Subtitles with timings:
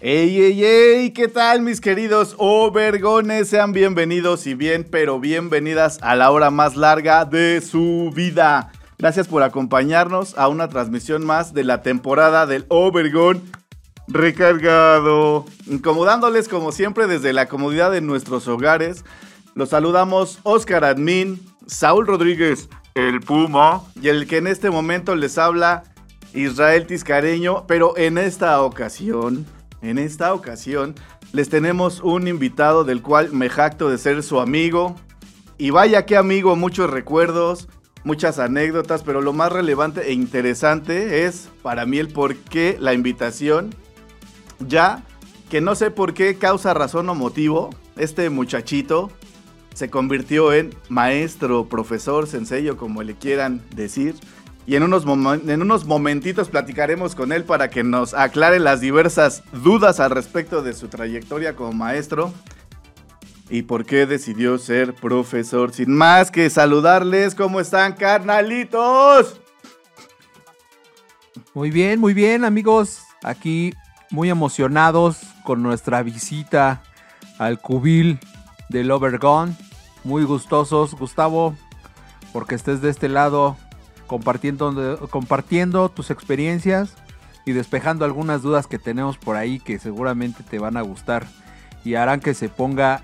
[0.00, 1.10] ¡Ey, ey, ey!
[1.10, 3.48] ¿Qué tal, mis queridos Obergones?
[3.48, 8.70] Sean bienvenidos y bien, pero bienvenidas a la hora más larga de su vida.
[8.96, 13.42] Gracias por acompañarnos a una transmisión más de la temporada del Obergón
[14.06, 15.44] recargado.
[15.66, 19.04] Incomodándoles como siempre desde la comodidad de nuestros hogares.
[19.56, 25.38] Los saludamos Oscar Admin, Saúl Rodríguez, el Puma, y el que en este momento les
[25.38, 25.82] habla
[26.34, 29.44] Israel Tiscareño, pero en esta ocasión,
[29.82, 30.94] en esta ocasión,
[31.32, 34.96] les tenemos un invitado del cual me jacto de ser su amigo.
[35.56, 37.68] Y vaya que amigo, muchos recuerdos,
[38.04, 42.94] muchas anécdotas, pero lo más relevante e interesante es para mí el por qué la
[42.94, 43.74] invitación.
[44.66, 45.02] Ya
[45.50, 49.10] que no sé por qué causa razón o motivo, este muchachito
[49.74, 54.16] se convirtió en maestro, profesor, sencillo, como le quieran decir.
[54.68, 55.04] Y en unos,
[55.48, 60.60] en unos momentitos platicaremos con él para que nos aclare las diversas dudas al respecto
[60.60, 62.34] de su trayectoria como maestro
[63.48, 65.72] y por qué decidió ser profesor.
[65.72, 69.40] Sin más que saludarles, ¿cómo están, carnalitos?
[71.54, 73.00] Muy bien, muy bien, amigos.
[73.22, 73.72] Aquí
[74.10, 76.82] muy emocionados con nuestra visita
[77.38, 78.20] al cubil
[78.68, 79.56] del Overgone.
[80.04, 81.56] Muy gustosos, Gustavo,
[82.34, 83.56] porque estés de este lado
[84.08, 86.94] compartiendo, compartiendo tus experiencias
[87.46, 91.26] y despejando algunas dudas que tenemos por ahí que seguramente te van a gustar
[91.84, 93.02] y harán que se ponga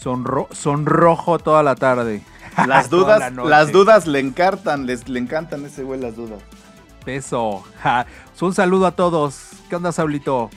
[0.00, 2.22] sonro- sonrojo toda la tarde.
[2.66, 6.40] Las dudas, la las dudas le encantan, les, le encantan ese güey las dudas.
[7.04, 7.62] Peso.
[7.82, 8.04] Ja.
[8.40, 9.50] Un saludo a todos.
[9.68, 10.50] ¿Qué onda, Saulito?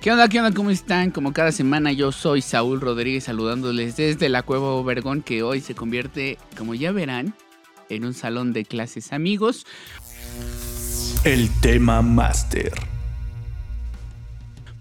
[0.00, 0.28] ¿Qué onda?
[0.28, 0.54] ¿Qué onda?
[0.54, 1.10] ¿Cómo están?
[1.10, 5.74] Como cada semana yo soy Saúl Rodríguez saludándoles desde la Cueva Obergón que hoy se
[5.74, 7.34] convierte, como ya verán,
[7.88, 9.66] en un salón de clases amigos.
[11.24, 12.72] El tema máster.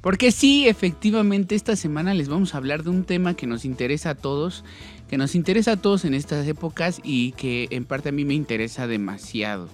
[0.01, 4.11] Porque sí, efectivamente, esta semana les vamos a hablar de un tema que nos interesa
[4.11, 4.63] a todos,
[5.09, 8.33] que nos interesa a todos en estas épocas y que en parte a mí me
[8.33, 9.67] interesa demasiado.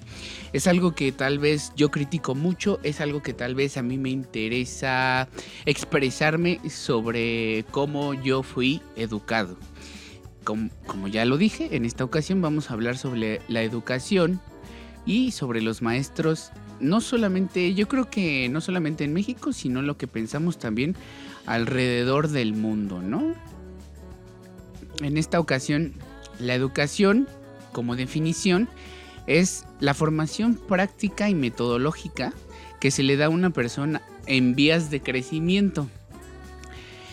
[0.52, 3.98] Es algo que tal vez yo critico mucho, es algo que tal vez a mí
[3.98, 5.28] me interesa
[5.66, 9.58] expresarme sobre cómo yo fui educado.
[10.44, 14.42] Como, ya lo dije, en esta ocasión vamos a hablar sobre la educación
[15.06, 19.98] y sobre los maestros no solamente, yo creo que no solamente en México, sino lo
[19.98, 20.96] que pensamos también
[21.46, 23.34] alrededor del mundo, ¿no?
[25.02, 25.94] En esta ocasión,
[26.40, 27.28] la educación,
[27.72, 28.68] como definición,
[29.28, 32.34] es la formación práctica y metodológica
[32.80, 35.88] que se le da a una persona en vías de crecimiento.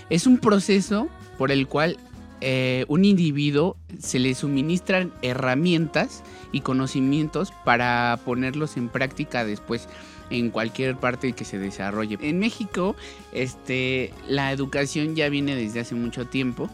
[0.08, 1.08] Es un proceso
[1.38, 1.96] por el cual
[2.40, 9.88] eh, un individuo se le suministran herramientas y conocimientos para ponerlos en práctica después
[10.30, 12.18] en cualquier parte que se desarrolle.
[12.22, 12.96] En México,
[13.32, 16.70] este, la educación ya viene desde hace mucho tiempo.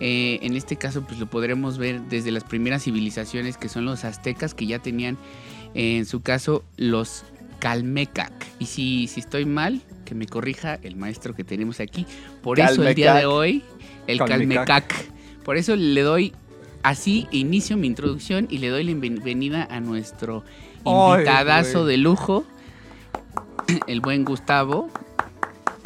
[0.00, 4.04] Eh, en este caso, pues lo podremos ver desde las primeras civilizaciones que son los
[4.04, 5.18] aztecas, que ya tenían
[5.74, 7.24] eh, en su caso los
[7.58, 8.32] calmecac.
[8.58, 12.06] Y si, si estoy mal, que me corrija el maestro que tenemos aquí.
[12.42, 13.62] Por eso el día de hoy,
[14.06, 14.66] el Calmecac.
[14.66, 15.14] calmecac.
[15.44, 16.32] Por eso le doy
[16.82, 20.44] así inicio mi introducción y le doy la bienvenida a nuestro
[20.84, 22.44] invitadazo de lujo,
[23.86, 24.88] el buen Gustavo.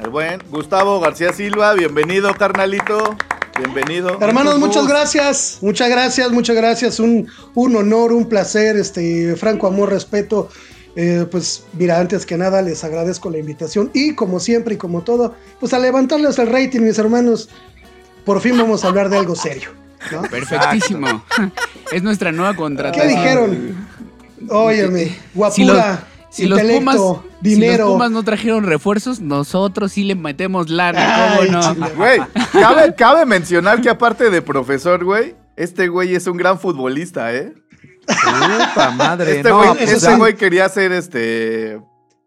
[0.03, 3.17] El buen Gustavo García Silva, bienvenido, carnalito.
[3.57, 4.17] Bienvenido.
[4.21, 7.01] Hermanos, muchas gracias, muchas gracias, muchas gracias.
[7.01, 10.49] Un, un honor, un placer, este, franco amor, respeto.
[10.95, 15.03] Eh, pues mira, antes que nada les agradezco la invitación y como siempre y como
[15.03, 17.49] todo, pues a levantarles el rating, mis hermanos.
[18.29, 19.71] Por fin vamos a hablar de algo serio.
[20.13, 20.21] ¿no?
[20.21, 21.25] Perfectísimo.
[21.91, 23.09] es nuestra nueva ¿Qué contratación.
[23.09, 23.89] dijeron?
[24.51, 27.85] Óyeme, guapura, Si los, si los Pumas, si dinero.
[27.87, 31.75] los Pumas no trajeron refuerzos, nosotros sí le metemos lana, ¿cómo Ay, no?
[31.75, 31.87] chile.
[31.97, 32.21] Güey,
[32.53, 37.55] cabe, cabe mencionar que aparte de profesor, güey, este güey es un gran futbolista, ¿eh?
[38.07, 39.39] Puta madre.
[39.39, 41.81] Este no, güey pues, este güey quería ser este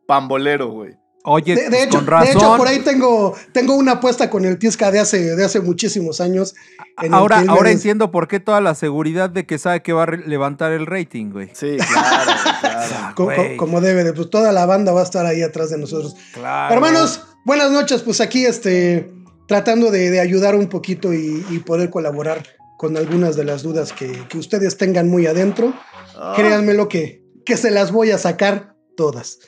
[0.08, 0.96] pambolero, güey.
[1.24, 2.26] Oye, De, de pues, hecho, con razón.
[2.28, 5.60] de hecho, por ahí tengo, tengo una apuesta con el Tisca de hace, de hace
[5.62, 6.56] muchísimos años.
[7.02, 10.04] en ahora ahora des- entiendo por qué toda la seguridad de que sabe que va
[10.04, 11.50] a levantar el rating, güey.
[11.54, 13.16] Sí, claro, güey, claro.
[13.16, 13.58] Co- güey.
[13.58, 16.16] como debe de, pues toda la banda va a estar ahí atrás de nosotros.
[16.34, 16.74] Claro.
[16.74, 19.12] Hermanos, buenas noches, pues aquí este
[19.48, 22.42] tratando de, de ayudar un poquito y, y poder colaborar
[22.78, 25.74] con algunas de las dudas que, que ustedes tengan muy adentro.
[26.16, 26.34] Ah.
[26.36, 29.40] Créanme lo que, que se las voy a sacar todas.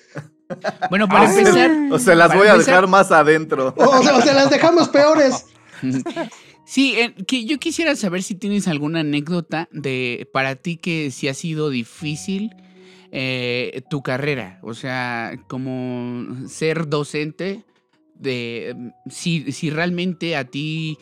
[0.90, 1.72] Bueno, para Ah, empezar.
[1.92, 3.74] O se las voy a empezar- dejar más adentro.
[3.78, 5.46] O, o sea, o sea, las dejamos peores.
[6.66, 11.28] Sí, eh, que yo quisiera saber si tienes alguna anécdota de para ti que si
[11.28, 12.52] ha sido difícil
[13.12, 17.66] eh, tu carrera, o sea, como ser docente,
[18.16, 18.78] de
[19.10, 20.98] si, si realmente a ti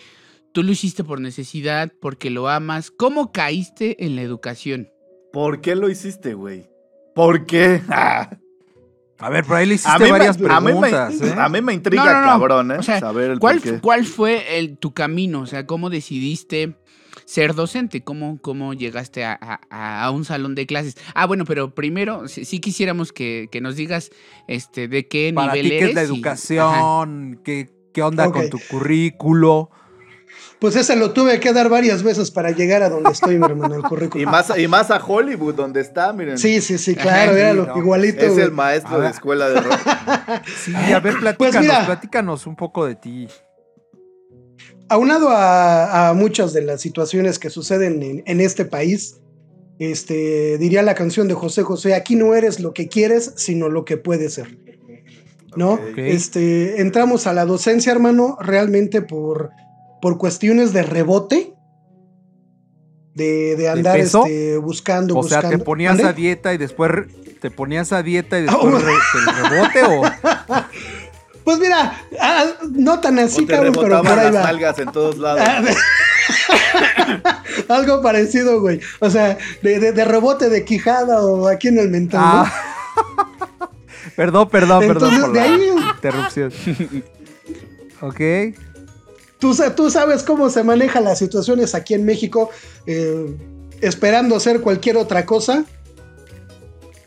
[0.52, 4.90] tú lo hiciste por necesidad, porque lo amas, ¿cómo caíste en la educación?
[5.32, 6.66] ¿Por qué lo hiciste, güey?
[7.14, 7.82] ¿Por qué?
[7.90, 8.32] Ah.
[9.22, 11.36] A ver, por ahí le A hiciste mí, varias me, a, mí me, preguntas, ¿eh?
[11.38, 12.28] a mí me intriga, No, no, no.
[12.28, 12.78] cabrón, ¿eh?
[12.80, 13.80] O sea, Saber el ¿Cuál, por qué.
[13.80, 15.42] cuál fue el, tu camino?
[15.42, 16.76] O sea, ¿cómo decidiste
[17.26, 18.04] ser docente?
[18.04, 19.38] ¿Cómo, cómo llegaste a,
[19.70, 20.98] a- a un salón de clases?
[21.14, 24.10] Ah, bueno, pero primero, sí, sí quisiéramos que, que nos digas
[24.48, 27.42] este, de qué Para nivel ti, ¿qué es la eres y- educación?
[27.44, 29.70] ¿Qué, ¿Qué onda con tu currículo?
[30.62, 33.74] Pues ese lo tuve que dar varias veces para llegar a donde estoy, mi hermano,
[33.74, 34.30] el Y currículum.
[34.32, 36.38] más, y más a Hollywood, donde está, miren.
[36.38, 37.78] Sí, sí, sí, claro, era lo no.
[37.78, 38.24] igualito.
[38.24, 38.46] Es güey.
[38.46, 39.12] el maestro de ver.
[39.12, 39.80] escuela de rock.
[40.64, 41.86] Sí, a ver, platícanos, Pues mira.
[41.88, 43.28] platícanos un poco de ti.
[44.88, 49.18] Aunado a, a muchas de las situaciones que suceden en, en este país,
[49.80, 53.84] este, diría la canción de José José, aquí no eres lo que quieres, sino lo
[53.84, 54.58] que puedes ser.
[55.56, 55.80] ¿No?
[55.98, 59.50] Este, entramos a la docencia, hermano, realmente por,
[60.02, 61.54] por cuestiones de rebote,
[63.14, 64.26] de, de andar peso?
[64.26, 65.42] este, buscando, O sea.
[65.48, 66.92] ¿te ponías a dieta y después
[67.40, 70.02] te ponías a dieta y Ah, después re- el rebote o
[71.44, 74.44] Pues mira, ah, no tan así, o te cabrón, pero por ahí las va.
[74.44, 75.42] nalgas en todos lados.
[75.44, 75.76] Ah, de-
[77.74, 78.80] Algo parecido, güey.
[79.00, 82.20] O sea, de, de- de rebote de quijada o aquí en el mentón.
[82.24, 82.52] Ah.
[84.16, 86.54] Perdón, perdón, perdón Entonces, por de la ahí- interrupción.
[88.02, 88.22] ok.
[89.42, 92.50] Tú, sa- tú sabes cómo se manejan las situaciones aquí en México,
[92.86, 93.26] eh,
[93.82, 95.66] esperando hacer cualquier otra cosa.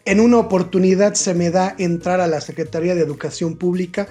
[0.04, 4.08] En una oportunidad se me da entrar a la Secretaría de Educación Pública,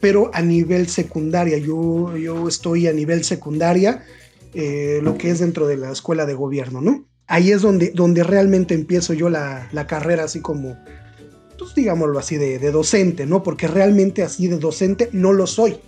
[0.00, 1.56] pero a nivel secundaria.
[1.56, 4.04] Yo, yo estoy a nivel secundaria,
[4.52, 7.06] eh, lo que es dentro de la escuela de gobierno, ¿no?
[7.26, 10.76] Ahí es donde, donde realmente empiezo yo la, la carrera así como,
[11.58, 13.42] pues digámoslo así, de, de docente, ¿no?
[13.42, 15.78] Porque realmente así de docente no lo soy.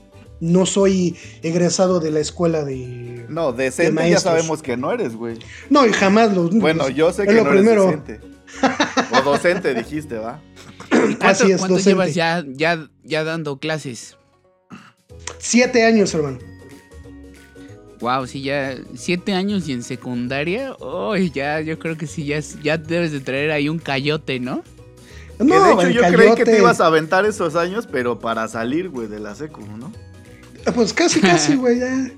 [0.40, 3.24] No soy egresado de la escuela de...
[3.28, 4.22] No, De decente ya maestros.
[4.22, 5.38] sabemos que no eres, güey.
[5.70, 6.48] No, y jamás lo...
[6.50, 7.88] Bueno, yo sé que lo no primero.
[7.88, 8.36] eres decente.
[9.18, 10.40] O docente dijiste, ¿va?
[10.88, 11.90] ¿Y ¿Cuánto, Así es, cuánto docente.
[11.90, 14.16] llevas ya, ya, ya dando clases?
[15.38, 16.38] Siete años, hermano.
[18.00, 22.40] Wow, sí, ya siete años y en secundaria, uy, ya, yo creo que sí, ya,
[22.62, 24.62] ya debes de traer ahí un cayote, ¿no?
[25.38, 28.48] No, que de hecho yo creí que te ibas a aventar esos años, pero para
[28.48, 29.92] salir, güey, de la secu, ¿no?
[30.74, 32.10] Pues casi, casi, güey, ya.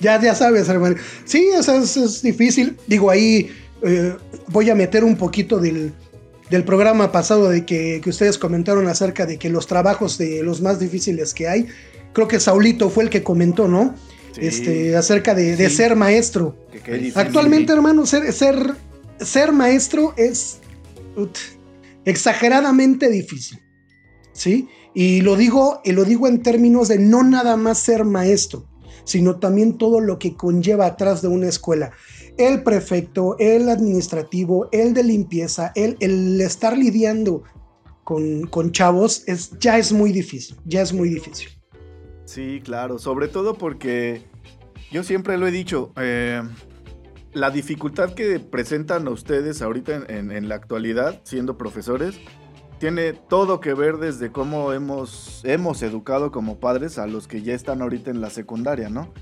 [0.00, 0.96] Ya, ya sabes, hermano.
[1.24, 2.76] Sí, o sea, es, es difícil.
[2.88, 3.50] Digo, ahí
[3.82, 4.14] eh,
[4.48, 5.92] voy a meter un poquito del,
[6.50, 10.60] del programa pasado de que, que ustedes comentaron acerca de que los trabajos de los
[10.60, 11.68] más difíciles que hay.
[12.12, 13.94] Creo que Saulito fue el que comentó, ¿no?
[14.32, 14.40] Sí.
[14.42, 15.76] Este, acerca de, de Sí.
[15.76, 16.56] ser maestro.
[16.72, 17.18] Que qué difícil.
[17.20, 18.74] Actualmente, hermano, ser, ser,
[19.20, 20.58] ser maestro es
[21.16, 21.36] ut,
[22.04, 23.58] exageradamente difícil.
[24.32, 24.68] ¿Sí?
[24.94, 28.66] Y lo digo, y lo digo en términos de no nada más ser maestro,
[29.04, 31.92] sino también todo lo que conlleva atrás de una escuela.
[32.36, 37.42] El prefecto, el administrativo, el de limpieza, el, el estar lidiando
[38.04, 41.48] con, con chavos es, ya es muy difícil, ya es muy difícil.
[42.24, 44.22] Sí, claro, sobre todo porque
[44.90, 46.42] yo siempre lo he dicho, eh,
[47.32, 52.16] la dificultad que presentan a ustedes ahorita en, en- en la actualidad, siendo profesores,
[52.82, 57.54] tiene todo que ver desde cómo hemos, hemos educado como padres a los que ya
[57.54, 59.12] están ahorita en la secundaria, ¿no?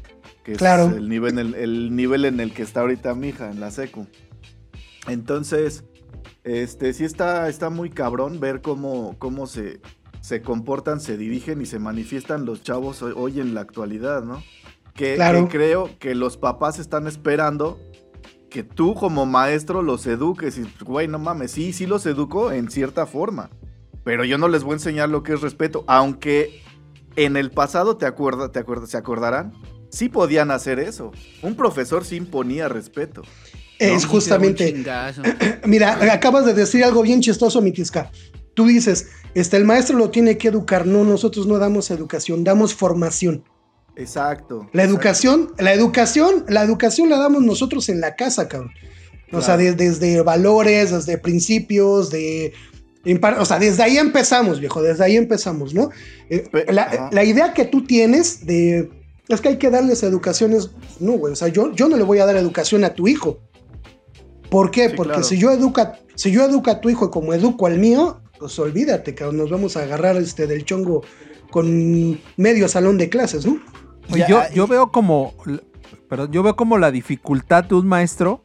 [0.45, 0.87] Que Claro.
[0.87, 3.71] es el nivel, el, el nivel en el que está ahorita mi hija, en la
[3.71, 4.07] secu.
[5.09, 5.85] Entonces,
[6.43, 9.83] este, sí está, está muy cabrón ver cómo, cómo se,
[10.23, 14.43] se comportan, se dirigen y se manifiestan los chavos hoy, hoy en la actualidad, ¿no?
[14.95, 15.49] Que, Claro.
[15.49, 17.79] que creo que los papás están esperando
[18.51, 22.71] que tú como maestro los eduques y, güey, no mames, sí, sí los educo en
[22.71, 23.49] cierta forma,
[24.05, 26.63] pero yo no les voy a enseñar lo que es respeto, aunque
[27.17, 29.53] en el pasado, ¿te acuerdas, te acuerdas, se acordarán?
[29.91, 31.11] Sí podían hacer eso.
[31.43, 33.23] Un profesor sí imponía respeto.
[33.79, 34.85] Es justamente...
[35.65, 38.11] Mira, acabas de decir algo bien chistoso, Mitisca.
[38.55, 40.87] Tú dices, este, el maestro lo tiene que educar.
[40.87, 43.45] No, nosotros no damos educación, damos formación.
[44.01, 44.69] Exacto.
[44.73, 48.73] La educación, la educación, la educación la damos nosotros en la casa, cabrón.
[49.33, 52.53] O sea, de- desde valores, desde principios, de...
[53.39, 55.91] O sea, desde ahí empezamos, viejo, desde ahí empezamos, ¿no?
[56.29, 58.91] Eh, la, idea que tú tienes de,
[59.29, 60.71] es que hay que darles educaciones.
[60.99, 63.39] No, güey, o sea, yo, yo no le voy a dar educación a tu hijo.
[64.51, 64.91] ¿Por qué?
[64.91, 65.25] Sí, Porque claro.
[65.25, 69.15] si yo educa, si yo educo a tu hijo como educo al mío, pues olvídate,
[69.15, 71.03] que nos vamos a agarrar este del chongo
[71.51, 73.61] con medio salón de clases, ¿no?
[74.13, 75.35] Oye, yo, y- yo veo como.
[76.09, 78.45] Perdón, yo veo como la dificultad de un maestro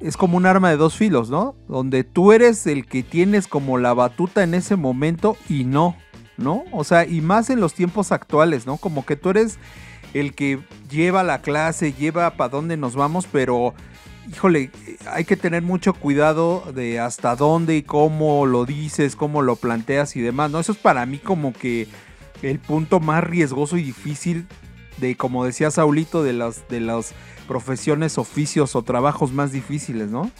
[0.00, 1.56] es como un arma de dos filos, ¿no?
[1.68, 5.96] Donde tú eres el que tienes como la batuta en ese momento y no,
[6.36, 6.62] ¿no?
[6.70, 8.76] O sea, y más en los tiempos actuales, ¿no?
[8.76, 9.58] Como que tú eres
[10.14, 10.60] el que
[10.90, 13.74] lleva la clase, lleva para dónde nos vamos, pero
[14.30, 14.70] híjole,
[15.10, 20.14] hay que tener mucho cuidado de hasta dónde y cómo lo dices, cómo lo planteas
[20.16, 20.60] y demás, ¿no?
[20.60, 21.88] Eso es para mí como que
[22.42, 24.46] el punto más riesgoso y difícil
[25.00, 27.12] de, como decía Saulito, de las, de las
[27.46, 30.30] profesiones, oficios o trabajos más difíciles, ¿no?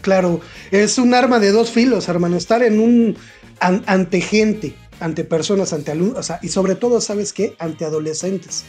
[0.00, 2.36] Claro, es un arma de dos filos, hermano.
[2.36, 3.16] Estar en un
[3.60, 7.54] an- ante gente, ante personas, ante alumnos, o sea, y sobre todo, ¿sabes qué?
[7.58, 8.64] Ante adolescentes.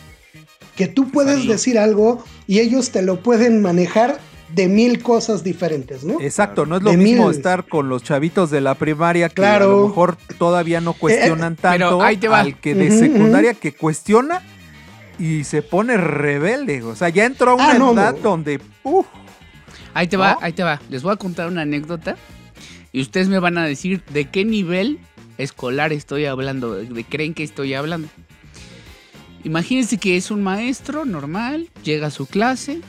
[0.75, 4.19] Que tú puedes decir algo y ellos te lo pueden manejar
[4.53, 6.19] de mil cosas diferentes, ¿no?
[6.19, 9.65] Exacto, no es lo De mismo estar con los chavitos de la primaria que Claro.
[9.65, 12.41] a lo mejor todavía no cuestionan pero tanto ahí te va.
[12.41, 14.41] al que de secundaria que cuestiona
[15.21, 16.81] y se pone rebelde.
[16.83, 18.19] O sea, ya entró a una Ah, no, edad no.
[18.21, 19.05] donde uf,
[19.93, 20.37] Ahí te va, ¿No?
[20.41, 20.81] ahí te va.
[20.89, 22.15] Les voy a contar una anécdota
[22.93, 24.99] y ustedes me van a decir de qué nivel
[25.37, 28.07] escolar estoy hablando, de, creen que estoy hablando.
[29.43, 32.81] Imagínense que es un maestro normal, llega a su clase.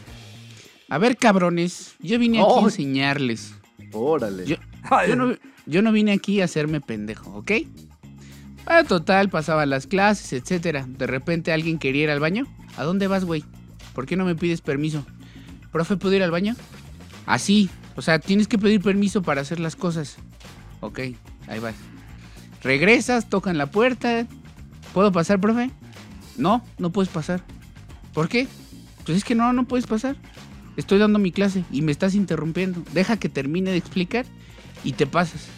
[0.89, 3.55] A ver, cabrones, yo vine aquí a enseñarles.
[3.93, 4.45] Órale.
[4.47, 4.57] Yo-
[5.09, 5.35] Yo no,
[5.67, 7.53] yo no vine aquí a hacerme pendejo, ¿ok?
[8.67, 10.87] Ah, total, pasaban las clases, etcétera.
[10.89, 12.47] De repente alguien quería ir al baño.
[12.77, 13.45] ¿A dónde vas, güey?
[13.95, 15.05] ¿Por qué no me pides permiso?
[15.73, 16.55] ¿Profe, puedo ir al baño?
[17.27, 17.71] Así.
[17.97, 20.17] O sea, tienes que pedir permiso para hacer las cosas.
[20.81, 21.01] Ok,
[21.49, 21.75] ahí vas.
[22.63, 24.27] Regresas, tocan la puerta.
[24.95, 25.71] ¿Puedo pasar, profe?
[26.37, 27.43] No, no puedes pasar.
[28.15, 28.47] ¿Por qué?
[29.05, 30.17] Pues es que no, no puedes pasar.
[30.77, 32.83] Estoy dando mi clase y me estás interrumpiendo.
[32.93, 34.25] Deja que termine de explicar
[34.85, 35.49] y te pasas.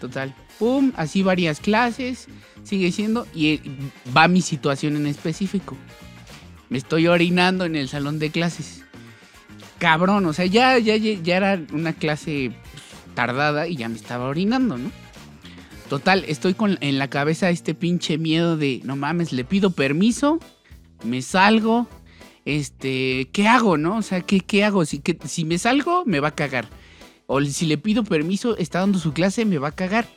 [0.00, 0.34] Total.
[0.58, 2.28] Pum, así varias clases.
[2.64, 3.26] Sigue siendo.
[3.34, 3.62] Y eh,
[4.16, 5.76] va mi situación en específico.
[6.68, 8.84] Me estoy orinando en el salón de clases.
[9.78, 12.52] Cabrón, o sea, ya, ya, ya era una clase
[13.14, 14.90] tardada y ya me estaba orinando, ¿no?
[15.88, 20.38] Total, estoy con en la cabeza este pinche miedo de, no mames, le pido permiso,
[21.02, 21.88] me salgo,
[22.44, 23.96] este, ¿qué hago, no?
[23.96, 24.84] O sea, ¿qué, qué hago?
[24.84, 26.68] Si, que, si me salgo, me va a cagar.
[27.26, 30.08] O si le pido permiso, está dando su clase, me va a cagar.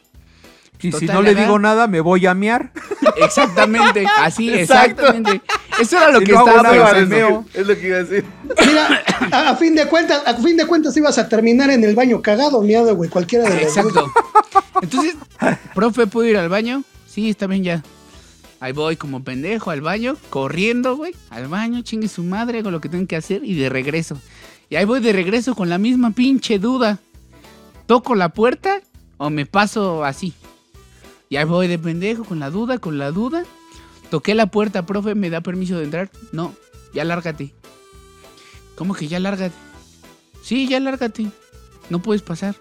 [0.81, 2.71] Y si no le digo nada me voy a mear.
[3.17, 5.01] Exactamente, así, Exacto.
[5.01, 5.41] exactamente.
[5.79, 7.45] Eso era lo Si que no estaba pensando.
[7.53, 8.25] Es lo que iba a decir.
[8.65, 11.95] Mira, a, a fin de cuentas, a fin de cuentas ibas a terminar en el
[11.95, 13.77] baño cagado o miado, güey, cualquiera de los dos.
[13.77, 14.11] Exacto.
[14.81, 15.15] Entonces,
[15.73, 16.83] profe, ¿puedo ir al baño?
[17.07, 17.83] Sí, está bien ya.
[18.59, 21.15] Ahí voy como pendejo al baño, corriendo, güey.
[21.31, 24.17] Al baño, chingue su madre, hago lo que tengo que hacer y de regreso.
[24.69, 27.00] Y ahí voy de regreso con la misma pinche duda.
[27.88, 28.81] ¿Toco la puerta
[29.17, 30.33] o me paso así?
[31.31, 33.45] Y ahí voy de pendejo con la duda, con la duda.
[34.09, 36.11] Toqué la puerta, profe, ¿me da permiso de entrar?
[36.33, 36.53] No,
[36.93, 37.53] ya lárgate.
[38.75, 39.55] ¿Cómo que ya lárgate?
[40.43, 41.27] Sí, ya lárgate.
[41.89, 42.55] No puedes pasar.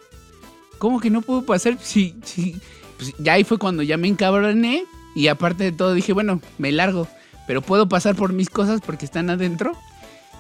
[0.79, 1.79] ¿Cómo que no puedo pasar?
[1.83, 2.61] Sí, sí.
[2.97, 4.85] Pues ya ahí fue cuando ya me encabroné.
[5.17, 7.09] Y aparte de todo dije, bueno, me largo.
[7.49, 9.73] Pero puedo pasar por mis cosas porque están adentro.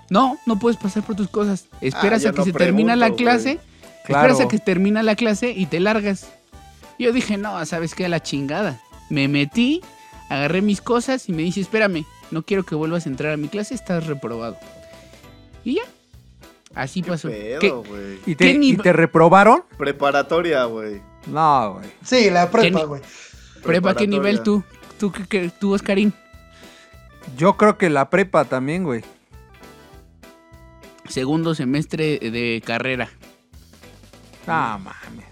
[0.09, 1.67] No, no puedes pasar por tus cosas.
[1.81, 3.59] Esperas Ah, a que no se termina la pregunto, clase.
[4.07, 4.29] Claro.
[4.35, 6.29] Esperas a que termina la clase y te largas.
[7.01, 8.05] Yo dije, no, ¿sabes qué?
[8.05, 8.81] A la chingada.
[9.09, 9.81] Me metí,
[10.29, 13.49] agarré mis cosas y me dice, espérame, no quiero que vuelvas a entrar a mi
[13.49, 14.59] clase, estás reprobado.
[15.65, 15.83] Y ya.
[16.75, 17.29] Así ¿Qué pasó.
[17.29, 18.19] pedo, ¿Qué- güey?
[18.27, 19.65] ¿Y te, ¿Qué y te reprobaron?
[19.79, 21.01] Preparatoria, güey.
[21.27, 21.91] No, güey.
[22.05, 23.03] Sí, la prepa, ¿Qué- güey.
[23.65, 24.63] ¿Prepa qué nivel tú?
[24.99, 26.13] ¿Tú, qué- qué- tú Oscarín?
[27.37, 29.03] Yo creo que la prepa también, güey.
[31.09, 33.09] Segundo semestre de carrera.
[34.47, 35.30] Ah, mames.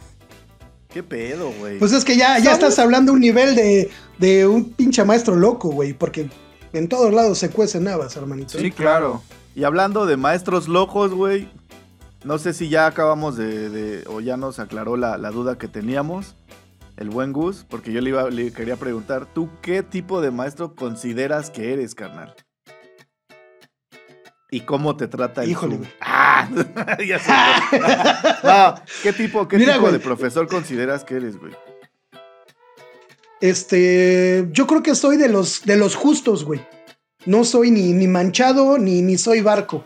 [0.89, 1.79] ¿Qué pedo, güey?
[1.79, 5.69] Pues es que ya, ya estás hablando un nivel de, de un pinche maestro loco,
[5.71, 6.31] güey, porque
[6.73, 8.59] en todos lados se cuecen habas, hermanito.
[8.59, 9.23] Sí, claro.
[9.55, 11.49] Y hablando de maestros locos, güey.
[12.25, 15.69] No sé si ya acabamos de, de- o ya nos aclaró la, la duda que
[15.69, 16.35] teníamos.
[16.97, 20.75] El buen Gus, porque yo le, iba, le quería preguntar, ¿tú qué tipo de maestro
[20.75, 22.35] consideras que eres, carnal?
[24.51, 25.91] ¿Y cómo te trata el Híjole, güey.
[26.01, 26.49] Ah,
[27.07, 27.21] ya
[28.77, 29.93] no, ¿qué tipo, qué Mira, tipo güey.
[29.93, 31.53] de profesor consideras que eres, güey?
[33.41, 36.67] Este, yo creo que soy de los, de los justos, güey.
[37.27, 39.85] No soy ni, ni manchado, ni, ni soy barco.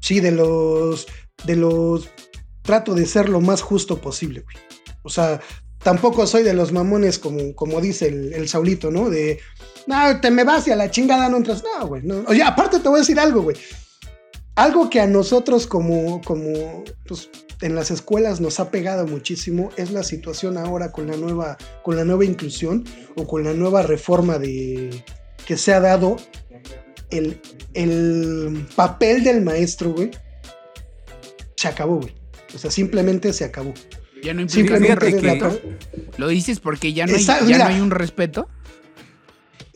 [0.00, 1.06] Sí, de los,
[1.44, 2.10] de los,
[2.62, 4.56] trato de ser lo más justo posible, güey.
[5.02, 5.40] O sea,
[5.84, 9.10] tampoco soy de los mamones como, como dice el, el Saulito, ¿no?
[9.10, 9.38] De,
[9.86, 11.62] no, te me vas y a la chingada no entras.
[11.62, 12.02] No, güey.
[12.26, 13.56] Oye, aparte te voy a decir algo, güey.
[14.56, 17.28] Algo que a nosotros como, como, pues,
[17.60, 21.96] en las escuelas nos ha pegado muchísimo es la situación ahora con la nueva, con
[21.96, 22.84] la nueva inclusión
[23.16, 25.04] o con la nueva reforma de,
[25.46, 26.16] que se ha dado
[27.10, 27.40] el,
[27.74, 30.10] el papel del maestro, güey.
[31.56, 32.14] Se acabó, güey.
[32.54, 33.74] O sea, simplemente se acabó.
[34.24, 35.60] Ya no implica un respeto.
[36.16, 37.58] Lo dices porque ya no hay, ya mira.
[37.68, 38.48] no hay un respeto.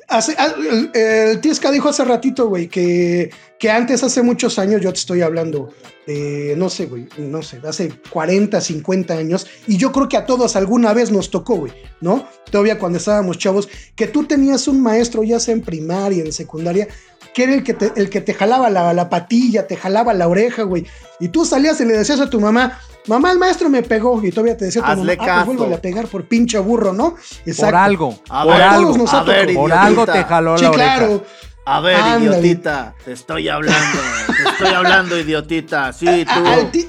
[0.09, 4.81] Hace- ah, el, el Tiesca dijo hace ratito, güey, que, que antes, hace muchos años,
[4.81, 5.69] yo te estoy hablando,
[6.07, 10.25] de, no sé, güey, no sé, hace 40, 50 años, y yo creo que a
[10.25, 12.27] todos alguna vez nos tocó, güey, ¿no?
[12.51, 16.89] Todavía cuando estábamos chavos, que tú tenías un maestro, ya sea en primaria, en secundaria,
[17.35, 20.29] que era el que te, el que te jalaba la, la patilla, te jalaba la
[20.29, 20.87] oreja, güey,
[21.21, 24.31] y tú salías y le decías a tu mamá, mamá, el maestro me pegó, y
[24.31, 27.15] todavía te decía tu Hazle mamá, ah, pues vuélvele a pegar por pinche burro, ¿no?
[27.57, 28.19] Por algo.
[28.29, 28.99] A por ver, algo.
[28.99, 29.61] nos ha a ver, tocado.
[29.61, 30.97] Por algo te jaló Sí, la oreja.
[30.97, 31.25] claro.
[31.67, 32.25] A ver, Ándale.
[32.25, 33.99] idiotita, te estoy hablando,
[34.43, 35.93] te estoy hablando, idiotita.
[35.93, 36.47] Sí, A- tú.
[36.47, 36.89] al, ti-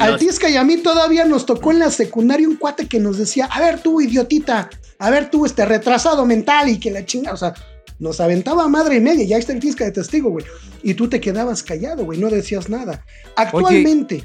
[0.00, 3.18] al Tisca y a mí todavía nos tocó en la secundaria un cuate que nos
[3.18, 7.32] decía, a ver tú, idiotita, a ver tú, este retrasado mental y que la chinga,
[7.34, 7.52] o sea,
[7.98, 10.44] nos aventaba a madre y media, ya está el Tisca de testigo, güey.
[10.82, 13.04] Y tú te quedabas callado, güey, no decías nada.
[13.36, 14.24] Actualmente,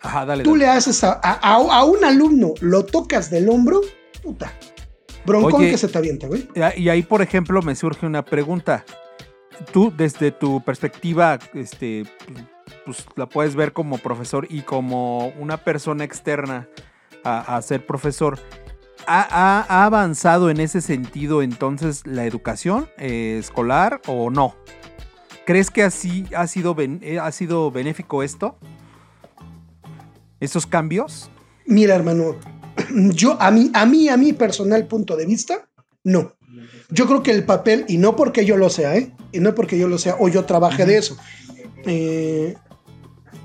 [0.00, 0.44] Ajá, dale.
[0.44, 0.64] tú dale.
[0.64, 3.80] le haces a, a- a- a un alumno, lo tocas del hombro,
[4.22, 4.52] puta.
[5.24, 6.46] Broncón Oye, que se te avienta, güey.
[6.76, 8.84] Y ahí, por ejemplo, me surge una pregunta.
[9.72, 12.04] Tú, desde tu perspectiva, este,
[12.84, 16.68] pues la puedes ver como profesor y como una persona externa
[17.22, 18.38] a, a ser profesor.
[19.06, 24.54] ¿Ha, avanzado en ese sentido entonces la educación eh, escolar o no?
[25.44, 28.56] ¿Crees que así ha sido, eh, ha sido benéfico esto?
[30.40, 31.30] ¿Esos cambios?
[31.66, 32.36] Mira, hermano,
[32.94, 35.68] yo a mí, a mí, a mi personal punto de vista,
[36.02, 36.34] no.
[36.90, 39.12] Yo creo que el papel, y no porque yo lo sea, ¿eh?
[39.32, 41.16] Y no porque yo lo sea, o yo trabaje de eso.
[41.86, 42.54] eh,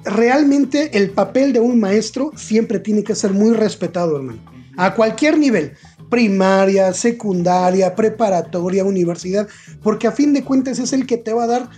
[0.06, 4.49] realmente el papel de un maestro siempre tiene que ser muy respetado, hermano.
[4.80, 5.74] A cualquier nivel,
[6.10, 9.48] primaria, secundaria, preparatoria, universidad,
[9.84, 11.70] porque a fin de cuentas es el que te va a dar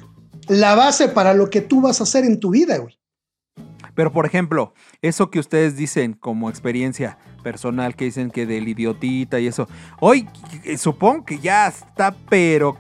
[0.48, 2.98] la base para lo que tú vas a hacer en tu vida, güey.
[3.94, 9.40] Pero, por ejemplo, eso que ustedes dicen como experiencia personal, que dicen que del idiotita
[9.40, 9.68] y eso,
[10.00, 10.28] hoy
[10.64, 12.78] eh, supongo que ya está, pero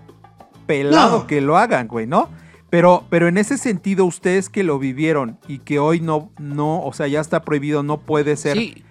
[0.66, 1.28] pelado No.
[1.28, 2.30] que lo hagan, güey, ¿no?
[2.70, 6.94] Pero, pero en ese sentido, ustedes que lo vivieron y que hoy no, no, o
[6.94, 8.84] sea, ya está prohibido, no puede ser, Sí, ¿ve-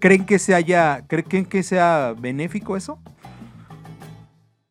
[0.00, 2.98] ¿creen que se haya, creen que sea benéfico eso?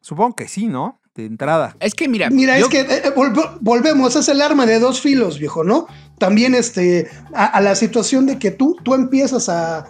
[0.01, 0.99] Supongo que sí, ¿no?
[1.15, 1.75] De entrada.
[1.79, 4.99] es que mira, Mira, yo- es que eh, volv- volvemos, es el arma de dos
[4.99, 5.87] filos, viejo, ¿no?
[6.19, 9.87] También este, a, a la situación de que tú, tú empiezas a,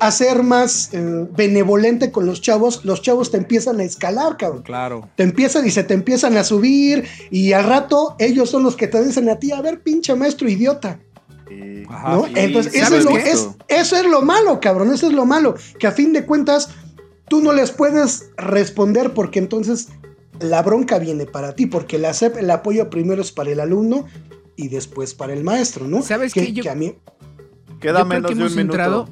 [0.00, 4.62] a ser más eh, benevolente con los chavos, los chavos te empiezan a escalar, cabrón.
[4.64, 5.08] Claro.
[5.14, 8.88] Te empiezan y se te empiezan a subir y al rato ellos son los que
[8.88, 10.98] te dicen a ti, a ver, pinche maestro idiota.
[11.88, 12.12] Ajá.
[12.12, 12.24] ¿no?
[12.26, 13.30] Sí, Entonces, eso ¿sabes es, lo, qué?
[13.30, 16.70] es- eso es lo malo, cabrón, eso es lo malo, que a fin de cuentas
[17.28, 19.88] tú no les puedes responder porque entonces
[20.40, 24.06] la bronca viene para ti, porque la CEP, el apoyo primero es para el alumno
[24.56, 26.02] y después para el maestro, ¿no?
[26.02, 26.52] ¿Sabes que, qué?
[26.52, 26.94] Yo- que a mí,
[27.80, 29.08] Queda Yo menos que de un minuto.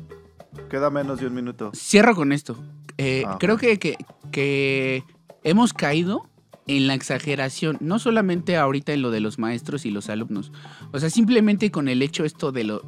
[0.71, 1.71] Queda menos de un minuto.
[1.75, 2.57] Cierro con esto.
[2.97, 3.37] Eh, Ah.
[3.39, 3.99] Creo que, que-
[4.33, 5.05] que
[5.43, 6.27] hemos caído
[6.67, 10.51] en la exageración, no solamente ahorita en lo de los maestros y los alumnos.
[10.93, 12.83] O sea, simplemente con el hecho esto de lo...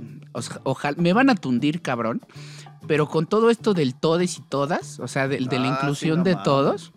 [0.65, 2.21] Ojalá, me van a tundir, cabrón.
[2.87, 6.19] Pero con todo esto del todes y todas, o sea, del- de, la Ah, inclusión
[6.19, 6.93] sí, no de todos,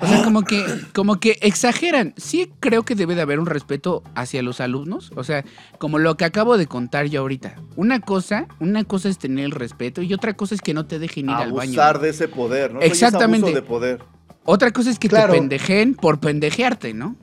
[0.00, 2.14] o sea, como que, como que exageran.
[2.16, 5.12] Sí creo que debe de haber un respeto hacia los alumnos.
[5.14, 5.44] O sea,
[5.78, 7.56] como lo que acabo de contar yo ahorita.
[7.76, 10.98] Una cosa, una cosa es tener el respeto y otra cosa es que no te
[10.98, 11.72] dejen ir al baño.
[11.72, 12.80] Abusar de ese poder, ¿no?
[12.80, 13.46] Eso ya es Exactamente.
[13.48, 14.02] abuso de poder.
[14.46, 15.32] Otra cosa es que Claro.
[15.32, 17.16] te pendejen por pendejearte, ¿no?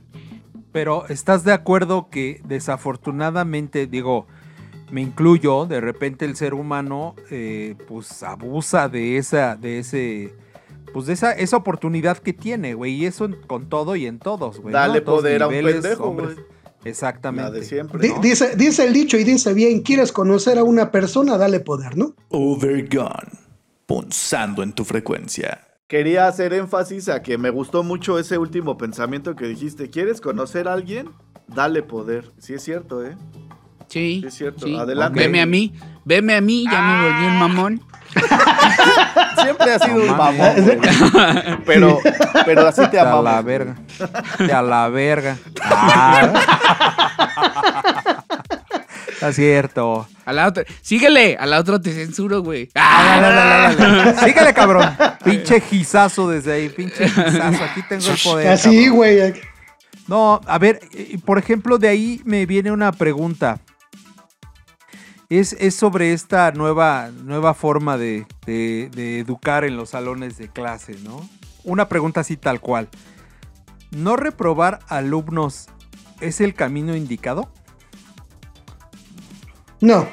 [0.72, 4.28] Pero ¿estás de acuerdo que desafortunadamente, digo,
[4.92, 10.34] me incluyo, de repente el ser humano eh, pues abusa de esa, de ese,
[10.94, 14.60] pues de esa, esa oportunidad que tiene, güey, y eso con todo y en todos,
[14.60, 14.74] güey.
[14.74, 14.80] ¿no?
[14.80, 16.36] Dale todos poder a un pendejo, hombres.
[16.36, 16.46] güey.
[16.86, 17.50] Exactamente.
[17.52, 18.00] La de siempre.
[18.02, 18.20] di- ¿no?
[18.20, 22.14] dice, dice el dicho y dice bien, quieres conocer a una persona, dale poder, ¿no?
[22.30, 23.32] Overgone.
[23.86, 25.62] Punzando en tu frecuencia.
[25.88, 29.90] Quería hacer énfasis a que me gustó mucho ese último pensamiento que dijiste.
[29.90, 31.10] ¿Quieres conocer a alguien?
[31.48, 32.32] Dale poder.
[32.40, 33.16] Sí es cierto, ¿eh?
[33.90, 34.20] Sí.
[34.22, 34.66] Sí, es cierto.
[34.66, 34.76] sí.
[34.76, 35.20] Adelante.
[35.20, 35.74] Veme a mí,
[36.06, 37.82] veme a mí, ya me volví un mamón.
[39.44, 40.80] Siempre ha sido No un mamón, güey.
[41.66, 42.00] Pero,
[42.46, 43.24] pero así te De a amamos.
[43.26, 43.76] la verga.
[44.40, 45.38] De a la verga.
[45.62, 46.34] Ah.
[49.24, 50.08] Está cierto.
[50.26, 50.64] A la otra.
[50.82, 52.70] Síguele, a la otra te censuro, güey.
[52.76, 54.28] Ah, dale, dale, dale, dale.
[54.28, 54.90] Síguele, cabrón.
[55.24, 56.70] Pinche gizazo desde ahí.
[56.70, 57.64] Pinche gizazo.
[57.64, 58.48] Aquí tengo el poder.
[58.50, 59.34] Así, güey.
[60.08, 60.82] No, a ver,
[61.26, 63.60] por ejemplo, de ahí me viene una pregunta.
[65.30, 70.50] Es, es sobre esta nueva, nueva forma de, de- de educar en los salones de
[70.50, 71.28] clase, ¿no?
[71.64, 72.90] Una pregunta así tal cual.
[73.92, 75.68] ¿No reprobar alumnos
[76.20, 77.50] es el camino indicado?
[79.84, 80.08] No.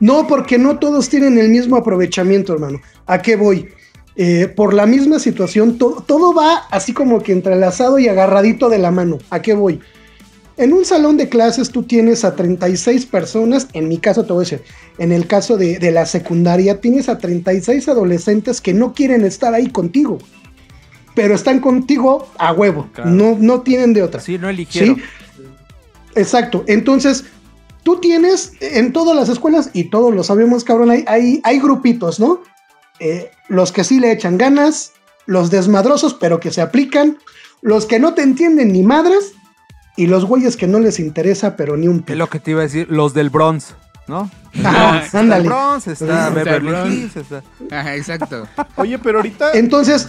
[0.00, 2.80] No, porque no todos tienen el mismo aprovechamiento, hermano.
[3.06, 3.68] ¿A qué voy?
[4.16, 8.78] Eh, por la misma situación, to- todo va así como que entrelazado y agarradito de
[8.78, 9.18] la mano.
[9.30, 9.80] ¿A qué voy?
[10.56, 14.40] En un salón de clases tú tienes a 36 personas, en mi caso te voy
[14.42, 14.62] a decir,
[14.98, 19.54] en el caso de, de la secundaria tienes a 36 adolescentes que no quieren estar
[19.54, 20.18] ahí contigo,
[21.14, 23.08] pero están contigo a huevo, Claro.
[23.10, 24.20] no, no tienen de otra.
[24.20, 24.96] Sí, no eligieron.
[24.96, 25.02] Sí,
[26.14, 26.64] exacto.
[26.66, 27.24] Entonces,
[27.82, 32.20] tú tienes en todas las escuelas, y todos lo sabemos, cabrón, hay, hay, hay grupitos,
[32.20, 32.40] ¿no?
[32.98, 34.92] Eh, los que sí le echan ganas,
[35.26, 37.18] los desmadrosos, pero que se aplican,
[37.62, 39.32] los que no te entienden ni madres,
[39.96, 42.18] y los güeyes que no les interesa, pero ni un Es pelo.
[42.24, 43.74] lo que te iba a decir, los del Bronx,
[44.06, 44.30] ¿no?
[44.52, 45.48] Está el ándale.
[45.78, 46.94] Está Está el Beverly.
[46.94, 47.42] Hills, está...
[47.70, 48.48] Ajá, exacto.
[48.76, 49.52] Oye, pero ahorita.
[49.52, 50.08] Entonces,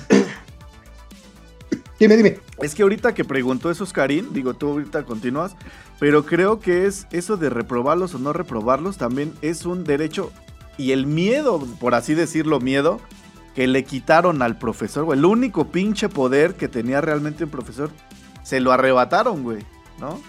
[2.01, 2.39] dime, dime.
[2.61, 5.55] Es que ahorita que preguntó eso Karim, digo, tú ahorita continúas,
[5.99, 10.31] pero creo que es eso de reprobarlos o no reprobarlos también es un derecho
[10.77, 12.99] y el miedo, por así decirlo, miedo
[13.55, 15.19] que le quitaron al profesor, güey.
[15.19, 17.91] El único pinche poder que tenía realmente un profesor,
[18.43, 19.59] se lo arrebataron, güey,
[19.99, 20.19] ¿no?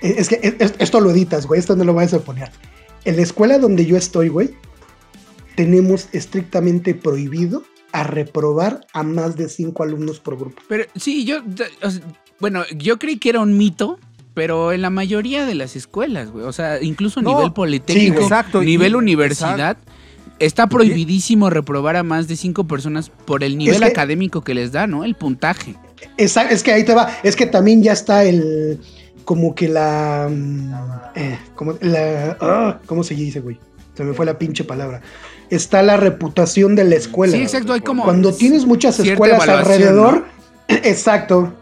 [0.00, 2.50] Eh, Es que es- es- esto lo editas, güey, esto no lo vas a poner.
[3.04, 4.54] En la escuela donde yo estoy, güey,
[5.56, 7.62] tenemos estrictamente prohibido
[7.94, 10.60] a reprobar a más de cinco alumnos por grupo.
[10.68, 11.38] Pero sí, yo.
[11.82, 12.02] o sea,
[12.40, 13.98] bueno, yo creí que era un mito.
[14.34, 16.44] Pero en la mayoría de las escuelas, güey.
[16.44, 19.76] O sea, incluso a No, nivel politécnico, sí, exacto, nivel y- universidad,
[20.40, 24.72] está prohibidísimo reprobar a más de cinco personas por el nivel que- académico que les
[24.72, 25.04] da, ¿no?
[25.04, 25.76] El puntaje.
[26.16, 28.80] Esa- es que ahí te va, es que también ya está el,
[29.24, 30.72] como que la, mm,
[31.14, 33.60] eh, como la, ah, ¿cómo se dice, güey?
[33.96, 35.00] Se me fue la pinche palabra.
[35.50, 37.36] Está la reputación de la escuela.
[37.36, 37.72] Sí, exacto.
[37.72, 38.04] Hay como.
[38.04, 40.24] Cuando tienes muchas escuelas alrededor,
[40.68, 41.52] exacto.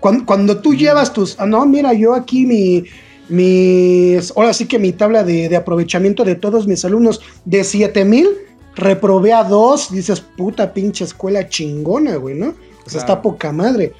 [0.00, 2.84] Cuando, cuando tú llevas tus, ah, no, mira, yo aquí mi,
[3.28, 8.28] mis, ahora sí que mi tabla de, de aprovechamiento de todos mis alumnos de 7000,
[8.76, 12.54] reprobé a dos, dices, puta pinche escuela chingona, güey, ¿no?
[12.86, 13.92] O sea, está poca madre.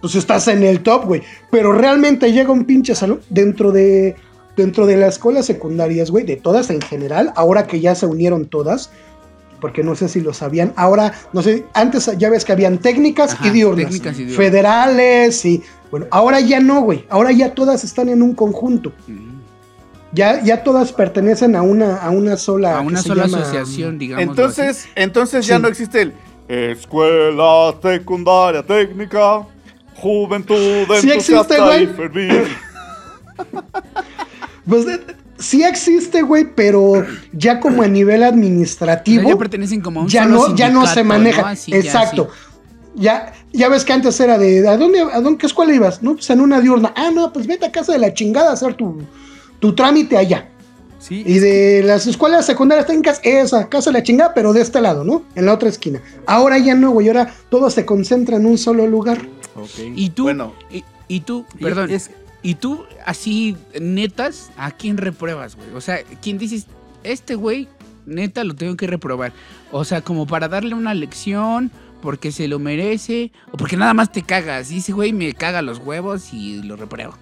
[0.00, 1.22] Pues estás en el top, güey.
[1.50, 4.16] Pero realmente llega un pinche salón dentro de,
[4.58, 8.44] dentro de las escuelas secundarias, güey, de todas en general, ahora que ya se unieron
[8.46, 8.90] todas,
[9.60, 13.32] porque no sé si lo sabían, ahora, no sé, antes ya ves que habían técnicas
[13.32, 14.36] Ajá, y diurnas, técnicas y diurnas.
[14.36, 19.38] federales y, bueno, ahora ya no, güey, ahora ya todas están en un conjunto, Mm.
[20.12, 24.22] ya, ya todas pertenecen a una, a una sola, A una sola llama- asociación, digamos.
[24.24, 25.62] Entonces, entonces ya Sí.
[25.62, 26.12] no existe el
[26.48, 29.42] escuela secundaria técnica,
[29.96, 31.88] juventud Sí existe, y.
[34.68, 35.00] Pues eh,
[35.38, 39.28] sí existe, güey, pero ya como a nivel administrativo.
[39.30, 41.42] ya pertenecen como a un ya solo no, ya no se maneja.
[41.42, 41.48] ¿no?
[41.48, 42.28] Así, ya, Exacto.
[42.94, 46.02] Ya, ya ves que antes era de ¿a dónde, a dónde qué escuela ibas?
[46.02, 46.92] No, pues en una diurna.
[46.96, 49.00] Ah, no, pues vete a casa de la chingada a hacer tu,
[49.60, 50.48] tu trámite allá.
[50.98, 54.80] Sí, Y de las escuelas secundarias técnicas, esa, casa de la chingada, pero de este
[54.80, 55.22] lado, ¿no?
[55.36, 56.02] En la otra esquina.
[56.26, 59.18] Ahora ya no, güey, ahora todo se concentra en un solo lugar.
[59.54, 59.92] ok.
[59.94, 60.54] Y tú, Bueno.
[60.72, 62.10] y, y tú, Y perdón, es-
[62.42, 65.70] y tú, así, netas, ¿a quién repruebas, güey?
[65.74, 66.66] O sea, ¿quién dices,
[67.02, 67.68] este güey,
[68.06, 69.32] neta, lo tengo que reprobar?
[69.72, 71.70] O sea, como para darle una lección,
[72.00, 74.70] porque se lo merece, o porque nada más te cagas.
[74.70, 77.14] Y ese güey me caga los huevos y lo repruebo.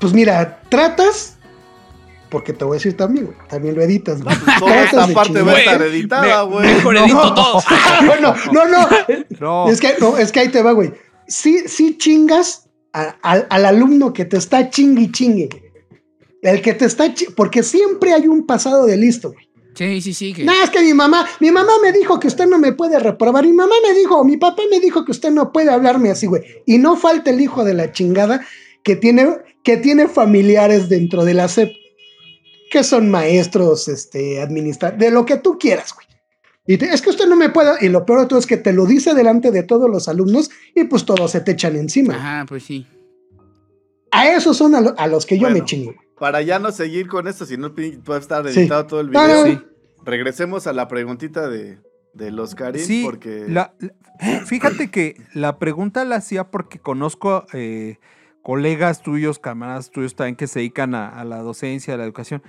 [0.00, 1.38] Pues mira, tratas,
[2.28, 4.36] porque te voy a decir también, güey, también lo editas, güey.
[4.58, 6.74] Toda esta parte va a Güey, editada, me- güey.
[6.74, 7.62] Mejor edito todo.
[8.06, 8.88] bueno, no, no.
[9.40, 10.92] No, Es que, no, es que ahí te va, güey.
[11.26, 12.67] Sí, sí chingas
[13.00, 15.48] a- al- al alumno que te está chingue y chingue.
[16.42, 19.48] El que te está porque siempre hay un pasado de listo, güey.
[19.74, 20.32] Sí, sí, sí.
[20.32, 22.98] que- No, es que mi mamá, mi mamá me dijo que usted no me puede
[22.98, 23.44] reprobar.
[23.44, 26.42] Mi mamá me dijo, mi papá me dijo que usted no puede hablarme así, güey.
[26.66, 28.44] Y no falta el hijo de la chingada
[28.82, 29.28] que tiene,
[29.62, 31.70] que tiene familiares dentro de la SEP,
[32.72, 36.07] que son maestros, este, administradores, de lo que tú quieras, güey.
[36.68, 38.58] Y te- es que usted no me puede, y lo peor de todo es que
[38.58, 42.14] te lo dice delante de todos los alumnos y pues todos se te echan encima.
[42.14, 42.86] Ajá, pues sí.
[44.10, 45.56] A esos son a, lo- a los que yo Bueno.
[45.56, 45.94] me chingo.
[46.18, 48.60] Para ya no seguir con esto, si no puede estar Sí.
[48.60, 49.44] editado todo el video.
[49.46, 49.58] Sí.
[50.04, 51.78] Regresemos a la preguntita de,
[52.14, 53.44] de los Karim, Sí, porque...
[53.48, 57.98] la- la- fíjate que la pregunta la hacía porque conozco, eh,
[58.42, 62.42] colegas tuyos, camaradas tuyos también que se dedican a, a la docencia, a la educación.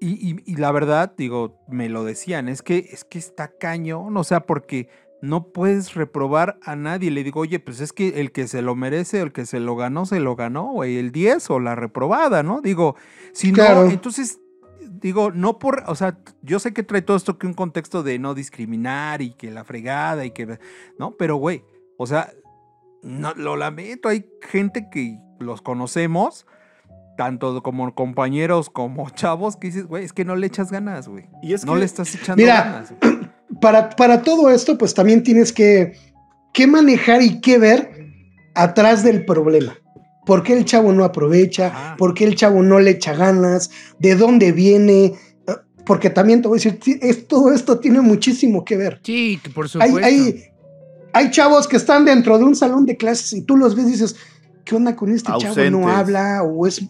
[0.00, 4.16] Y, y- y la verdad, digo, me lo decían, es que, es que está cañón,
[4.16, 4.88] o sea, porque
[5.20, 7.10] no puedes reprobar a nadie.
[7.10, 9.74] Le digo, oye, pues es que el que se lo merece, el que se lo
[9.74, 12.60] ganó, se lo ganó, güey, el 10 o la reprobada, ¿no?
[12.60, 12.94] Digo,
[13.32, 13.86] si Claro.
[13.86, 14.38] no, entonces,
[15.00, 18.20] digo, no por, o sea, yo sé que trae todo esto que un contexto de
[18.20, 20.58] no discriminar y que la fregada y que,
[21.00, 21.16] ¿no?
[21.16, 21.64] Pero, güey,
[21.96, 22.32] o sea,
[23.02, 26.46] no, lo lamento, hay gente que los conocemos,
[27.18, 31.26] tanto como compañeros como chavos, que dices, güey, es que no le echas ganas, güey.
[31.42, 32.92] Y es no que- le estás echando Mira, ganas.
[33.02, 33.28] güey.
[33.60, 35.94] para, para todo esto, pues también tienes que,
[36.54, 38.06] que manejar y que ver
[38.54, 39.76] atrás del problema.
[40.24, 41.96] ¿Por qué el chavo no aprovecha?
[41.98, 43.70] ¿Por qué el chavo no le echa ganas?
[43.98, 45.04] ¿De dónde viene?
[45.06, 45.52] Eh,
[45.84, 49.00] Porque también te voy a decir, es- todo esto tiene muchísimo que ver.
[49.02, 49.98] Sí, por Hay, supuesto.
[50.06, 50.44] hay,
[51.14, 53.92] hay chavos que están dentro de un salón de clases y tú los ves y
[53.92, 54.16] dices,
[54.68, 55.46] ¿qué onda con este chavo?
[55.46, 55.70] Ausentes.
[55.72, 56.84] No habla o es...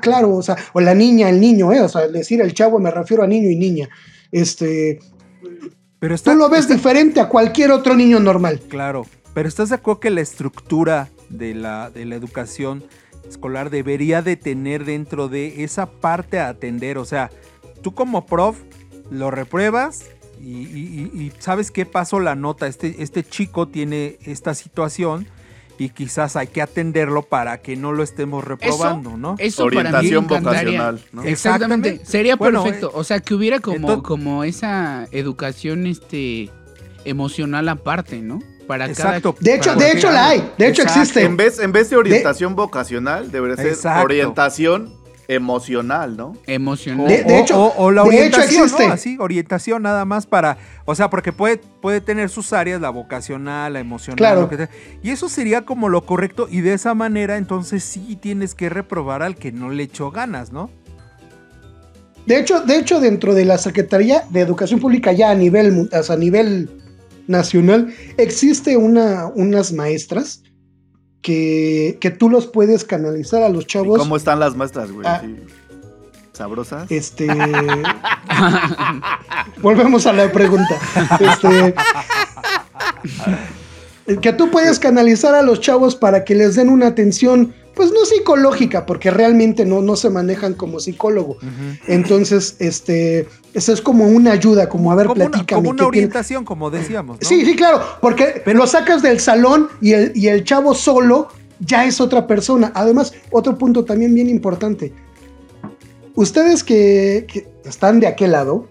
[0.00, 1.80] Claro, o sea, o la niña, el niño, ¿eh?
[1.80, 3.88] O sea, al decir el chavo me refiero a niño y niña.
[4.32, 4.98] Este,
[5.98, 8.60] Pero está, tú lo ves está- diferente a cualquier otro niño normal.
[8.68, 12.84] Claro, pero ¿estás de acuerdo que la estructura de la, de la educación
[13.28, 16.98] escolar debería de tener dentro de esa parte a atender?
[16.98, 17.30] O sea,
[17.82, 18.58] tú como prof
[19.10, 20.04] lo repruebas
[20.40, 22.66] y, y- y- y sabes qué pasó la nota.
[22.66, 25.26] Este, este chico tiene esta situación
[25.78, 29.34] y quizás hay que atenderlo para que no lo estemos reprobando, ¿no?
[29.38, 31.22] Eso para mí Orientación vocacional, ¿no?
[31.24, 31.30] Exactamente.
[31.90, 32.06] Exactamente.
[32.06, 32.90] Sería Bueno, perfecto.
[32.94, 36.50] O sea, que hubiera como, entonces- como esa educación este
[37.04, 38.40] emocional aparte, ¿no?
[38.66, 39.36] Para Exacto.
[39.40, 41.00] De hecho, para de hecho la hay, de hecho Exacto.
[41.00, 41.22] existe.
[41.24, 44.04] En vez, en vez de orientación vocacional, debería ser Exacto.
[44.04, 44.94] orientación
[45.28, 46.34] emocional, ¿no?
[46.46, 47.08] emocional.
[47.08, 48.86] De- de hecho- o- o la de hecho orientación, existe.
[48.86, 48.92] ¿no?
[48.92, 53.72] Así, orientación nada más para, o sea, porque puede, puede tener sus áreas, la vocacional,
[53.72, 54.40] la emocional, Claro.
[54.42, 54.70] lo que sea.
[55.02, 59.22] Y eso sería como lo correcto, y de esa manera, entonces sí tienes que reprobar
[59.22, 60.70] al que no le echó ganas, ¿no?
[62.26, 66.16] De hecho, de hecho, dentro de la Secretaría de Educación Pública ya a nivel, a
[66.16, 66.70] nivel
[67.26, 70.42] nacional, existe una, unas maestras
[71.24, 73.98] que, que tú los puedes canalizar a los ¿Y chavos.
[73.98, 75.06] ¿Cómo están las maestras, güey?
[75.08, 75.22] Ah.
[75.24, 75.36] Sí.
[76.34, 76.90] ¿Sabrosas?
[76.90, 77.26] Este.
[79.62, 80.78] Volvemos a la pregunta.
[81.18, 81.74] Este.
[84.20, 88.04] Que tú puedes canalizar a los chavos para que les den una atención, pues no
[88.04, 91.36] psicológica, porque realmente no, no se manejan como psicólogo.
[91.86, 95.58] Entonces, este, eso es como una ayuda, como a ver, Como una, platícame.
[95.60, 97.28] como una ¿qué tiene- orientación, como decíamos, ¿no?
[97.28, 101.28] Sí, sí, claro, porque lo sacas del salón y el, y el chavo solo
[101.60, 102.72] ya es otra persona.
[102.74, 104.92] Además, otro punto también bien importante.
[106.14, 108.68] Ustedes que, que están de aquel lado,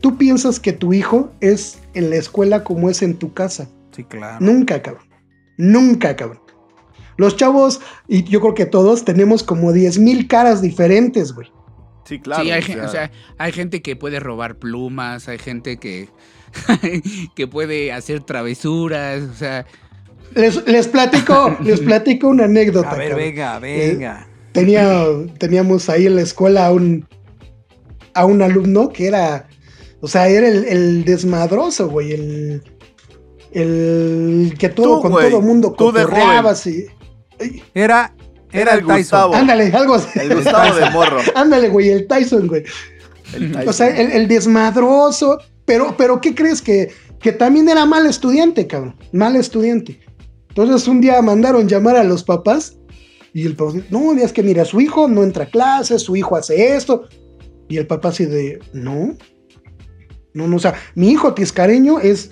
[0.00, 3.68] tú piensas que tu hijo es en la escuela como es en tu casa.
[3.94, 4.38] Sí, claro.
[4.44, 5.04] Nunca, cabrón.
[5.56, 6.40] Nunca, cabrón.
[7.20, 11.52] Los chavos, y yo creo que todos, tenemos como 10 mil caras diferentes, güey.
[12.06, 12.42] Sí, claro.
[12.42, 16.08] sí, hay, o sea, o sea, hay gente que puede robar plumas, hay gente que,
[17.36, 19.66] que puede hacer travesuras, o sea,
[20.34, 22.92] Les, les platico, les platico una anécdota.
[22.92, 23.26] A ver, cabrón.
[23.26, 24.28] venga, venga.
[24.52, 25.04] tenía,
[25.36, 27.06] teníamos ahí en la escuela a un,
[28.14, 29.46] a un alumno que era,
[30.00, 32.62] o sea, era el, el desmadroso, güey, el,
[33.52, 36.86] el que todo, Tú, con todo mundo tú de cotorreaba, así.
[37.74, 38.14] Era,
[38.52, 38.98] era, Era el el Tyson.
[38.98, 39.34] Gustavo.
[39.34, 40.18] Ándale, algo así.
[40.18, 41.18] El Gustavo de Morro.
[41.34, 42.64] Ándale, güey, el Tyson, güey.
[43.34, 46.60] El O sea, el, el desmadroso, pero, pero ¿qué crees?
[46.60, 50.00] Que, que también era mal estudiante, cabrón, mal estudiante.
[50.48, 52.76] Entonces un día mandaron llamar a los papás
[53.32, 56.36] y el papá, no, es que mira, su hijo no entra a clases, su hijo
[56.36, 57.08] hace esto.
[57.68, 59.16] Y el papá así de, no,
[60.34, 62.30] no, no, o sea, mi hijo tiscareño es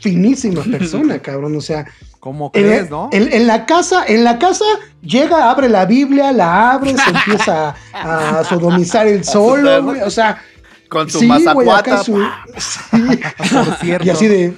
[0.00, 1.86] finísima persona, cabrón, o sea,
[2.22, 3.10] ¿Cómo en, crees, no?
[3.12, 4.64] en- en la casa, en la casa
[5.02, 10.10] llega, abre la Biblia, la abre, se empieza a, a sodomizar el solo, güey, o
[10.10, 10.40] sea,
[10.88, 11.78] Con su sí, güey, mazacuata.
[11.94, 12.16] acá su-
[12.58, 12.88] sí.
[13.52, 14.06] Por cierto.
[14.06, 14.54] Y así de.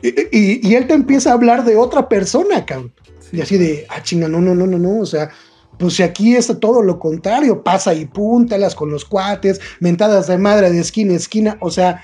[0.00, 2.94] Y, y- y él te empieza a hablar de otra persona, cabrón.
[3.32, 5.00] Y así de, ah, chinga, no, no, no, no, no.
[5.00, 5.28] O sea,
[5.78, 10.38] pues si aquí está todo lo contrario, pasa y púntalas con los cuates, mentadas de
[10.38, 11.58] madre de esquina a esquina.
[11.60, 12.02] O sea,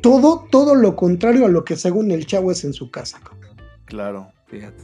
[0.00, 3.20] todo, todo lo contrario a lo que según el chavo es en su casa.
[3.90, 4.32] Claro.
[4.46, 4.82] Fíjate.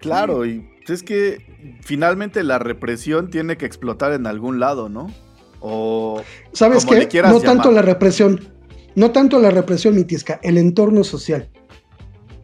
[0.00, 5.12] Claro, y es que finalmente la represión tiene que explotar en algún lado, ¿no?
[5.60, 7.08] O ¿Sabes qué?
[7.24, 8.40] No tanto la represión,
[8.94, 11.50] no tanto la represión, mi tisca, el entorno social.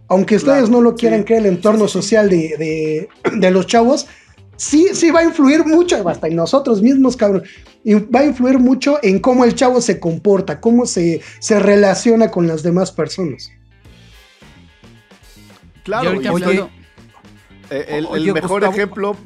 [0.09, 1.25] Aunque ustedes Claro, no lo quieran sí.
[1.27, 3.09] creer, el entorno social de, de-
[3.39, 4.07] de los chavos,
[4.57, 7.43] sí, sí va a influir mucho, hasta en nosotros mismos, cabrón.
[7.85, 12.31] Y va a influir mucho en cómo el chavo se comporta, cómo se, se relaciona
[12.31, 13.51] con las demás personas.
[15.87, 16.67] Claro, oye,
[17.71, 18.73] Eh, el, mejor Gustavo.
[18.73, 19.17] ejemplo,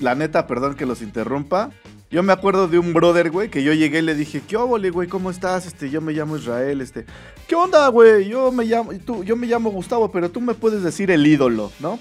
[0.00, 1.70] la neta, perdón que los interrumpa.
[2.10, 4.90] Yo me acuerdo de un brother, güey, que yo llegué y le dije, ¿qué óvole,
[4.90, 5.08] güey?
[5.08, 5.66] ¿Cómo estás?
[5.66, 7.04] Este, yo me llamo Israel, este.
[7.46, 8.28] ¿Qué onda, güey?
[8.28, 11.72] Yo me llamo, tú, yo me llamo Gustavo, pero tú me puedes decir el ídolo,
[11.80, 11.98] ¿no?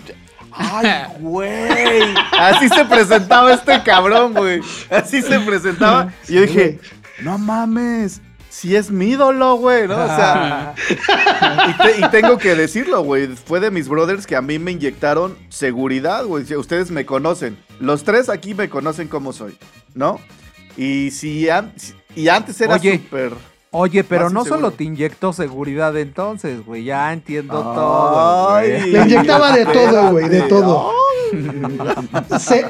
[0.52, 0.88] Ay,
[1.20, 2.02] güey.
[2.40, 4.62] Así se presentaba este cabrón, güey.
[4.90, 6.14] Así se presentaba.
[6.30, 6.80] Y yo dije,
[7.22, 8.22] no mames.
[8.58, 9.96] Si es mi ídolo, güey, ¿no?
[10.02, 13.28] O sea, y, te- y tengo que decirlo, güey.
[13.28, 16.46] Fue de mis brothers que a mí me inyectaron seguridad, güey.
[16.56, 17.58] Ustedes me conocen.
[17.82, 19.58] Los tres aquí me conocen como soy,
[19.94, 20.22] ¿no?
[20.78, 21.74] Y si an-
[22.16, 23.34] y antes era súper.
[23.72, 24.62] Oye, pero no inseguro.
[24.68, 26.86] solo te inyectó seguridad entonces, güey.
[26.86, 28.62] Ya entiendo todo.
[28.62, 30.94] Le inyectaba de todo, güey, de todo.
[32.40, 32.66] Se-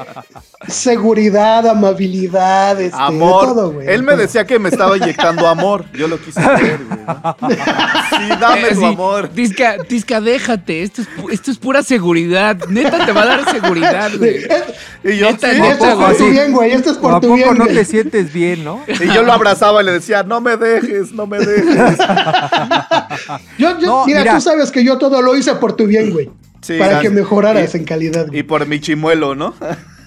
[0.68, 3.40] seguridad, amabilidad, este, Amor.
[3.42, 3.88] de todo, güey.
[3.88, 5.84] Él me decía que me estaba inyectando amor.
[5.94, 7.00] Yo lo quise creer, güey.
[7.06, 7.36] ¿no?
[7.50, 9.28] Sí, dame Eh, tu sí, amor.
[9.28, 10.82] Tisca, Tisca, déjate.
[10.82, 12.56] Esto es, esto es pura seguridad.
[12.68, 14.46] Neta, te va a dar seguridad, güey.
[15.04, 16.72] Y yo, Neta, sí, neta, Esto es por tu bien, güey.
[16.72, 17.76] Esto es ¿O por ¿A tu poco bien, no güey.
[17.76, 18.80] te sientes bien, no?
[18.88, 21.98] Y yo lo abrazaba y le decía, no me dejes, no me dejes.
[23.58, 24.34] Yo, yo- No, mira, mira.
[24.34, 26.30] tú sabes que yo todo lo hice por tu bien, güey.
[26.60, 28.26] Sí, para que mejoraras Y- en calidad.
[28.26, 28.40] güey.
[28.40, 29.54] Y por mi chimuelo, ¿no?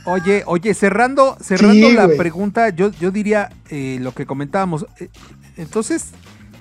[0.09, 4.85] Oye, oye, cerrando, cerrando Sí, la pregunta, yo, yo diría eh, lo que comentábamos.
[4.99, 5.09] eh,
[5.57, 6.07] entonces,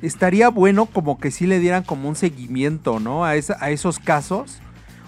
[0.03, 3.25] estaría bueno como que sí le dieran como un seguimiento, ¿no?
[3.25, 4.59] A, esa- a esos casos.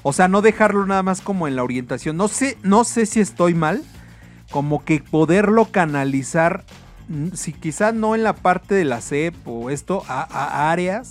[0.02, 2.16] O sea, no dejarlo nada más como en la orientación.
[2.16, 3.82] No sé, no sé si estoy mal.
[4.50, 6.64] Como que poderlo canalizar,
[7.08, 11.10] mm, si quizás no en la parte de la CEP o esto, a, a áreas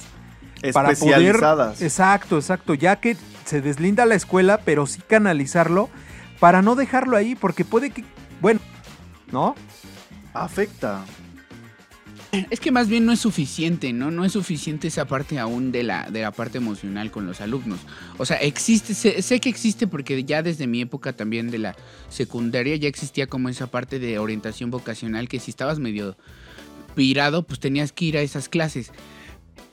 [0.74, 1.82] para poder Especializadas.
[1.82, 3.15] exacto exacto ya que
[3.46, 5.89] se deslinda la escuela pero sí canalizarlo
[6.39, 8.04] para no dejarlo ahí porque puede que
[8.41, 8.60] bueno
[9.32, 9.56] no
[10.34, 11.04] Afecta.
[12.52, 14.12] Es que más bien no es suficiente, ¿no?
[14.12, 17.80] No es suficiente esa parte aún de la, de la parte emocional con los alumnos.
[18.19, 21.75] O sea, existe, sé, sé que existe porque ya desde mi época también de la
[22.10, 26.17] secundaria ya existía como esa parte de orientación vocacional que si estabas medio
[26.93, 28.91] pirado, pues tenías que ir a esas clases.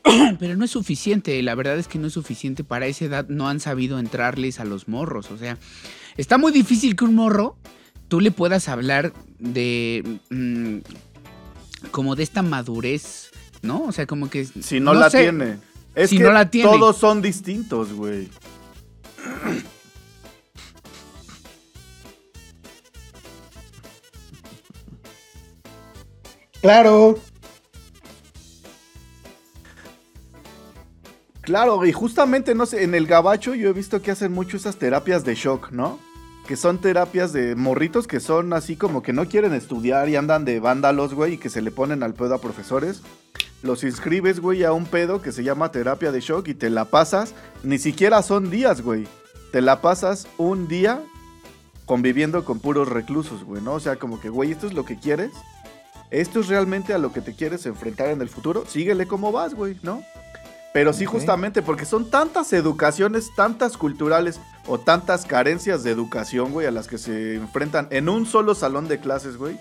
[0.38, 2.64] Pero no es suficiente, la verdad es que no es suficiente.
[2.64, 5.30] Para esa edad no han sabido entrarles a los morros.
[5.30, 5.58] O sea,
[6.16, 7.56] está muy difícil que un morro
[8.08, 10.18] tú le puedas hablar de...
[10.30, 10.78] mm,
[11.90, 13.30] como de esta madurez,
[13.62, 13.82] ¿no?
[13.84, 14.44] O sea, como que...
[14.44, 15.22] Si no, la sé.
[15.22, 15.58] tiene.
[15.94, 16.70] Es Si que no la tiene.
[16.70, 18.28] todos son distintos, güey.
[26.60, 27.18] Claro.
[31.42, 34.76] Claro, y justamente, no sé, en el gabacho yo he visto que hacen mucho esas
[34.76, 36.00] terapias de shock, ¿no?
[36.46, 40.44] Que son terapias de morritos que son así como que no quieren estudiar y andan
[40.44, 43.02] de vándalos, güey, y que se le ponen al pedo a profesores.
[43.62, 46.84] Los inscribes, güey, a un pedo que se llama terapia de shock y te la
[46.84, 47.34] pasas.
[47.64, 49.08] Ni siquiera son días, güey.
[49.50, 51.02] Te la pasas un día
[51.84, 53.74] conviviendo con puros reclusos, güey, ¿no?
[53.74, 55.32] O sea, como que, güey, esto es lo que quieres.
[56.10, 58.64] Esto es realmente a lo que te quieres enfrentar en el futuro.
[58.66, 60.02] Síguele como vas, güey, ¿no?
[60.76, 66.66] Pero sí, justamente porque son tantas educaciones, tantas culturales o tantas carencias de educación, güey,
[66.66, 69.56] a las que se enfrentan en un solo salón de clases, güey.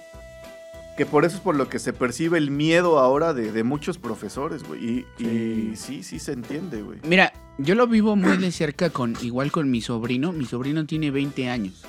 [0.98, 3.98] Que por eso es por lo que se percibe el miedo ahora de, de muchos
[3.98, 5.06] profesores, güey.
[5.18, 7.00] Y, y sí, sí se entiende, güey.
[7.08, 10.34] Mira, yo lo vivo muy de cerca con, igual con mi sobrino.
[10.34, 11.86] Mi sobrino tiene 20 años.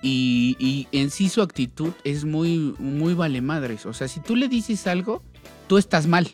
[0.00, 3.84] Y, y en sí su actitud es muy, muy vale madres.
[3.84, 5.22] O sea, si tú le dices algo,
[5.66, 6.32] tú estás mal.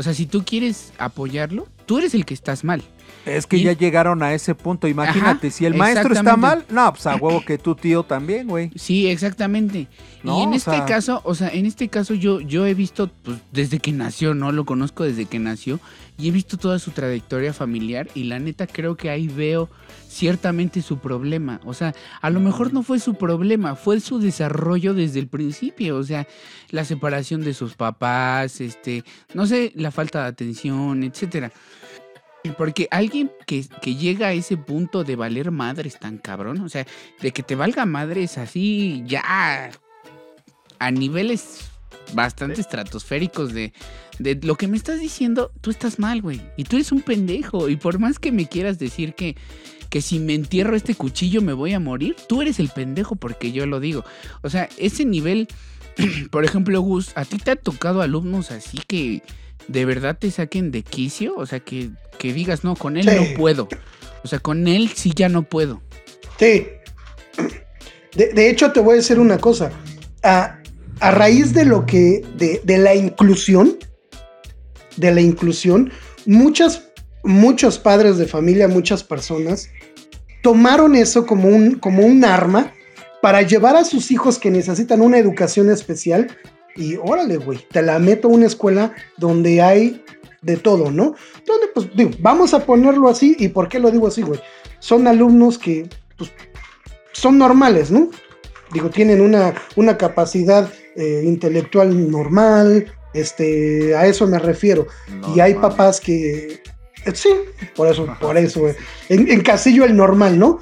[0.00, 2.82] O sea, si tú quieres apoyarlo, tú eres el que estás mal.
[3.26, 6.64] Es que Y- ya llegaron a ese punto imagínate Ajá, si el maestro está mal
[6.70, 9.88] no pues a huevo que tu tío también güey Sí, exactamente.
[10.22, 13.10] No, y en este sea- caso, o sea, en este caso yo, yo he visto,
[13.22, 14.52] pues, desde que nació, ¿no?
[14.52, 15.80] Lo conozco desde que nació.
[16.18, 18.06] Y he visto toda su trayectoria familiar.
[18.14, 19.70] Y la neta creo que ahí veo
[20.10, 21.60] ciertamente su problema.
[21.64, 25.96] O sea, a lo mejor no fue su problema, fue su desarrollo desde el principio.
[25.96, 26.26] O sea,
[26.70, 31.50] la separación de sus papás, este, no sé, la falta de atención, etcétera.
[32.56, 36.86] Porque alguien que, que llega a ese punto de valer madres tan cabrón, o sea,
[37.20, 39.70] de que te valga madres así ya
[40.78, 41.70] a niveles
[42.14, 43.72] bastante estratosféricos de,
[44.18, 46.40] de lo que me estás diciendo, tú estás mal, güey.
[46.56, 47.68] Y tú eres un pendejo.
[47.68, 49.36] Y por más que me quieras decir que,
[49.88, 53.52] que si me entierro este cuchillo me voy a morir, tú eres el pendejo porque
[53.52, 54.04] yo lo digo.
[54.42, 55.48] O sea, ese nivel,
[56.30, 59.22] por ejemplo, Gus, ¿a ti te ha tocado alumnos así que
[59.68, 61.34] de verdad te saquen de quicio?
[61.36, 63.16] O sea, que, que digas, no, con él Sí.
[63.16, 63.68] no puedo.
[64.24, 65.80] O sea, con él sí ya no puedo.
[66.38, 66.66] Sí.
[68.14, 69.70] De, de hecho, te voy a decir una cosa.
[70.22, 70.58] A,
[71.00, 73.76] a raíz de lo que, de, de la inclusión,
[74.96, 75.90] de la inclusión,
[76.26, 76.88] muchas,
[77.22, 79.68] muchos padres de familia, muchas personas
[80.42, 82.72] tomaron eso como un, como un arma
[83.22, 86.34] para llevar a sus hijos que necesitan una educación especial
[86.76, 90.02] y órale, güey, te la meto a una escuela donde hay
[90.42, 91.14] de todo, ¿no?
[91.46, 94.40] Donde, pues, digo, vamos a ponerlo así, ¿y por qué lo digo así, güey?
[94.78, 96.30] Son alumnos que, pues,
[97.12, 98.10] son normales, ¿no?
[98.72, 104.86] Digo, tienen una, una capacidad eh, intelectual normal, este, a eso me refiero.
[105.34, 106.62] Y hay papás que,
[107.04, 107.30] eh, sí,
[107.74, 108.74] por eso, por eso, güey.
[109.08, 110.60] En, en casillo el normal, ¿no?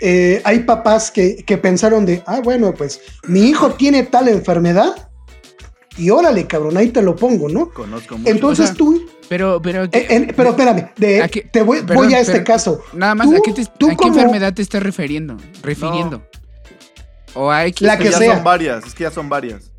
[0.00, 5.08] Eh, hay papás que, que pensaron de, ah, bueno, pues mi hijo tiene tal enfermedad
[5.96, 7.70] y órale, cabrón, ahí te lo pongo, ¿no?
[7.70, 8.30] Conozco mucho.
[8.30, 9.84] Entonces O sea, tú, Pero, pero.
[9.84, 12.82] eh, en- pero espérame, de- ¿a qué- te voy, perdón, voy a este pero- caso.
[12.92, 15.36] Nada más, Tú- ¿a qué, te- tú a qué como- enfermedad te estás refiriendo?
[15.62, 16.22] Refiriendo.
[17.34, 17.80] O a X.
[17.86, 18.34] La Es que ya sea.
[18.36, 19.70] son varias, es que ya son varias.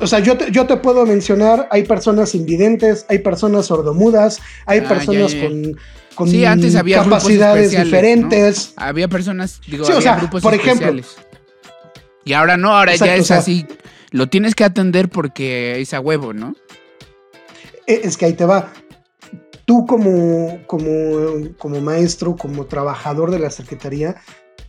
[0.00, 4.78] O sea, yo te, yo te puedo mencionar, hay personas invidentes, hay personas sordomudas, hay
[4.80, 5.48] Ah, personas ya, ya.
[5.48, 5.76] con,
[6.14, 8.72] con Sí, antes había capacidades diferentes.
[8.78, 8.82] ¿no?
[8.84, 10.88] Había personas, digo, Sí, o sea, grupos por ejemplo.
[10.88, 11.16] especiales.
[12.24, 13.66] Y ahora no, ahora ya es o sea- así.
[14.14, 16.54] Lo tienes que atender porque es a huevo, ¿no?
[17.88, 18.72] Eh, Es que ahí te va.
[19.64, 24.14] Tú como, como, como maestro, como trabajador de la secretaría,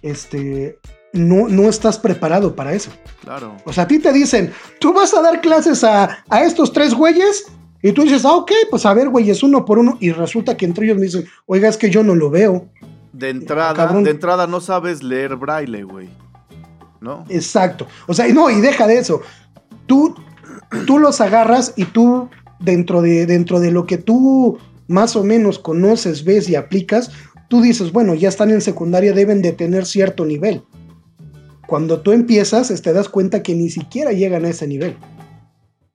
[0.01, 0.79] este,
[1.13, 2.89] no, no estás preparado para eso.
[3.21, 3.55] Claro.
[3.65, 6.95] O sea, a ti te dicen, tú vas a dar clases a, a estos tres
[6.95, 7.45] güeyes,
[7.83, 10.65] y tú dices, ah, ok, pues a ver, güeyes, uno por uno, y resulta que
[10.65, 12.67] entre ellos me dicen, oiga, es que yo no lo veo.
[13.13, 14.03] De entrada, Cabrón.
[14.05, 16.09] de entrada no sabes leer braille, güey.
[17.05, 17.23] ¿No?
[17.29, 17.85] Exacto.
[18.07, 19.21] O sea, y no, y deja de eso.
[19.85, 20.15] Tú,
[20.87, 22.29] tú los agarras y tú,
[22.59, 27.11] dentro de, dentro de lo que tú más o menos conoces, ves y aplicas,
[27.47, 30.63] tú dices, bueno, ya están en secundaria, deben de tener cierto nivel.
[31.67, 34.97] Cuando tú empiezas, te das cuenta que ni siquiera llegan a ese nivel.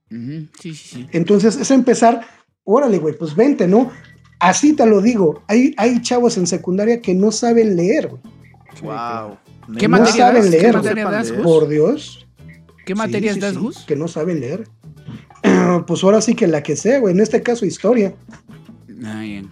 [0.08, 1.06] Sí, sí, sí.
[1.10, 2.20] Entonces es empezar,
[2.62, 3.90] órale, güey, pues vente, ¿no?
[4.38, 8.22] Así te lo digo, hay, hay chavos en secundaria que no saben leer, güey.
[8.82, 9.36] Wow.
[9.78, 10.50] ¿Qué No materia saben das?
[10.50, 10.74] ¿Qué leer.
[10.74, 11.42] materia das, leer.
[11.42, 11.52] Gus?
[11.52, 12.26] Por Dios.
[12.84, 13.78] ¿Qué materias sí, das, sí, Gus?
[13.86, 14.68] Que no saben leer.
[15.86, 17.14] pues ahora sí que la que sea, güey.
[17.14, 18.14] En este caso, historia.
[19.04, 19.50] Ah, bien.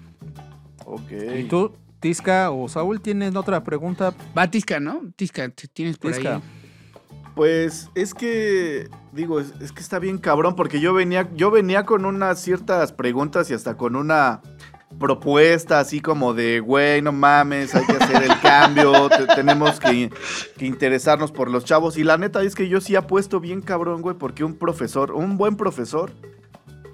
[0.84, 1.10] Ok.
[1.38, 4.14] ¿Y tú, Tisca o Saúl, tienen otra pregunta?
[4.36, 5.02] Va Tisca, ¿no?
[5.16, 6.36] Tisca, tienes por Tisca.
[6.36, 6.42] ahí.
[7.34, 11.86] Pues es que, digo, es, es que está bien cabrón porque yo venía, yo venía
[11.86, 14.40] con unas ciertas preguntas y hasta con una
[14.98, 20.10] propuesta así como de, güey, no mames, hay que hacer el cambio, te- tenemos que,
[20.56, 21.96] que interesarnos por los chavos.
[21.96, 25.36] Y la neta es que yo sí apuesto bien cabrón, güey, porque un profesor, un
[25.36, 26.10] buen profesor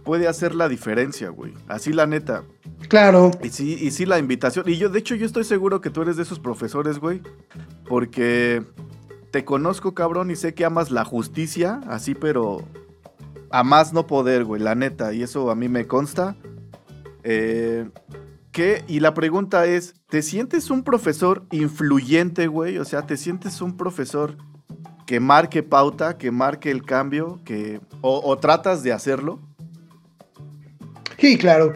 [0.04, 1.54] puede hacer la diferencia, güey.
[1.66, 2.44] Así la neta.
[2.88, 3.30] Claro.
[3.42, 4.68] Y sí, y sí la invitación.
[4.68, 7.22] Y yo, de hecho, yo estoy seguro que tú eres de esos profesores, güey.
[7.88, 8.62] Porque
[9.30, 12.62] te conozco, cabrón, y sé que amas la justicia, así, pero
[13.50, 15.14] a más no poder, güey, la neta.
[15.14, 16.36] Y eso a mí me consta.
[17.24, 17.88] Eh,
[18.52, 18.84] ¿Qué?
[18.86, 22.78] Y la pregunta es, ¿te sientes un profesor influyente, güey?
[22.78, 24.36] O sea, ¿te sientes un profesor
[25.06, 29.40] que marque pauta, que marque el cambio, que o, o tratas de hacerlo?
[31.18, 31.72] Sí, claro.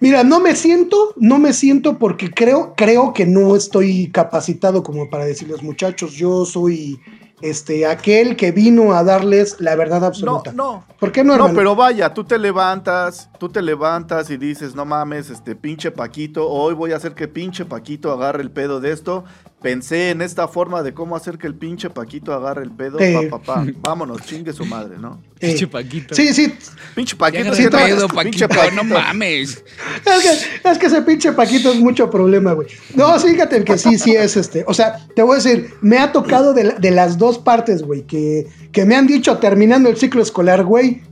[0.00, 5.08] Mira, no me siento, no me siento porque creo, creo que no estoy capacitado como
[5.08, 6.98] para decirles, muchachos, yo soy
[7.42, 10.52] este aquel que vino a darles la verdad No, absoluta.
[10.52, 14.74] no, ¿Por qué no, No, pero vaya, tú te levantas, tú te levantas y dices,
[14.74, 18.80] no mames, este pinche Paquito, hoy voy a hacer que pinche Paquito agarre el pedo
[18.80, 19.24] de esto.
[19.62, 23.14] Pensé en esta forma de cómo hacer que el pinche Paquito agarre el pedo, Sí.
[23.30, 23.66] pa, pa, pa.
[23.80, 25.20] Vámonos, chingue su madre, ¿no?
[25.40, 26.14] Eh, Pinche Paquito.
[26.14, 26.54] sí, sí.
[26.94, 29.64] Pinche Paquito, que no- pedo, pinche Paquito, no mames.
[30.04, 30.22] Es
[30.62, 32.68] que, es que ese pinche Paquito es mucho problema, güey.
[32.94, 34.64] No, fíjate que sí, sí es este.
[34.68, 37.82] O sea, te voy a decir, me ha tocado de, la- de las dos partes,
[37.82, 41.02] güey, que, que me han dicho terminando el ciclo escolar, güey.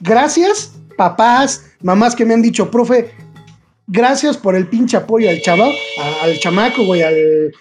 [0.00, 3.10] Gracias, papás, mamás que me han dicho, profe,
[3.86, 5.72] gracias por el pinche apoyo al chaval,
[6.22, 7.52] al chamaco, güey, al.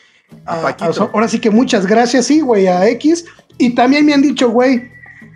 [0.45, 3.25] A a- ahora sí que muchas gracias, sí, güey, a X.
[3.57, 4.89] Y también me han dicho, güey,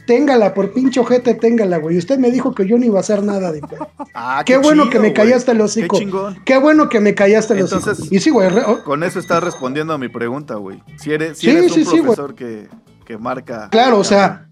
[0.08, 1.98] téngala por pinche ojete, téngala, güey.
[1.98, 3.62] Usted me dijo que yo no iba a hacer nada de
[4.14, 5.98] Ah, Qué, bueno chido, que me callaste el hocico.
[6.00, 6.08] Qué.
[6.46, 8.12] Qué bueno que me callaste Entonces- hijos.
[8.14, 8.48] Y sí, güey.
[8.66, 10.82] oh, Con eso estás respondiendo a mi pregunta, güey.
[10.98, 12.70] Si eres, si Sí, eres sí, un sí, profesor que,
[13.06, 13.68] que marca.
[13.72, 14.48] claro, o sea,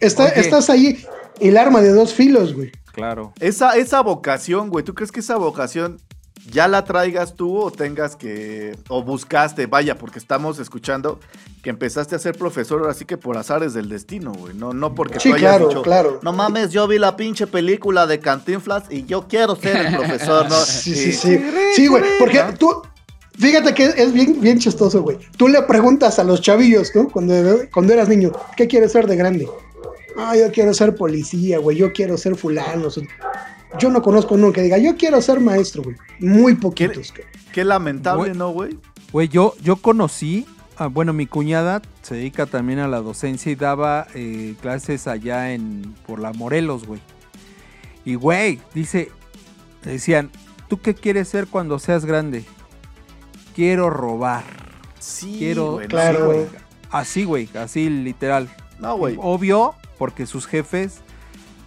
[0.00, 0.98] está- estás ahí
[1.40, 2.70] el arma de dos filos, güey.
[2.98, 3.32] Claro.
[3.40, 5.98] Esa, esa vocación, güey, ¿tú crees que esa vocación
[6.50, 11.20] ya la traigas tú o tengas que, o buscaste, vaya, porque estamos escuchando
[11.62, 15.20] que empezaste a ser profesor, así que por azares del destino, güey, no, no porque
[15.20, 16.20] Sí, tú hayas claro, dicho, claro.
[16.22, 20.48] no mames, yo vi la pinche película de Cantinflas y yo quiero ser el profesor,
[20.48, 20.56] ¿no?
[20.64, 21.40] Sí, sí, sí.
[21.74, 22.54] Sí, güey, porque ¿no?
[22.54, 22.82] tú,
[23.38, 25.18] fíjate que es bien, bien chistoso, güey.
[25.36, 27.08] Tú le preguntas a los chavillos, ¿no?
[27.08, 27.34] Cuando,
[27.72, 29.48] cuando eras niño, ¿qué quieres ser de grande?
[30.18, 32.88] Ah, yo quiero ser policía, güey, yo quiero ser fulano.
[33.78, 35.96] yo no conozco uno que diga, yo quiero ser maestro, güey.
[36.18, 37.12] Muy poquitos.
[37.12, 37.32] cabrón.
[37.52, 38.38] Qué lamentable, Güey.
[38.38, 38.78] ¿no, güey?
[39.12, 40.46] Güey, yo, yo conocí,
[40.76, 45.52] ah, bueno, mi cuñada se dedica también a la docencia y daba eh, clases allá
[45.52, 47.00] en por la Morelos, güey.
[48.04, 49.10] Y güey, dice,
[49.84, 50.30] decían,
[50.68, 52.44] ¿tú qué quieres ser cuando seas grande?
[53.54, 54.44] Quiero robar.
[54.98, 56.18] Sí, Quiero, güey, no, claro.
[56.18, 56.46] sí, güey.
[56.90, 58.48] Así, güey, así literal.
[58.78, 59.16] No, güey.
[59.20, 60.98] Obvio, porque sus jefes,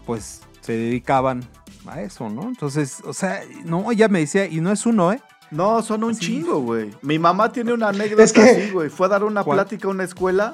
[0.05, 1.43] pues, se dedicaban
[1.87, 2.43] a eso, ¿no?
[2.43, 5.21] Entonces, o sea, no, ella me decía, y no es uno, ¿eh?
[5.49, 6.91] No, son un chingo, güey.
[7.01, 8.89] Mi mamá tiene una anécdota Es que- así, güey.
[8.89, 9.57] Fue a dar una ¿Cuál?
[9.57, 10.53] plática a una escuela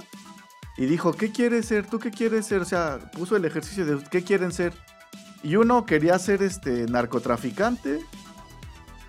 [0.78, 1.86] y dijo, ¿qué quieres ser?
[1.86, 2.62] ¿Tú qué quieres ser?
[2.62, 4.74] O sea, puso el ejercicio de ¿qué quieren ser?
[5.44, 8.00] Y uno quería ser este narcotraficante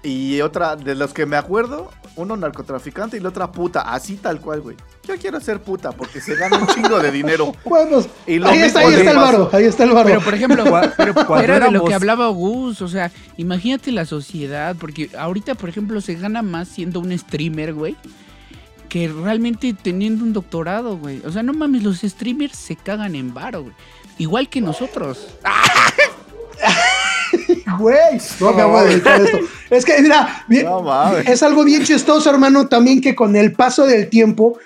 [0.03, 4.41] y otra, de los que me acuerdo, uno narcotraficante y la otra puta, así tal
[4.41, 4.77] cual, güey.
[5.07, 7.55] Yo quiero ser puta porque se gana un chingo de dinero.
[7.65, 10.09] Bueno, Y lo ahí está, ahí mismo está el varo, ahí está el varo.
[10.09, 10.65] Pero por ejemplo,
[10.97, 15.55] pero cuando era de lo que hablaba Gus, o sea, imagínate la sociedad, porque ahorita,
[15.55, 17.97] por ejemplo, se gana más siendo un streamer, güey,
[18.89, 21.21] que realmente teniendo un doctorado, güey.
[21.25, 23.75] O sea, no mames, los streamers se cagan en varo, güey.
[24.19, 25.29] Igual que nosotros.
[27.79, 29.39] Güey, no me voy a dedicar a esto.
[29.71, 31.27] Es que, mira, bien- No mames.
[31.29, 34.59] es algo bien chistoso, hermano, también que con el paso del tiempo,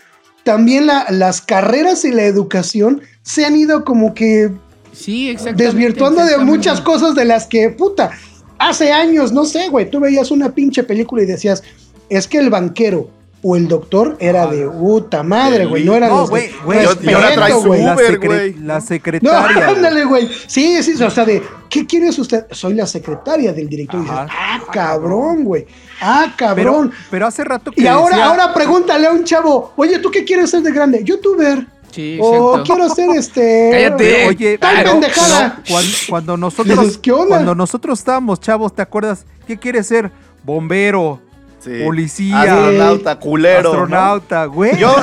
[0.44, 4.50] también la- las carreras y la educación se han ido como que
[4.92, 5.64] Sí, exactamente.
[5.64, 8.10] desvirtuando de muchas cosas de las que, puta,
[8.58, 11.62] hace años, no sé, güey, tú veías una pinche película y decías,
[12.08, 13.08] es que el banquero
[13.44, 16.78] o el doctor era de puta madre, güey, no eran No, güey, güey.
[16.78, 17.82] Y respeto, ahora trae su güey.
[17.82, 18.54] la, Uber, secre- güey.
[18.60, 19.40] la No, secretaria.
[19.66, 19.76] güey.
[19.76, 20.28] ándale, güey.
[20.46, 22.46] Sí, sí, o sea, de, ¿qué quieres usted?
[22.52, 23.98] Soy la secretaria del director.
[24.00, 24.28] Y dices, Ajá.
[24.30, 25.66] ah, cabrón, güey.
[26.00, 26.92] Ah, cabrón.
[27.10, 30.24] pero hace rato que y ahora, decía- ahora pregúntale a un chavo, oye, ¿tú qué
[30.24, 31.02] quieres ser de grande?
[31.04, 31.66] ¿Youtuber?
[31.90, 32.74] Sí, O exacto.
[32.74, 33.70] quiero ser este.
[33.72, 34.26] Cállate.
[34.28, 35.62] Oye, Tal pero- pendejada.
[35.68, 37.26] cuando, cuando nosotros ¿qué onda?
[37.36, 39.26] cuando nosotros estábamos chavos, ¿te acuerdas?
[39.46, 40.10] ¿Qué quieres ser?
[40.44, 41.20] Bombero,
[41.62, 41.82] Sí.
[41.84, 43.70] policía, Astronauta, culero.
[43.70, 44.76] astronauta, güey.
[44.78, 44.94] Yo,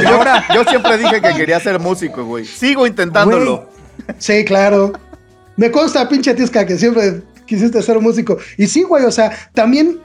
[0.68, 2.46] siempre dije que quería ser músico, güey.
[2.46, 3.70] Sigo intentándolo.
[4.18, 4.94] Sí, claro.
[5.56, 8.38] Me consta, pinche tisca, que siempre quisiste ser músico.
[8.58, 10.00] Y sí, güey, o sea, también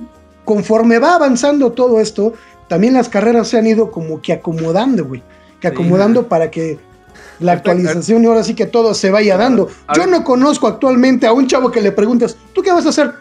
[0.44, 2.34] conforme va avanzando todo esto,
[2.68, 5.22] también las carreras se han ido como que acomodando, güey.
[5.60, 6.78] Que acomodando para que
[7.40, 9.68] la actualización y ahora sí que todo se vaya dando.
[9.96, 13.12] Yo no conozco actualmente a un chavo que le preguntes, ¿tú qué vas a hacer?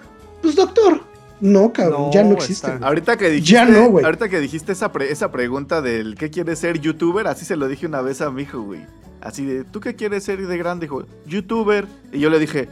[0.41, 1.12] Pues doctor.
[1.41, 2.67] No, cabrón, No, ya no existe.
[2.71, 2.85] está-.
[2.87, 4.05] Ahorita que dijiste, Ya no, güey.
[4.05, 7.27] ahorita que dijiste esa, pre- esa pregunta del ¿qué quieres ser youtuber?
[7.27, 8.85] Así se lo dije una vez a mi hijo, güey.
[9.21, 11.05] Así de, ¿tú qué quieres ser de grande, hijo?
[11.25, 11.85] Youtuber.
[12.11, 12.69] Y yo le dije,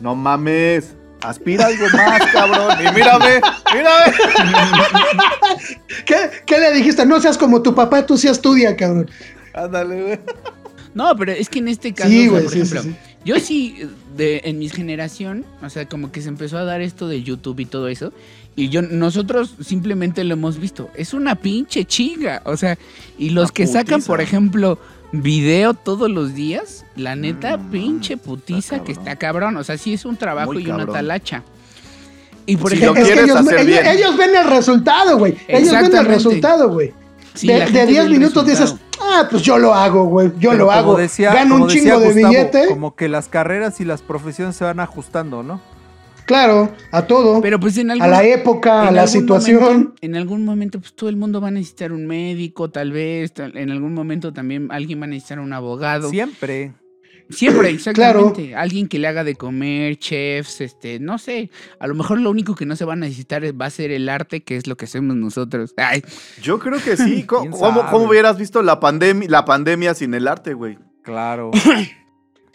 [0.00, 2.76] no mames, aspira algo más, cabrón.
[2.80, 3.40] Y mírame,
[3.74, 4.12] mírame.
[6.06, 7.06] ¿Qué, qué le dijiste?
[7.06, 9.10] No seas como tu papá, tú sí estudia, cabrón.
[9.52, 10.20] Ándale, güey.
[10.94, 12.82] No, pero es que en este caso, Sí, o sea, güey, por sí, sí, ejemplo,
[12.82, 13.13] sí.
[13.24, 13.76] Yo sí,
[14.16, 17.60] de, en mi generación, o sea, como que se empezó a dar esto de YouTube
[17.60, 18.12] y todo eso,
[18.56, 20.88] y yo, nosotros simplemente lo hemos visto.
[20.94, 22.78] Es una pinche chinga, o sea,
[23.18, 24.78] y los que sacan, por ejemplo,
[25.12, 29.94] video todos los días, la neta, Mm, pinche putiza que está cabrón, o sea, sí
[29.94, 31.42] es un trabajo Muy y una talacha.
[32.46, 33.86] Y por Si ejemplo, lo Es que ellos, hacer ellos- bien.
[33.86, 35.34] ellos ven el resultado, güey.
[35.48, 36.92] Ellos ven el resultado, güey.
[37.34, 38.83] sí, de, de ve 10 el minutos dices, resultado.
[39.00, 40.28] Ah, pues yo lo hago, güey.
[40.38, 40.96] Yo pero lo como hago.
[40.96, 42.66] decía- Gano como un decía chingo de Gustavo, billete.
[42.68, 45.60] Como que las carreras y las profesiones se van ajustando, ¿no?
[46.26, 47.42] Claro, a todo.
[47.42, 49.60] Pero pues en algún, a la época, a en la algún situación.
[49.62, 53.32] momento- en algún momento, pues todo el mundo va a necesitar un médico, tal vez.
[53.34, 56.08] tal- en algún momento también alguien va a necesitar un abogado.
[56.08, 56.72] Siempre.
[57.30, 58.54] Siempre, exactamente.
[58.54, 61.50] Alguien que le haga de comer, chefs, este, no sé.
[61.78, 63.90] A lo mejor lo único que no se va a necesitar es- va a ser
[63.90, 65.74] el arte, que es lo que hacemos nosotros.
[65.78, 66.02] Ay,
[66.42, 67.22] Yo creo que sí.
[67.26, 70.78] Co- ¿Quién ¿Cómo, cómo hubieras visto la, pandemia la pandemia sin el arte, güey?
[71.02, 71.50] Claro.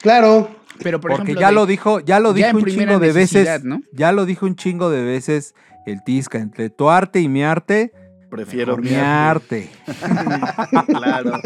[0.01, 0.49] Claro.
[0.82, 1.41] pero por Porque ejemplo.
[1.41, 3.63] ya de- lo dijo, ya lo dijo un chingo de veces.
[3.63, 3.82] ¿no?
[3.91, 5.55] Ya lo dijo un chingo de veces
[5.86, 6.38] el Tisca.
[6.38, 7.91] Entre tu arte y mi arte,
[8.30, 9.69] Prefiero mi arte.
[10.88, 11.39] claro.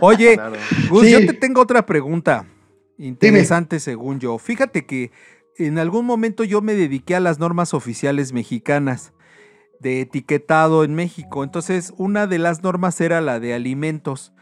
[0.00, 0.56] Oye, claro.
[0.88, 1.12] Gus, Sí.
[1.12, 2.46] yo te tengo otra pregunta.
[2.98, 4.38] Interesante según yo.
[4.38, 5.10] Fíjate que
[5.56, 9.12] en algún momento yo me dediqué a las normas oficiales mexicanas
[9.80, 11.42] de etiquetado en México.
[11.44, 14.32] Entonces, una de las normas era la de alimentos,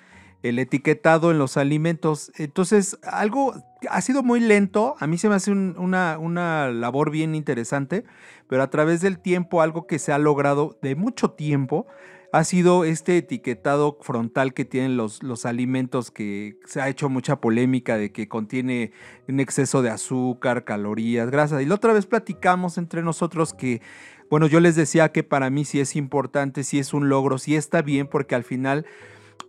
[0.42, 2.32] el etiquetado en los alimentos.
[2.36, 3.54] Entonces, algo
[3.88, 4.96] ha sido muy lento.
[4.98, 8.04] A mí se me hace un- una, una labor bien interesante,
[8.48, 11.86] pero a través del tiempo, algo que se ha logrado de mucho tiempo
[12.32, 17.40] ha sido este etiquetado frontal que tienen los, los alimentos que se ha hecho mucha
[17.40, 18.92] polémica de que contiene
[19.28, 21.60] un exceso de azúcar, calorías, grasas.
[21.60, 23.82] Y la otra vez platicamos entre nosotros que,
[24.30, 27.56] bueno, yo les decía que para mí sí es importante, sí es un logro, sí
[27.56, 28.86] está bien, porque al final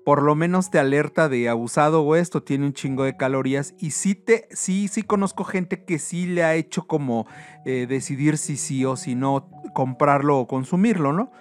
[0.06, 3.92] por lo menos te alerta de abusado o esto tiene un chingo de calorías y
[3.92, 7.28] sí te sí sí conozco gente que sí le ha hecho como
[7.66, 11.32] eh, decidir si sí o si no comprarlo o consumirlo, ¿no?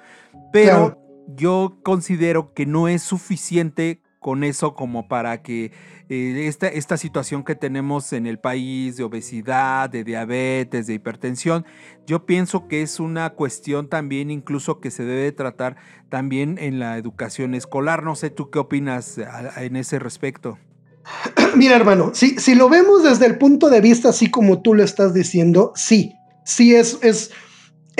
[0.52, 0.98] Pero Claro.
[1.36, 5.72] yo considero que no es suficiente con eso como para que
[6.10, 11.64] eh, esta, esta situación que tenemos en el país de obesidad, de diabetes, de hipertensión,
[12.06, 15.76] yo pienso que es una cuestión también incluso que se debe tratar
[16.10, 18.02] también en la educación escolar.
[18.02, 19.18] No sé tú qué opinas
[19.56, 20.58] en ese respecto.
[21.56, 24.82] Mira, hermano, si, si lo vemos desde el punto de vista así como tú lo
[24.82, 26.14] estás diciendo, sí,
[26.44, 27.30] sí es, es,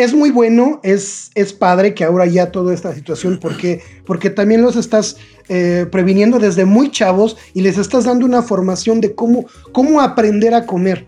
[0.03, 4.63] es muy bueno, es, es padre que ahora ya toda esta situación, porque, porque también
[4.63, 5.17] los estás
[5.49, 10.55] eh, previniendo desde muy chavos y les estás dando una formación de cómo, cómo aprender
[10.55, 11.07] a comer.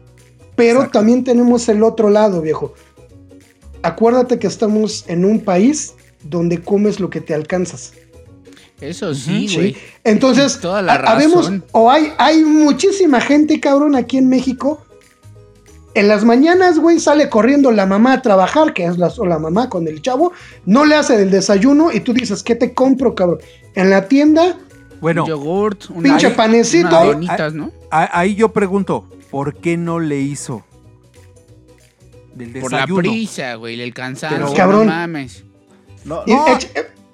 [0.56, 0.98] Pero Exacto.
[0.98, 2.74] también tenemos el otro lado, viejo.
[3.82, 7.92] Acuérdate que estamos en un país donde comes lo que te alcanzas.
[8.80, 9.54] Eso sí, Sí.
[9.56, 9.76] güey.
[10.04, 11.64] Entonces, Toda la habemos- razón.
[11.72, 14.82] o hay, hay muchísima gente, cabrón, aquí en México.
[15.94, 19.68] En las mañanas, güey, sale corriendo la mamá a trabajar, que es la, la mamá
[19.68, 20.32] con el chavo,
[20.64, 23.40] no le hace el desayuno y tú dices, ¿qué te compro, cabrón?
[23.74, 24.58] En la tienda,
[25.02, 26.88] Bueno, un yogurt, una- Pinche panecito.
[27.04, 27.70] donitas, ¿no?
[27.90, 30.64] ahí yo pregunto, ¿por qué no le hizo?
[32.34, 34.38] Del Por la prisa, güey, el cansancio.
[34.46, 34.86] Pero- Cabrón.
[34.86, 35.44] No mames.
[36.06, 36.34] No, eh,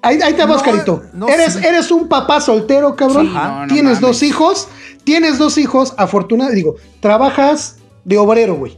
[0.01, 1.03] ahí, ahí te vas, No, Carito.
[1.13, 1.59] no, eres, sí.
[1.65, 3.27] eres un papá soltero, cabrón.
[3.27, 3.99] Sí, no, no tienes mames.
[4.01, 4.67] dos hijos,
[5.03, 7.75] tienes dos hijos, afortunadamente, digo, trabajas
[8.05, 8.77] de obrero, güey.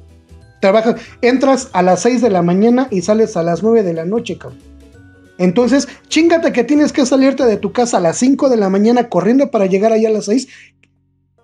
[0.62, 4.06] Trabajas, entras a las 6 de la mañana y sales a las 9 de la
[4.06, 4.60] noche, cabrón.
[5.38, 9.10] Entonces, chingate que tienes que salirte de tu casa a las 5 de la mañana
[9.10, 10.48] corriendo para llegar allá a las 6.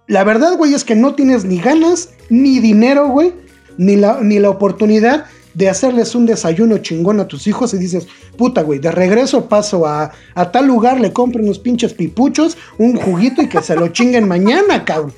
[0.05, 3.33] La verdad, güey, es que no tienes ni ganas, ni dinero, güey,
[3.77, 5.25] ni la, ni la oportunidad
[5.55, 8.07] de hacerles un desayuno chingón a tus hijos y dices,
[8.37, 12.95] puta, güey, de regreso paso a, a tal lugar, le compro unos pinches pipuchos, un
[12.95, 15.13] juguito y que se lo chinguen mañana, cabrón.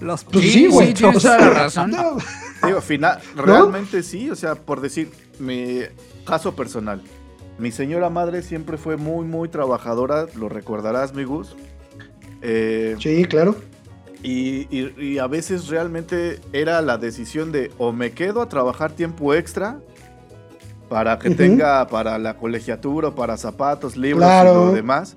[0.00, 0.88] Los Pues Sí, sí, güey.
[0.88, 1.90] sí, tienes o sea, toda la razón.
[1.90, 2.16] no,
[2.66, 5.80] Digo, final, realmente sí, o sea, por decir, mi
[6.26, 7.02] caso personal.
[7.58, 11.54] Mi señora madre siempre fue muy, muy trabajadora, lo recordarás, mi Gus.
[12.42, 13.54] Eh, Sí, claro.
[14.22, 18.92] y, y- y a veces realmente era la decisión de o me quedo a trabajar
[18.92, 19.78] tiempo extra
[20.88, 24.50] para que tenga para la colegiatura, para zapatos, libros Claro.
[24.50, 25.16] y lo demás.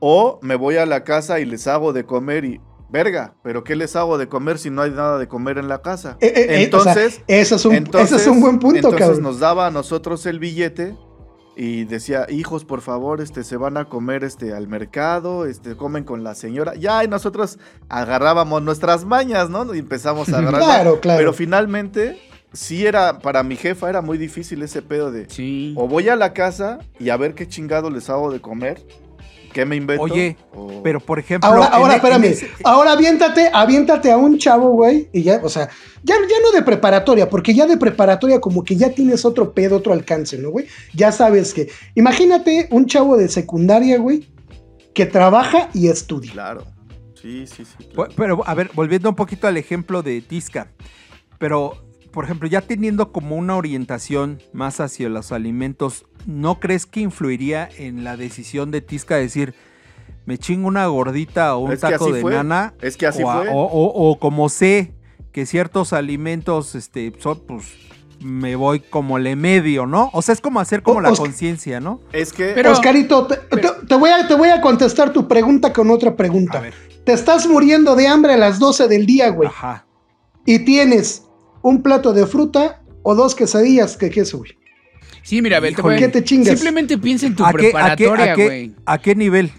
[0.00, 2.60] O me voy a la casa y les hago de comer y,
[2.94, 5.82] verga, pero ¿qué les hago de comer si no hay nada de comer en la
[5.82, 6.16] casa?
[6.20, 6.46] Eh, eh, eh, o
[6.80, 9.22] sea, entonces, ese, es un, entonces, ese es un buen punto, entonces cabrón.
[9.22, 10.96] nos daba a nosotros el billete
[11.56, 16.04] y decía, hijos, por favor, este, se van a comer este, al mercado, este, comen
[16.04, 16.74] con la señora.
[16.76, 19.74] Ya, y nosotros agarrábamos nuestras mañas, ¿no?
[19.74, 20.60] Y empezamos a agarrar.
[20.62, 21.18] Claro, claro.
[21.18, 22.20] Pero finalmente,
[22.52, 25.74] sí era, para mi jefa era muy difícil ese pedo de, Sí.
[25.76, 28.80] o voy a la casa y a ver qué chingado les hago de comer,
[29.54, 30.02] qué me invento.
[30.02, 31.48] Oye, o- Pero por ejemplo.
[31.48, 32.24] Ahora, ahora, e- espérame.
[32.24, 35.08] ese- Ahora aviéntate, aviéntate a un chavo, güey.
[35.14, 35.70] Y ya, o sea,
[36.02, 39.76] ya, ya no de preparatoria, porque ya de preparatoria como que ya tienes otro pedo,
[39.76, 40.66] otro alcance, ¿no, güey?
[40.92, 41.68] Ya sabes que.
[41.94, 44.28] Imagínate un chavo de secundaria, güey,
[44.92, 46.32] que trabaja y estudia.
[46.32, 46.64] Claro.
[47.20, 47.84] Sí, sí, sí.
[47.94, 48.10] Claro.
[48.16, 50.68] Pero, a ver, volviendo un poquito al ejemplo de Tisca.
[51.38, 51.72] Pero,
[52.12, 57.68] por ejemplo, ya teniendo como una orientación más hacia los alimentos, ¿no crees que influiría
[57.78, 59.54] en la decisión de Tisca decir,
[60.26, 62.32] me chingo una gordita o un Es taco de fue.
[62.32, 62.74] nana?
[62.80, 63.48] Es que así o, fue.
[63.48, 64.94] o- o- o como sé
[65.32, 67.64] que ciertos alimentos, este, son, pues,
[68.20, 70.08] me voy como le medio, ¿no?
[70.14, 72.00] O sea, es como hacer como O- la conciencia, ¿no?
[72.12, 72.52] Es que...
[72.54, 76.16] Pero- Oscarito, te, te- te voy a, te voy a contestar tu pregunta con otra
[76.16, 76.58] pregunta.
[76.58, 76.74] A ver.
[77.04, 79.48] Te estás muriendo de hambre a las 12 del día, güey.
[79.48, 79.86] Ajá.
[80.46, 81.24] Y tienes
[81.60, 84.52] un plato de fruta o dos quesadillas que queso, güey.
[85.24, 86.48] Sí, mira, Abel, a- ¿qué te chingas?
[86.50, 87.60] Simplemente piensa en tu ¿A qué, a,
[87.96, 88.74] qué, preparatoria, a, qué, güey.
[88.84, 89.50] ¿A qué nivel?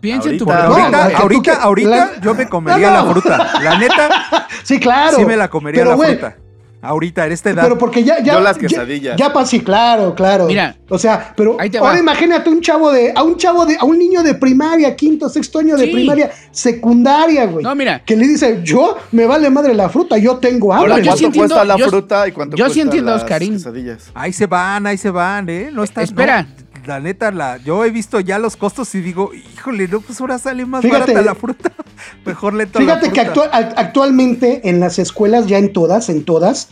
[0.00, 3.04] Piensa en tu Ahorita- No, Ahorita, ahorita, que- ahorita la- yo me comería No, no.
[3.06, 3.60] la fruta.
[3.62, 5.16] La neta, Sí, claro.
[5.16, 6.36] sí me la comería Pero, la fruta.
[6.82, 7.62] Ahorita, en esta edad.
[7.62, 8.34] Pero porque ya, ya.
[8.34, 9.16] Yo las ya- quesadillas.
[9.16, 10.46] Ya, pa- sí, claro, claro.
[10.46, 11.98] Mira, O sea, pero ahí te ahora va.
[12.00, 15.60] imagínate un chavo de, a un chavo de, a un niño de primaria, quinto, sexto
[15.60, 15.92] año de Sí.
[15.92, 17.62] primaria, secundaria, güey.
[17.64, 18.02] No, mira.
[18.04, 20.92] Que le dice, yo me vale madre la fruta, yo tengo hambre.
[20.92, 23.14] Ahora, ¿Cuánto sí entiendo- cuesta la yo- fruta y cuánto yo sí cuesta entiendo a
[23.14, 23.52] las Oscarín.
[23.54, 24.10] quesadillas?
[24.14, 25.70] Ahí se van, ahí se van, ¿eh?
[25.72, 26.02] No está.
[26.02, 26.42] Espera.
[26.42, 30.20] no, la neta, la, yo he visto ya los costos y digo, híjole, no, pues
[30.20, 31.12] ahora sale más Fíjate.
[31.12, 31.72] barata la fruta.
[32.26, 36.24] Mejor le tomo la Fíjate que actual- actualmente en las escuelas, ya en todas, en
[36.24, 36.68] todas,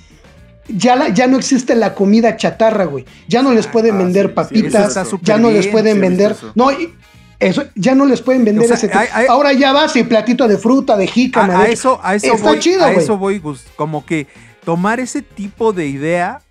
[0.68, 3.04] ya, la- ya no existe la comida chatarra, güey.
[3.28, 6.34] Ya no les pueden ah, vender sí, papitas, ya no les pueden vender.
[6.54, 6.94] No, y-
[7.38, 8.98] eso, ya no les pueden vender O sea, ese tipo.
[8.98, 11.62] hay- hay- Ahora ya vas y platito de fruta, de jícama.
[11.62, 13.64] a, eso, a eso Está voy, chido, a eso voy, Gus.
[13.76, 14.26] Como que
[14.64, 16.42] tomar ese tipo de idea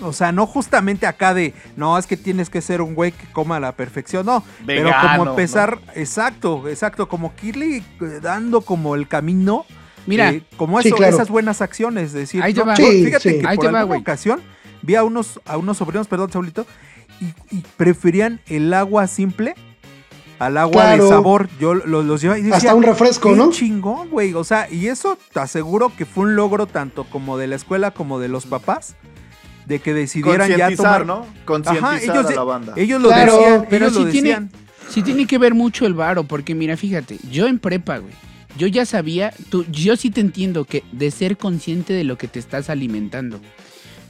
[0.00, 3.26] o sea, no justamente acá de, no, es que tienes que ser un güey que
[3.32, 4.42] coma a la perfección, no.
[4.66, 7.84] pero como empezar, exacto, exacto, como que irle eh,
[8.22, 9.64] dando como el camino.
[10.06, 11.14] Mira, eh, como Sí, eso, claro.
[11.16, 12.76] esas buenas acciones, decir, Ahí no, va.
[12.76, 13.40] Sí, fíjate sí.
[13.40, 14.40] que Ahí por va, alguna ocasión
[14.82, 16.66] vi a unos, a unos sobrinos, perdón, Saulito,
[17.20, 19.54] y, y preferían el agua simple
[20.38, 21.04] al agua Claro.
[21.04, 21.48] de sabor.
[21.60, 23.50] Yo lo- los llevaba y decía, Hasta un refresco, "Qué ¿no?
[23.50, 24.34] chingón, güey.
[24.34, 27.92] O sea, y eso te aseguro que fue un logro tanto como de la escuela
[27.92, 28.96] como de los papás,
[29.66, 31.06] de que decidieran ya tomar.
[31.06, 31.26] ¿no?
[31.44, 32.74] Concientizar Ajá, ellos, a la banda.
[32.76, 34.50] ellos lo Claro, decían, pero ellos sí lo tiene- decían.
[34.90, 38.12] Sí tiene que ver mucho el varo, porque mira, fíjate, yo en prepa, güey,
[38.58, 42.28] yo ya sabía, tú, yo sí te entiendo que de ser consciente de lo que
[42.28, 43.40] te estás alimentando.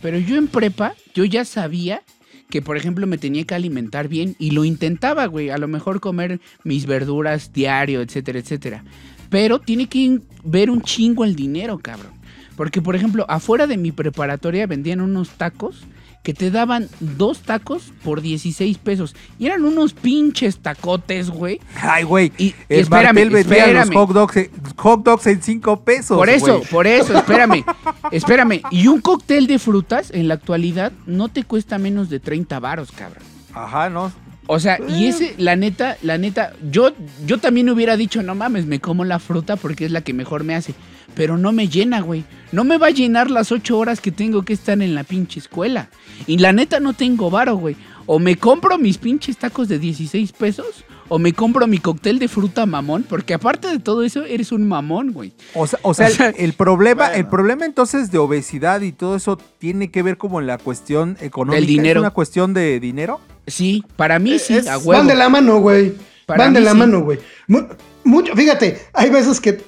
[0.02, 2.02] Pero yo en prepa, yo ya sabía
[2.50, 6.00] que, por ejemplo, me tenía que alimentar bien y lo intentaba, güey, a lo mejor
[6.00, 8.84] comer mis verduras diario, etcétera, etcétera.
[9.30, 12.12] Pero tiene que ver un chingo el dinero, cabrón.
[12.56, 15.84] Porque, por ejemplo, afuera de mi preparatoria vendían unos tacos
[16.22, 19.14] que te daban dos tacos por 16 pesos.
[19.38, 21.60] Y eran unos pinches tacotes, güey.
[21.82, 22.32] Ay, güey.
[22.38, 23.74] Y- el espérame, espérame.
[23.74, 26.16] los hot dogs, en- hot dogs en 5 pesos.
[26.16, 26.70] Por eso, güey.
[26.70, 27.62] por eso, espérame.
[28.10, 28.62] espérame.
[28.70, 32.90] Y un cóctel de frutas en la actualidad no te cuesta menos de 30 varos,
[32.90, 33.22] cabrón.
[33.52, 34.10] Ajá, no.
[34.46, 36.92] O sea, y ese, la neta, la neta, yo,
[37.26, 40.44] yo también hubiera dicho, no mames, me como la fruta porque es la que mejor
[40.44, 40.74] me hace.
[41.14, 42.24] Pero no me llena, güey.
[42.52, 45.38] No me va a llenar las ocho horas que tengo que estar en la pinche
[45.40, 45.88] escuela.
[46.26, 47.76] Y la neta no tengo varo, güey.
[48.06, 52.28] O me compro mis pinches tacos de 16 pesos, o me compro mi cóctel de
[52.28, 55.32] fruta mamón, porque aparte de todo eso, eres un mamón, güey.
[55.54, 58.92] O sea, o sea, O sea, el, el problema, el problema entonces de obesidad y
[58.92, 61.56] todo eso tiene que ver como en la cuestión económica.
[61.60, 62.00] Del dinero.
[62.00, 63.20] ¿Es una cuestión de dinero?
[63.46, 65.94] Sí, para mí sí, Es- a Van de la mano, güey.
[66.26, 66.76] Para Van de la sí.
[66.78, 67.18] mano, güey.
[67.48, 67.66] Mu-
[68.04, 69.62] Mucho, fíjate, hay veces que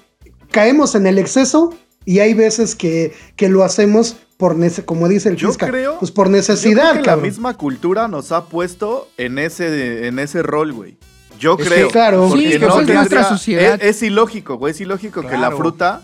[0.56, 1.72] caemos en el exceso
[2.04, 6.10] y hay veces que, que lo hacemos por como dice el Yo Fisca, creo- pues
[6.10, 10.42] por Yo creo necesidad, que la misma cultura nos ha puesto en ese, en ese
[10.42, 10.96] rol, güey.
[11.38, 11.86] Yo Es creo.
[11.88, 12.28] que, claro.
[12.28, 13.74] porque Sí, pues es nuestra sociedad.
[13.82, 14.70] Es, es ilógico, güey.
[14.72, 16.02] Es ilógico que la fruta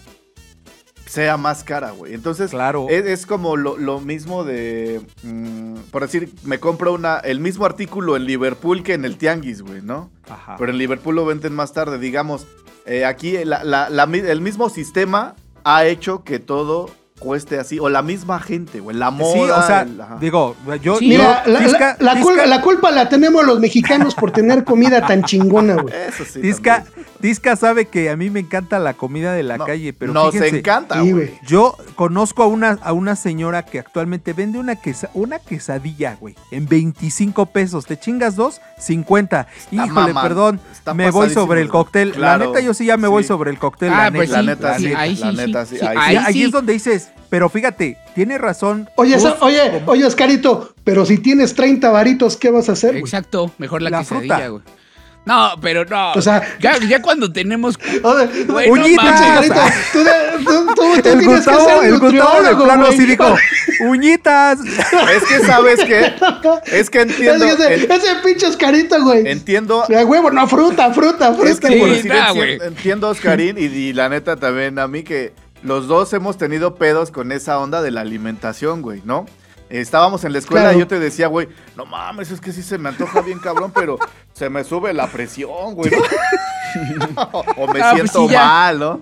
[1.07, 2.15] sea más cara, güey.
[2.15, 2.87] Entonces, Claro.
[2.89, 5.01] es, es como lo, lo mismo de.
[5.23, 9.61] mm, por decir, me compro una, el mismo artículo en Liverpool que en el Tianguis,
[9.63, 10.11] güey, ¿no?
[10.29, 10.57] Ajá.
[10.59, 11.99] Pero en Liverpool lo venden más tarde.
[11.99, 12.47] Digamos,
[12.87, 17.79] eh, aquí la- la- la mi- el mismo sistema ha hecho que todo cueste así.
[17.79, 18.97] O la misma gente, güey.
[18.97, 19.33] La moda.
[19.33, 20.97] sí, o sea, el- digo, yo...
[20.97, 21.09] Sí.
[21.09, 24.33] Mira, yo- la, Tisca- la- la Tisca- cul- la culpa la tenemos los mexicanos por
[24.33, 25.95] tener comida tan chingona, güey.
[26.09, 26.41] Eso sí.
[26.41, 27.07] Tisca, también.
[27.23, 30.33] Tisca sabe que a mí me encanta la comida de la No, calle, pero Nos
[30.33, 31.31] fíjense, encanta, Sí, güey.
[31.47, 36.35] Yo conozco a una, a una señora que actualmente vende una, quesa- una quesadilla, güey,
[36.51, 37.87] en 25 pesos.
[37.87, 38.61] ¿Te chingas dos?
[38.79, 39.47] 50.
[39.71, 40.61] Híjole, perdón,
[40.95, 42.13] me voy sobre el cóctel.
[42.13, 43.93] Claro, la neta, yo sí ya me voy sobre el cóctel.
[43.93, 44.37] Ah, la pues neta.
[44.41, 47.97] sí, la neta, sí, ahí la sí, neta, sí, ahí es donde dices, pero fíjate,
[48.15, 48.91] tiene razón.
[48.97, 52.97] Oye, Uf, oye, oye, Oscarito, pero si tienes 30 varitos, ¿qué vas a hacer?
[52.97, 54.49] Exacto, mejor la, La quesadilla, fruta.
[54.49, 54.63] güey.
[55.25, 56.13] No, pero no.
[56.15, 57.79] O sea- ya, ya cuando tenemos.
[58.03, 58.29] Mames.
[58.49, 59.55] Oscarito,
[59.93, 62.99] tú, de- tú- tú- tú El tienes que ser el Gustavo de plano güey.
[62.99, 63.37] sí dijo,
[63.87, 64.59] uñitas.
[64.61, 66.13] Es que, ¿sabes qué?
[66.77, 67.45] Es que entiendo.
[67.45, 69.29] Es que ese, en- ese pinche Oscarito, güey.
[69.29, 69.85] entiendo.
[69.85, 71.51] A huevo, no, fruta, fruta, fruta.
[71.51, 72.59] Es que Sí, por decir, nah, enti- güey.
[72.63, 77.11] entiendo, Oscarín, y, y la neta también a mí que los dos hemos tenido pedos
[77.13, 79.27] con esa onda de la alimentación, güey, ¿no?
[79.81, 80.77] Estábamos en la escuela Claro.
[80.77, 83.73] y yo te decía, güey, no mames, es que sí se me antoja bien cabrón,
[83.75, 83.99] pero
[84.35, 85.91] se me sube la presión, güey.
[87.57, 89.01] o me Ah, pues siento sí, mal, ¿no?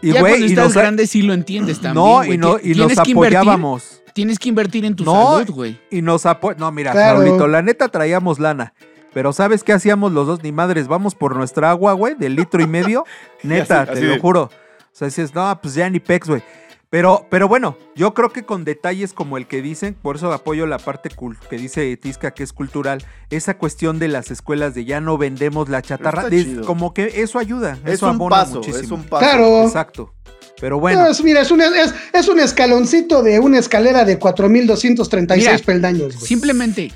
[0.00, 1.94] Y ya güey, cuando y nos, grande sí lo entiendes también.
[2.04, 2.32] no, güey.
[2.34, 4.02] y, no, y nos tienes que invertir- apoyábamos.
[4.12, 5.80] Tienes que invertir en tu No, salud, güey.
[5.90, 7.20] Y nos apo No, mira, Claro.
[7.22, 8.72] Saulito, la neta traíamos lana.
[9.14, 10.42] Pero ¿sabes qué hacíamos los dos?
[10.42, 13.04] Ni madres, vamos por nuestra agua, güey, de litro y medio.
[13.42, 14.42] Neta, así- te así lo de- juro.
[14.42, 14.50] O
[14.98, 16.42] sea, dices, no, pues ya ni pex, güey.
[16.90, 20.66] Pero, pero bueno, yo creo que con detalles como el que dicen, por eso apoyo
[20.66, 24.86] la parte cul- que dice Tisca que es cultural, esa cuestión de las escuelas de
[24.86, 28.54] ya no vendemos la chatarra, de- como que eso ayuda, Es eso un abona paso,
[28.56, 28.82] muchísimo.
[28.84, 29.20] es un paso.
[29.22, 29.62] Claro.
[29.64, 30.14] Exacto.
[30.60, 34.18] Pero bueno, No, es- mira, es un, es, es un escaloncito de una escalera de
[34.18, 36.14] 4.236 Mira, peldaños.
[36.14, 36.90] Simplemente,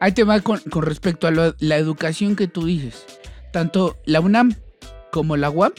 [0.00, 3.04] ahí te va con, con respecto a lo- la educación que tú dices.
[3.52, 4.54] Tanto la UNAM
[5.12, 5.72] como la UAM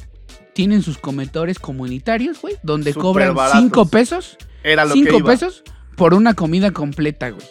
[0.56, 3.60] tienen sus comedores comunitarios, güey, donde cobran baratos.
[3.62, 5.32] 5 pesos, Era lo que 5 iba.
[5.32, 5.64] pesos
[5.98, 7.46] por una comida completa, güey.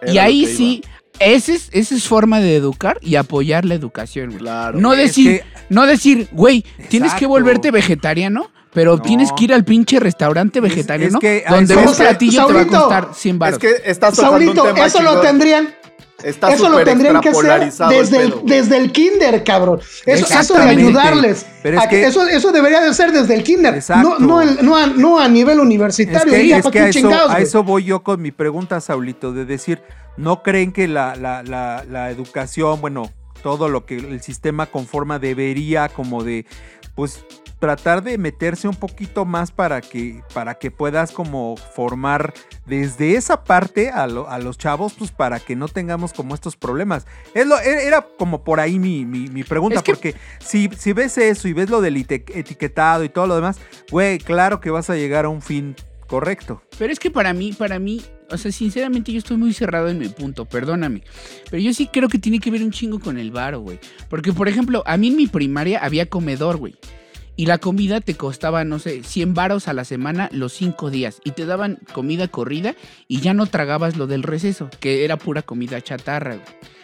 [0.00, 0.82] Era y ahí que sí,
[1.20, 4.38] esa es, esa es forma de educar y apoyar la educación, güey.
[4.40, 4.80] Claro.
[4.80, 9.02] No es decir, que- no decir, güey, tienes que volverte vegetariano, pero No.
[9.02, 12.60] tienes que ir al pinche restaurante vegetariano es que a donde un platillo te va
[12.62, 13.58] a costar 100 Es baros.
[13.58, 15.74] que estás un tema eso lo tendrían,
[16.28, 19.80] Está eso lo tendrían que hacer el desde el, desde el kinder, cabrón.
[20.04, 21.46] Eso, eso de ayudarles.
[21.62, 23.74] Pero es a- que- eso, eso debería de ser desde el kinder.
[23.74, 24.16] Exacto.
[24.18, 26.32] No, no, el- no a, no a nivel Es universitario.
[26.32, 26.88] que, ya, es ¿pa' que qué a,
[27.40, 29.80] eso, a voy yo con mi pregunta, Saulito, de decir,
[30.16, 33.10] ¿no creen que la, la, la, la educación, bueno,
[33.42, 36.46] todo lo que el sistema conforma debería como de,
[36.96, 37.24] pues,
[37.60, 42.34] tratar de meterse un poquito más para que, para que puedas como formar
[42.66, 46.54] desde esa parte a, lo- a los chavos, pues para que no tengamos como estos
[46.56, 47.06] problemas.
[47.32, 50.68] Es lo, e- era como por ahí mi, mi- mi pregunta, Es que- porque si,
[50.76, 53.58] si ves eso y ves lo del etiquetado y todo lo demás,
[53.90, 55.76] güey, claro que vas a llegar a un fin
[56.08, 56.60] correcto.
[56.78, 59.98] Pero es que para mí, para mí, o sea, sinceramente yo estoy muy cerrado en
[59.98, 61.02] mi punto, perdóname.
[61.50, 63.78] Pero yo sí creo que tiene que ver un chingo con el varo, güey.
[64.08, 66.74] Porque, por ejemplo, a mí en mi primaria había comedor, güey.
[67.36, 71.20] Y la comida te costaba, no sé, 100 varos a la semana los 5 días.
[71.22, 72.74] Y te daban comida corrida
[73.08, 76.75] y ya no tragabas lo del receso, que era pura comida chatarra, güey.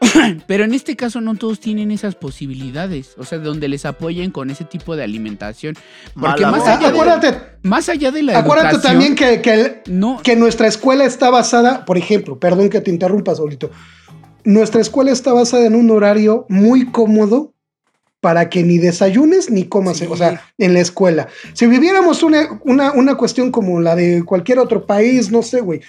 [0.46, 4.50] Pero en este caso no todos tienen esas posibilidades, o sea, donde les apoyen con
[4.50, 5.74] ese tipo de alimentación.
[6.14, 9.52] Porque Mala más allá, de, acuérdate, más allá de la acuérdate educación, también que, que
[9.54, 13.70] el- no, que nuestra escuela está basada, por ejemplo, perdón que te interrumpa, Saulito.
[14.44, 17.52] Nuestra escuela está basada en un horario muy cómodo
[18.20, 20.06] para que ni desayunes ni comas, Sí.
[20.08, 21.28] o sea, en la escuela.
[21.52, 25.80] Si viviéramos una, una, una cuestión como la de cualquier otro país, no sé, güey,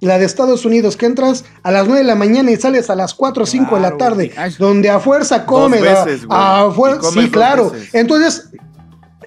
[0.00, 2.94] la de Estados Unidos, que entras a las 9 de la mañana y sales a
[2.94, 5.78] las 4 o 5 de la tarde, donde a fuerza come,
[6.28, 7.70] a fuer- Y comes sí, claro.
[7.70, 7.94] veces.
[7.94, 8.48] Entonces,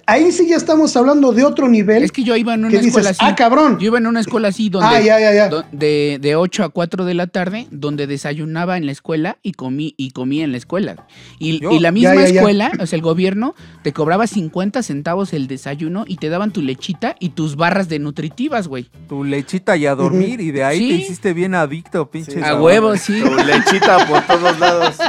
[0.09, 2.03] ahí sí ya estamos hablando de otro nivel.
[2.03, 3.31] Es que yo iba en una escuela dices, así.
[3.31, 3.77] ah, cabrón.
[3.79, 5.49] Yo iba en una escuela así donde Ah, ya, ya, ya.
[5.71, 9.93] de, de 8 a 4 de la tarde, donde desayunaba en la escuela y comí
[9.97, 11.07] y comía en la escuela.
[11.39, 12.39] Y, la misma Ya, ya, ya.
[12.41, 16.61] escuela, o sea, el gobierno te cobraba 50 centavos el desayuno y te daban tu
[16.61, 18.89] lechita y tus barras de nutritivas, güey.
[19.07, 20.87] Tu lechita y a dormir y de ahí Sí.
[20.89, 22.31] te hiciste bien adicto, pinche.
[22.33, 23.21] Sí, A huevo, sí.
[23.21, 24.95] Tu lechita por todos lados.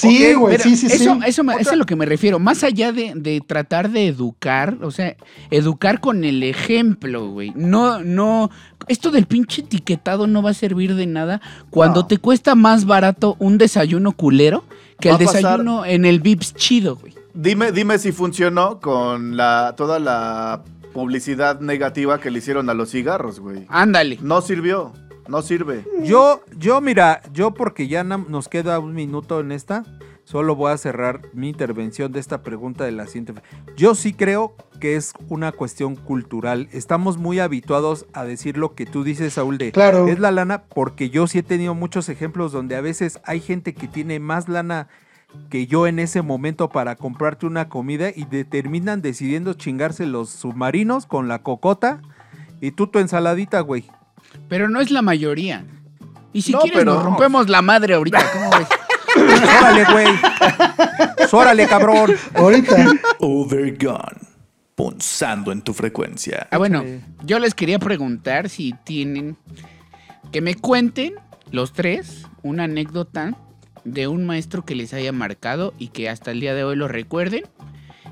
[0.00, 1.20] Sí, güey, sí, sí, eso, sí.
[1.26, 2.38] Eso, me- eso es a lo que me refiero.
[2.38, 5.16] Más allá de, de tratar de educar, o sea,
[5.50, 7.52] educar con el ejemplo, güey.
[7.56, 8.50] No, no.
[8.86, 11.40] Esto del pinche etiquetado no va a servir de nada
[11.70, 12.06] cuando No.
[12.06, 14.64] te cuesta más barato un desayuno culero
[15.00, 17.14] que Va el pasar- desayuno en el Vips chido, güey.
[17.34, 22.90] Dime, dime si funcionó con la toda la publicidad negativa que le hicieron a los
[22.90, 23.66] cigarros, güey.
[23.68, 24.18] Ándale.
[24.22, 24.92] No sirvió,
[25.28, 25.84] no sirve.
[26.02, 29.84] Yo, yo, mira, yo porque ya nos queda un minuto en esta,
[30.24, 33.34] solo voy a cerrar mi intervención de esta pregunta de la siguiente.
[33.76, 36.68] Yo sí creo que es una cuestión cultural.
[36.72, 40.08] Estamos muy habituados a decir lo que tú dices, Saúl, de Claro.
[40.08, 43.74] es la lana, porque yo sí he tenido muchos ejemplos donde a veces hay gente
[43.74, 44.88] que tiene más lana
[45.50, 51.04] que yo en ese momento para comprarte una comida y determinan decidiendo chingarse los submarinos
[51.04, 52.00] con la cocota
[52.60, 53.84] y tú tu ensaladita, güey.
[54.48, 55.64] Pero no es la mayoría.
[56.32, 58.68] Y si No, quieres pero- nos rompemos la madre ahorita, ¿cómo ves?
[59.60, 60.06] Órale, güey.
[61.32, 62.14] Órale, cabrón.
[62.34, 62.92] Ahorita.
[63.18, 64.18] Overgone.
[64.74, 66.46] Punzando en tu frecuencia.
[66.52, 66.84] Ah, bueno,
[67.24, 69.36] yo les quería preguntar si tienen
[70.30, 71.14] que me cuenten
[71.50, 73.36] los tres una anécdota
[73.84, 76.86] de un maestro que les haya marcado y que hasta el día de hoy lo
[76.86, 77.44] recuerden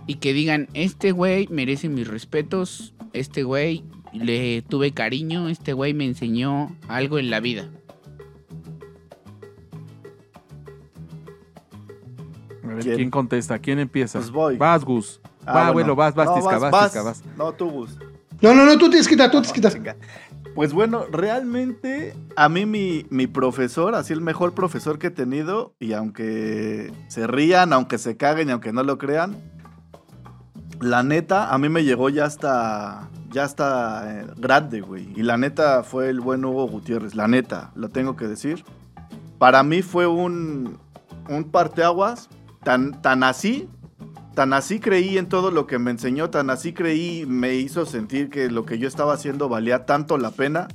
[0.08, 3.84] y que digan, este güey merece mis respetos, este güey
[4.18, 7.68] le tuve cariño, este güey me enseñó algo en la vida.
[12.64, 12.96] A ver, ¿Quién?
[12.96, 13.58] ¿quién, contesta?
[13.58, 14.18] ¿Quién empieza?
[14.18, 14.56] Pues voy.
[14.56, 15.20] Vas, Gus.
[15.44, 17.22] Ah, Va, bueno, vas, vas, No, Tisca, vas, Tisca, vas.
[17.36, 17.96] No, tú, Gus.
[18.40, 19.72] No, no, no, tú tienes que quitar, tú tienes que quitar.
[19.72, 19.96] Chinga.
[20.54, 25.74] Pues bueno, realmente a mí mi, mi profesor, así el mejor profesor que he tenido,
[25.78, 29.36] y aunque se rían, aunque se caguen y aunque no lo crean,
[30.80, 35.12] la neta, a mí me llegó ya hasta, ya hasta eh, grande, güey.
[35.14, 38.64] Y la neta fue el buen Hugo Gutiérrez, la neta, lo tengo que decir.
[39.38, 40.78] Para mí fue un,
[41.28, 42.30] un parteaguas
[42.64, 43.68] tan, tan así
[44.34, 48.28] tan así creí en todo lo que me enseñó, tan así creí, me hizo sentir
[48.28, 50.68] que lo que yo estaba haciendo valía tanto la pena,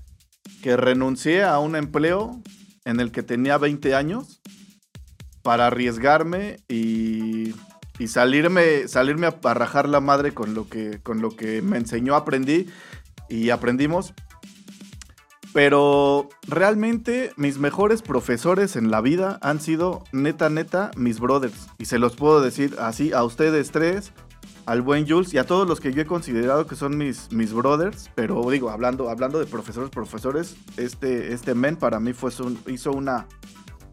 [0.64, 2.41] que renuncié a un empleo
[2.86, 4.41] en el que tenía 20 años
[5.43, 7.21] para arriesgarme y,
[8.02, 11.78] y salirme, salirme a, a rajar la madre con lo, que, con lo que me
[11.78, 12.68] enseñó, aprendí
[13.30, 14.16] y aprendimos.
[15.54, 21.68] Pero realmente mis mejores profesores en la vida han sido neta, neta, mis brothers.
[21.78, 24.14] Y se los puedo decir así a ustedes tres,
[24.66, 27.54] al buen Jules y a todos los que yo he considerado que son mis, mis
[27.54, 28.10] brothers.
[28.16, 32.32] Pero digo, hablando, hablando de profesores, profesores, este, este men para mí fue
[32.66, 33.28] hizo una,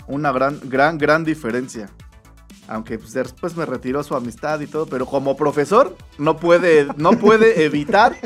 [0.06, 1.90] una gran, gran, gran diferencia.
[2.68, 7.12] Aunque pues, después me retiró su amistad y todo, pero como profesor no puede, no
[7.12, 8.16] puede evitar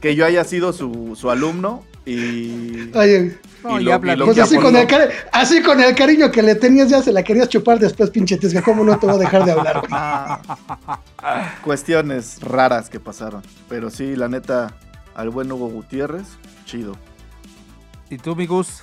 [0.00, 2.90] que yo haya sido su, su alumno Y.
[2.96, 5.94] Oye, No, y lo- y lo pues que así con, el cari- así con el
[5.94, 8.60] cariño que le tenías, ya se la querías chupar después, pinche tisca.
[8.62, 9.82] ¿Cómo no te voy a dejar de hablar?
[11.62, 13.42] Cuestiones raras que pasaron.
[13.68, 14.74] Pero sí, la neta,
[15.14, 16.26] al buen Hugo Gutiérrez,
[16.66, 16.96] chido.
[18.10, 18.82] ¿Y tú, mi Gus?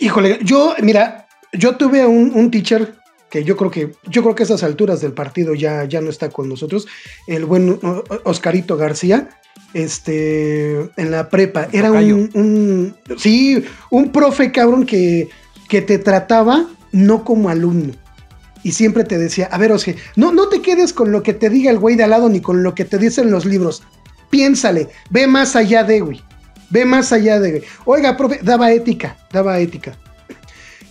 [0.00, 1.28] Híjole, yo, mira,
[1.58, 2.94] yo tuve un, un teacher
[3.30, 6.08] que yo creo que, yo creo que a esas alturas del partido ya, ya no
[6.10, 6.86] está con nosotros,
[7.26, 7.80] el buen
[8.24, 9.28] Oscarito García,
[9.72, 11.68] este, en la prepa.
[11.72, 15.28] Era un, un- sí, un profe cabrón que,
[15.68, 17.92] que te trataba no como alumno.
[18.62, 21.50] Y siempre te decía, a ver, Osge, no, no te quedes con lo que te
[21.50, 23.82] diga el güey de al lado ni con lo que te dicen los libros.
[24.30, 26.22] Piénsale, ve más allá de, güey.
[26.70, 27.62] Ve más allá de, güey.
[27.84, 29.96] Oiga, profe, daba ética, daba ética.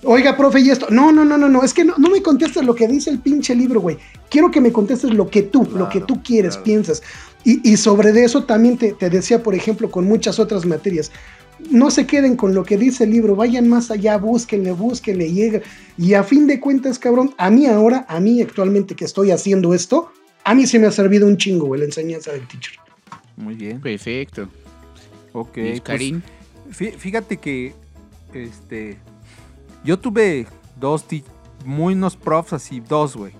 [0.05, 0.87] Oiga, profe, y esto.
[0.89, 1.63] No, no, no, no, no.
[1.63, 3.97] Es que no, no me contestes lo que dice el pinche libro, güey.
[4.29, 6.63] Quiero que me contestes lo que tú, lo que tú quieres, claro.
[6.63, 7.03] piensas.
[7.45, 11.11] Y, y sobre de eso también te, te decía, por ejemplo, con muchas otras materias.
[11.69, 15.61] No se queden con lo que dice el libro, vayan más allá, búsquenle, búsquenle, llega.
[15.97, 19.73] Y a fin de cuentas, cabrón, a mí ahora, a mí actualmente que estoy haciendo
[19.73, 20.11] esto,
[20.43, 22.73] a mí sí me ha servido un chingo, güey, la enseñanza del teacher.
[23.37, 23.79] Muy bien.
[23.79, 24.49] Perfecto.
[25.31, 25.57] Ok.
[25.85, 27.73] Pues, fíjate que
[28.33, 28.97] este
[29.83, 31.05] yo tuve dos
[31.65, 33.33] muy unos profs así, dos, güey.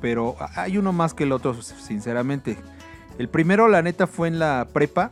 [0.00, 2.56] Pero hay uno más que el otro, sinceramente.
[3.18, 5.10] El primero, la neta, fue en la prepa,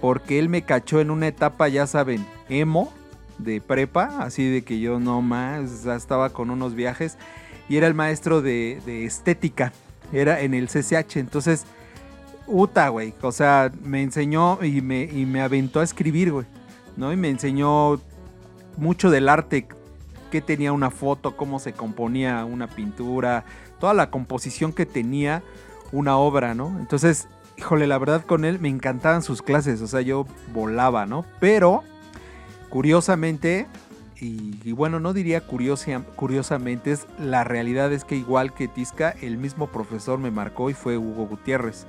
[0.00, 2.92] porque él me cachó en una etapa, ya saben, emo
[3.38, 7.18] de prepa, así de que yo no más, ya estaba con unos viajes,
[7.68, 9.72] y era el maestro de, de estética,
[10.12, 11.64] era en el CCH, entonces,
[12.46, 16.46] uta, güey, o sea, me enseñó y me, y me aventó a escribir, güey,
[16.96, 17.12] ¿no?
[17.12, 18.00] Y me enseñó
[18.76, 19.66] mucho del arte,
[20.30, 23.44] qué tenía una foto, cómo se componía una pintura,
[23.78, 25.42] toda la composición que tenía
[25.92, 26.76] una obra, ¿no?
[26.78, 31.24] Entonces, híjole, la verdad con él me encantaban sus clases, o sea, yo volaba, ¿no?
[31.40, 31.82] Pero,
[32.68, 33.66] curiosamente,
[34.20, 39.14] y, y bueno, no diría curiosa- curiosamente, es la realidad es que igual que Tisca,
[39.20, 41.86] el mismo profesor me marcó y fue Hugo Gutiérrez.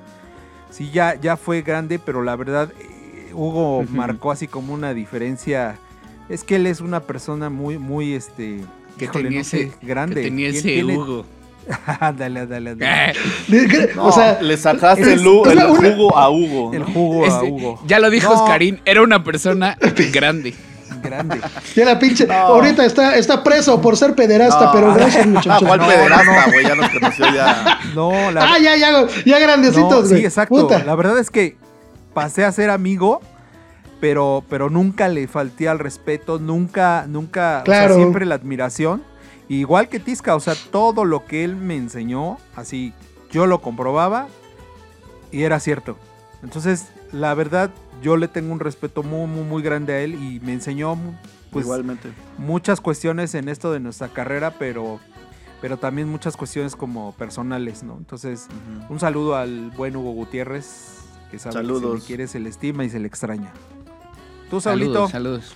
[0.70, 5.78] Sí, ya, ya fue grande, pero la verdad, eh, Hugo marcó así como una diferencia.
[6.32, 8.62] Es que él es una persona muy, muy, este...
[8.98, 10.16] Que híjole, tenía no sé, ese, grande.
[10.16, 11.26] que tenía ese tiene- Hugo.
[12.00, 12.76] ándale, ándale.
[13.96, 16.74] No, o sea, le sacaste es- el, una- jugo a Hugo.
[16.74, 17.82] El jugo a Este, Hugo.
[17.86, 18.42] Ya lo dijo No.
[18.44, 19.78] Oscarín, era una persona
[20.14, 20.54] grande.
[21.02, 21.40] Grande.
[21.76, 22.28] ya la pinche.
[22.28, 22.34] No.
[22.34, 24.72] Ahorita está, está preso por ser pederasta, No.
[24.72, 25.68] pero gracias, Ah, muchachos.
[25.68, 26.64] ¿cuál No, pederasta, güey?
[26.66, 27.80] Ya nos conoció ya.
[27.96, 30.20] No, la Ah, ya, ya, ya grandecitos, No, güey.
[30.22, 30.56] sí, exacto.
[30.56, 30.84] Puta.
[30.84, 31.56] La verdad es que
[32.14, 33.22] pasé a ser amigo,
[34.02, 37.96] pero, pero nunca le falté al respeto, nunca, nunca, o sea, Claro.
[37.96, 39.04] siempre la admiración.
[39.48, 42.94] Igual que Tisca, o sea, todo lo que él me enseñó, así,
[43.32, 44.28] yo lo comprobaba
[45.32, 45.98] y era cierto.
[46.44, 47.70] Entonces, la verdad,
[48.02, 50.98] yo le tengo un respeto muy, muy, muy grande a él y me enseñó
[51.52, 52.10] pues, Igualmente.
[52.38, 55.00] muchas cuestiones en esto de nuestra carrera, pero,
[55.62, 57.98] pero también muchas cuestiones como personales, ¿no?
[57.98, 58.48] Entonces,
[58.90, 62.00] un saludo al buen Hugo Gutiérrez, que sabe que se Saludos.
[62.00, 63.52] le quiere, se le estima y se le extraña.
[64.52, 65.08] Tú, Saulito.
[65.08, 65.56] Saludos, saludos.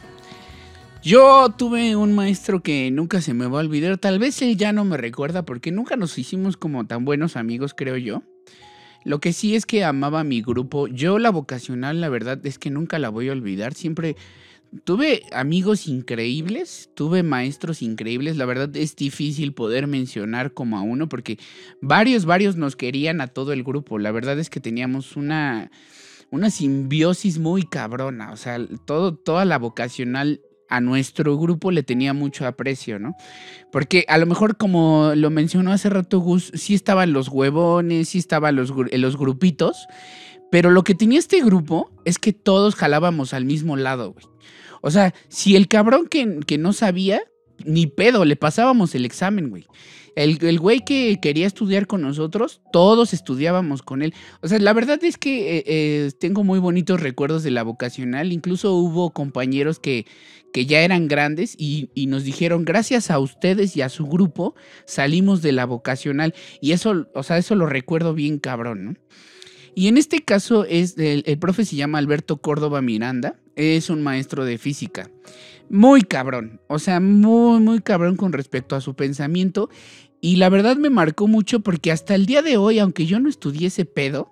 [1.04, 3.98] Yo tuve un maestro que nunca se me va a olvidar.
[3.98, 7.74] Tal vez él ya no me recuerda porque nunca nos hicimos como tan buenos amigos,
[7.76, 8.24] creo yo.
[9.04, 10.88] Lo que sí es que amaba mi grupo.
[10.88, 13.74] Yo la vocacional, la verdad es que nunca la voy a olvidar.
[13.74, 14.16] Siempre
[14.86, 18.38] tuve amigos increíbles, tuve maestros increíbles.
[18.38, 21.38] La verdad es difícil poder mencionar como a uno porque
[21.82, 24.00] varios, varios nos querían a todo el grupo.
[24.00, 25.70] La verdad es que teníamos una,
[26.36, 28.31] una simbiosis muy cabrona.
[28.31, 33.15] O sea, todo, toda la vocacional a nuestro grupo le tenía mucho aprecio, ¿no?
[33.71, 38.17] Porque a lo mejor, como lo mencionó hace rato Gus, sí estaban los huevones, sí
[38.17, 39.88] estaban los, gru- los grupitos,
[40.51, 44.25] pero lo que tenía este grupo es que todos jalábamos al mismo lado, güey.
[44.81, 47.21] O sea, si el cabrón que, que no sabía,
[47.63, 49.65] ni pedo, le pasábamos el examen, güey.
[50.16, 54.13] El, el güey que quería estudiar con nosotros, todos estudiábamos con él.
[54.41, 58.32] O sea, la verdad es que eh, eh, tengo muy bonitos recuerdos de la vocacional.
[58.32, 60.05] Incluso hubo compañeros que,
[60.53, 64.55] que ya eran grandes y, y nos dijeron, gracias a ustedes y a su grupo,
[64.86, 66.34] salimos de la vocacional.
[66.61, 68.93] Y eso, o sea, eso lo recuerdo bien cabrón, ¿no?
[69.76, 74.01] Y en este caso es el, el profe se llama Alberto Córdoba Miranda, es un
[74.01, 75.11] maestro de física.
[75.70, 79.70] Muy cabrón, o sea, muy, muy cabrón con respecto a su pensamiento.
[80.22, 83.30] Y la verdad me marcó mucho porque hasta el día de hoy, aunque yo no
[83.30, 84.32] estudié ese pedo,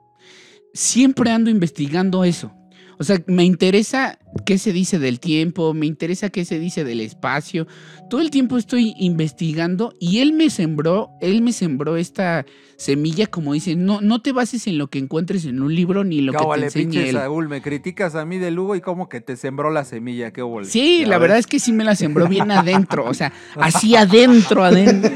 [0.73, 2.51] siempre ando investigando eso.
[2.99, 7.01] O sea, me interesa qué se dice del tiempo, me interesa qué se dice del
[7.01, 7.67] espacio.
[8.09, 12.45] Todo el tiempo estoy investigando y él me sembró, él me sembró esta
[12.77, 16.21] semilla, como dice, no, no te bases en lo que encuentres en un libro ni
[16.21, 17.15] lo que te enseñe pinche él.
[17.15, 20.43] Saúl, me criticas a mí de Lugo y como que te sembró la semilla, qué
[20.43, 20.63] hubo.
[20.63, 21.21] Sí, la ves.
[21.21, 25.11] verdad es que sí me la sembró bien adentro, o sea, así adentro, adentro.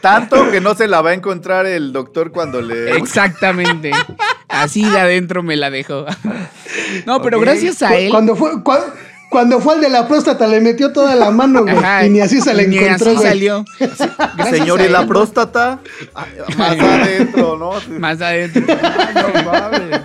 [0.00, 2.96] Tanto que no se la va a encontrar el doctor cuando le.
[2.96, 3.90] Exactamente.
[4.48, 6.06] Así de adentro me la dejó.
[7.06, 8.10] No, pero gracias a él.
[8.10, 8.84] Cuando fue, cua-
[9.30, 11.74] cuando fue al de la próstata, le metió toda la mano, güey.
[11.76, 13.28] Ajá, y ni así se la ni encontró, así güey.
[13.28, 13.64] salió.
[14.36, 15.80] Gracias Señor, ¿y la próstata?
[16.14, 17.98] Ay, Más adentro, ¿no?
[17.98, 18.62] Más adentro.
[19.14, 20.00] No mames.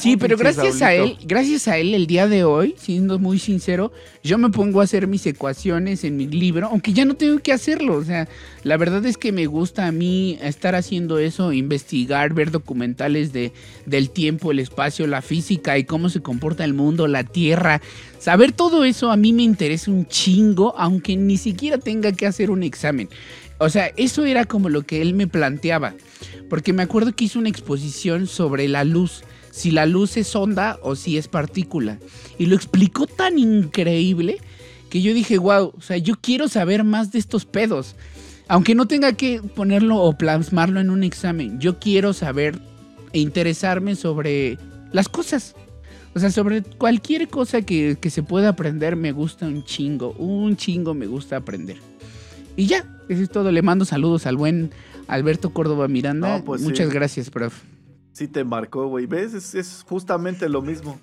[0.00, 3.92] Sí, pero gracias a él, gracias a él el día de hoy, siendo muy sincero,
[4.24, 7.52] yo me pongo a hacer mis ecuaciones en mi libro, aunque ya no tengo que
[7.52, 7.96] hacerlo.
[7.96, 8.28] O sea,
[8.64, 13.52] la verdad es que me gusta a mí estar haciendo eso, investigar, ver documentales de,
[13.86, 17.80] del tiempo, el espacio, la física y cómo se comporta el mundo, la tierra.
[18.18, 22.50] Saber todo eso a mí me interesa un chingo, aunque ni siquiera tenga que hacer
[22.50, 23.08] un examen.
[23.58, 25.94] O sea, eso era como lo que él me planteaba.
[26.48, 29.22] Porque me acuerdo que hizo una exposición sobre la luz.
[29.50, 31.98] Si la luz es onda o si es partícula.
[32.38, 34.38] Y lo explicó tan increíble
[34.90, 37.96] que yo dije, wow, o sea, yo quiero saber más de estos pedos.
[38.48, 41.60] Aunque no tenga que ponerlo o plasmarlo en un examen.
[41.60, 42.60] Yo quiero saber
[43.12, 44.58] e interesarme sobre
[44.92, 45.54] las cosas.
[46.14, 50.12] O sea, sobre cualquier cosa que, que se pueda aprender me gusta un chingo.
[50.12, 51.76] Un chingo me gusta aprender.
[52.56, 53.52] Y ya, eso es todo.
[53.52, 54.72] Le mando saludos al buen
[55.06, 56.38] Alberto Córdoba Miranda.
[56.38, 56.94] No, pues Muchas sí.
[56.94, 57.54] gracias, prof.
[58.20, 59.06] Sí te marcó, güey.
[59.06, 59.32] ¿Ves?
[59.32, 61.00] Es, es justamente lo mismo.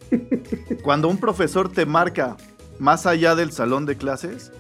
[0.84, 2.38] Cuando un profesor te marca
[2.78, 4.52] más allá del salón de clases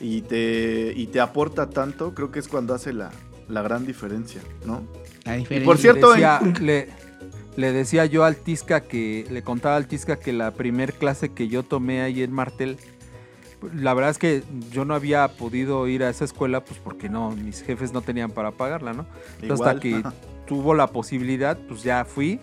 [0.00, 3.12] y te, y te aporta tanto, creo que es cuando hace la,
[3.48, 4.82] la gran diferencia, ¿no?
[5.24, 5.64] La diferencia.
[5.64, 6.88] por cierto, Decía- le,
[7.54, 11.46] le decía yo al Tisca que, le contaba al Tisca que la primer clase que
[11.46, 12.76] yo tomé ahí en Martel,
[13.72, 14.42] la verdad es que
[14.72, 18.32] yo no había podido ir a esa escuela, pues porque no, mis jefes no tenían
[18.32, 19.06] para pagarla, ¿no?
[19.42, 20.02] Entonces, hasta que.
[20.50, 22.40] tuvo la posibilidad, pues ya fui.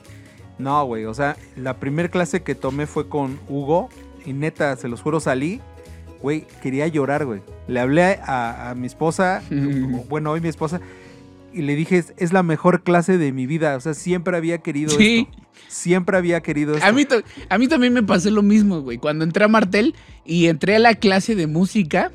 [0.58, 3.90] No, güey, o sea, la primera clase que tomé fue con Hugo
[4.26, 5.60] y neta, se los juro, salí,
[6.22, 7.42] güey, quería llorar, güey.
[7.68, 9.44] Le hablé a, a mi esposa,
[10.08, 10.80] bueno, hoy mi esposa,
[11.54, 14.92] y le dije, es, la mejor clase de mi vida, o sea, siempre había querido
[14.98, 15.28] Sí.
[15.30, 15.44] esto.
[15.68, 16.86] Siempre había querido esto.
[16.88, 17.06] A mí,
[17.50, 19.00] a mí también me pasó lo mismo, güey.
[19.00, 22.12] Cuando entré a Martel y entré a la clase de música,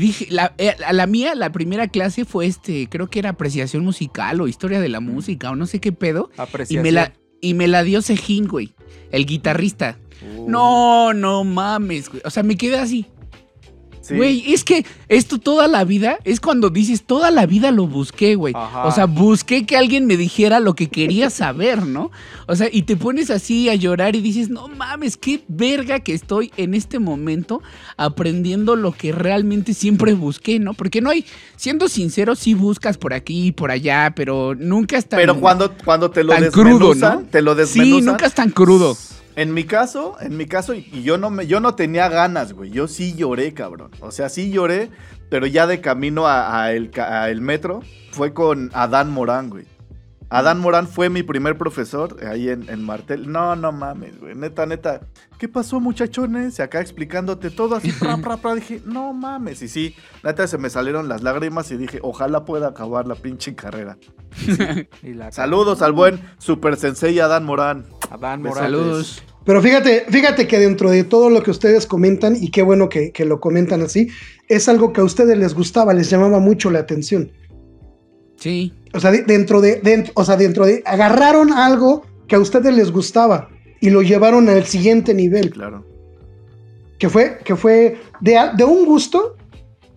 [0.00, 3.84] dije, la, eh, a la mía, la primera clase fue este, creo que era apreciación
[3.84, 6.30] musical o historia de la música o no sé qué pedo.
[6.36, 6.82] Y Apreciación.
[6.82, 8.74] me la, y me la dio Sejín, güey,
[9.12, 9.98] el guitarrista.
[10.36, 12.22] Uh, No, no mames, güey.
[12.24, 13.06] O sea, me quedé así.
[14.10, 14.16] Sí.
[14.16, 18.34] Güey, es que esto toda la vida, es cuando dices, toda la vida lo busqué,
[18.34, 18.54] güey.
[18.54, 22.10] O sea, busqué que alguien me dijera lo que quería saber, ¿no?
[22.46, 26.14] O sea, y te pones así a llorar y dices, no mames, qué verga que
[26.14, 27.62] estoy en este momento
[27.96, 30.74] aprendiendo lo que realmente siempre busqué, ¿no?
[30.74, 31.24] Porque no hay,
[31.56, 35.18] siendo sincero, sí buscas por aquí y por allá, pero nunca es tan...
[35.18, 37.22] Pero cuando, cuando te lo tan crudo, ¿no?
[37.30, 38.00] te lo desmenuzan.
[38.00, 38.96] Sí, nunca es tan crudo.
[39.36, 42.70] En mi caso, en mi caso, y yo no me, yo no tenía ganas, güey.
[42.70, 43.90] Yo sí lloré, cabrón.
[44.00, 44.90] O sea, sí lloré,
[45.28, 49.66] pero ya de camino a el metro fue con Adán Morán, güey.
[50.32, 53.30] Adán Morán fue mi primer profesor ahí en, en Martel.
[53.30, 54.36] No, no mames, güey.
[54.36, 55.00] Neta, neta.
[55.38, 56.58] ¿Qué pasó, muchachones?
[56.58, 58.54] Y acá explicándote todo así, pra, pra, pra.
[58.54, 59.60] Dije, no mames.
[59.62, 63.54] Y sí, neta, se me salieron las lágrimas y dije, ojalá pueda acabar la pinche
[63.56, 63.98] carrera.
[65.02, 67.86] Y la- Saludos al buen Super Sensei Adán Morán.
[68.10, 68.42] Adán.
[68.42, 68.62] Morales.
[68.62, 69.22] Saludos.
[69.44, 73.10] Pero fíjate, fíjate que dentro de todo lo que ustedes comentan, y qué bueno que,
[73.10, 74.08] que lo comentan así,
[74.48, 77.32] es algo que a ustedes les gustaba, les llamaba mucho la atención.
[78.40, 78.72] Sí.
[78.92, 82.90] O sea, de- dentro de, o sea, dentro de, agarraron algo que a ustedes les
[82.90, 83.48] gustaba
[83.80, 85.84] y lo llevaron al siguiente nivel, Claro.
[86.98, 89.36] que fue, que fue de, de un gusto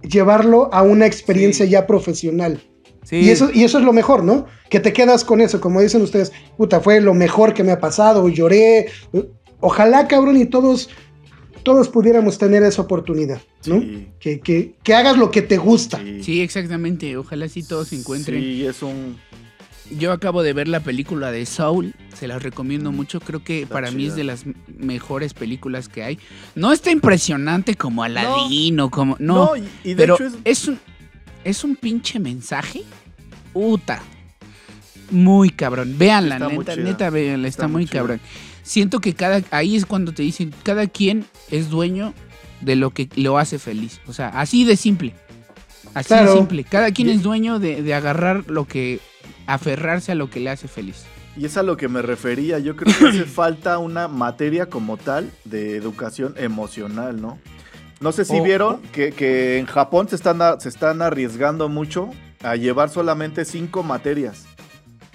[0.02, 1.72] llevarlo a una experiencia Sí.
[1.72, 2.62] ya profesional.
[3.04, 4.46] Sí, Y, eso, y eso es lo mejor, ¿no?
[4.70, 7.80] Que te quedas con eso, como dicen ustedes, puta, fue lo mejor que me ha
[7.80, 8.88] pasado, lloré.
[9.60, 10.89] Ojalá, cabrón, y todos,
[11.64, 13.80] todos pudiéramos tener esa oportunidad, ¿no?
[13.80, 14.07] Sí.
[14.20, 15.98] Que, que, que hagas lo que te gusta.
[15.98, 16.23] Sí.
[16.23, 17.18] Sí, exactamente.
[17.18, 18.41] Ojalá sí todos se encuentren.
[18.41, 19.18] Sí, es un.
[19.98, 23.73] Yo acabo de ver la película de Soul, se las recomiendo mucho, creo que Está
[23.73, 26.19] para mí es de las mejores películas que hay.
[26.56, 29.18] No está impresionante como Aladdin o como...
[29.19, 30.34] No, y, y de pero hecho es.
[30.45, 30.68] es...
[30.68, 30.80] un,
[31.44, 32.84] es un pinche mensaje.
[33.52, 34.02] Puta.
[35.11, 35.95] Muy cabrón.
[35.98, 38.19] Véanla, Está muy neta, neta, véanla, está, Está muy muy chida.
[38.64, 39.41] Siento que cada...
[39.52, 42.14] Ahí es cuando te dicen, cada quien es dueño
[42.61, 43.99] de lo que lo hace feliz.
[44.07, 45.14] O sea, así de simple.
[45.94, 46.31] Así Claro.
[46.31, 46.64] de simple.
[46.64, 48.99] Cada quien es dueño de, de agarrar lo que...
[49.45, 51.03] Aferrarse a lo que le hace feliz.
[51.35, 52.60] Y es a lo que me refería.
[52.60, 57.40] Yo creo que hace falta una materia como tal de educación emocional, ¿no?
[57.99, 62.10] No sé si O- vieron que, que en Japón se están, se están arriesgando mucho
[62.41, 64.45] a llevar solamente cinco materias.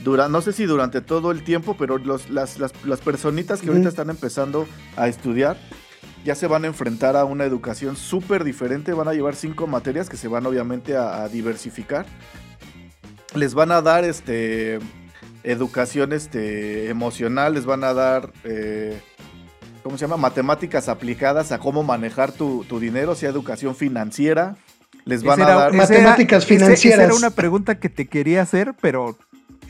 [0.04, 3.68] Dura, no sé si durante todo el tiempo, pero los- las, las, las personitas que
[3.68, 4.66] ahorita están empezando
[4.96, 5.56] a estudiar
[6.24, 8.92] ya se van a enfrentar a una educación súper diferente.
[8.92, 12.06] Van a llevar cinco materias que se van obviamente a, a diversificar.
[13.34, 14.78] Les van a dar este
[15.44, 19.00] educación este, emocional, les van a dar, eh,
[19.82, 20.16] ¿cómo se llama?
[20.16, 24.56] Matemáticas aplicadas a cómo manejar tu, tu dinero, o sea, educación financiera.
[25.04, 25.72] Les van a dar...
[25.72, 27.06] Matemáticas Esa financieras.
[27.06, 29.16] era una pregunta que te quería hacer, pero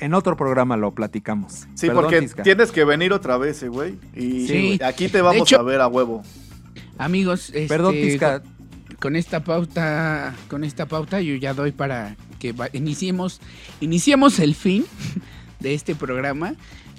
[0.00, 1.66] en otro programa lo platicamos.
[1.74, 2.42] Sí, Perdón, porque Tisca.
[2.42, 3.96] tienes que venir otra vez, eh, güey.
[4.14, 4.78] Y Sí.
[4.84, 6.22] aquí te vamos hecho- a ver a huevo.
[6.98, 8.42] Amigos, este, Perdón, Tisca.
[9.00, 13.40] con esta pauta, con esta pauta yo ya doy para que iniciemos,
[13.80, 14.84] iniciemos el fin
[15.60, 16.54] de este programa.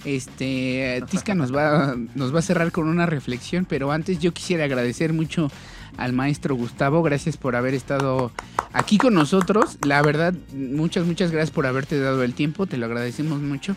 [0.05, 4.63] Este, Tisca nos va, nos va a cerrar con una reflexión, pero antes yo quisiera
[4.63, 5.51] agradecer mucho
[5.99, 8.31] al maestro Gustavo, gracias por haber estado
[8.73, 9.77] aquí con nosotros.
[9.85, 13.75] La verdad, muchas, muchas gracias por haberte dado el tiempo, te lo agradecemos mucho.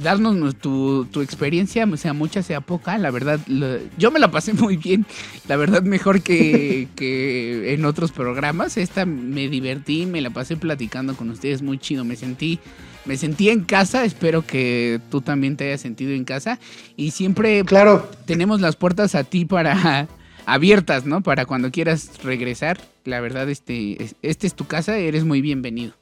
[0.00, 4.30] Darnos nos- tu, tu experiencia, sea mucha, sea poca, la verdad, lo- yo me la
[4.30, 5.04] pasé muy bien,
[5.48, 8.76] la verdad mejor que, que en otros programas.
[8.76, 12.60] Esta me divertí, me la pasé platicando con ustedes muy chido, me sentí,
[13.06, 16.60] me sentí en casa, espero que tú también te hayas sentido en casa.
[16.96, 20.06] Y siempre Claro, tenemos las puertas a ti para
[20.52, 21.22] abiertas, ¿no?
[21.22, 22.80] Para cuando quieras regresar.
[23.04, 25.94] La verdad, este, es- este es tu casa, eres muy bienvenido.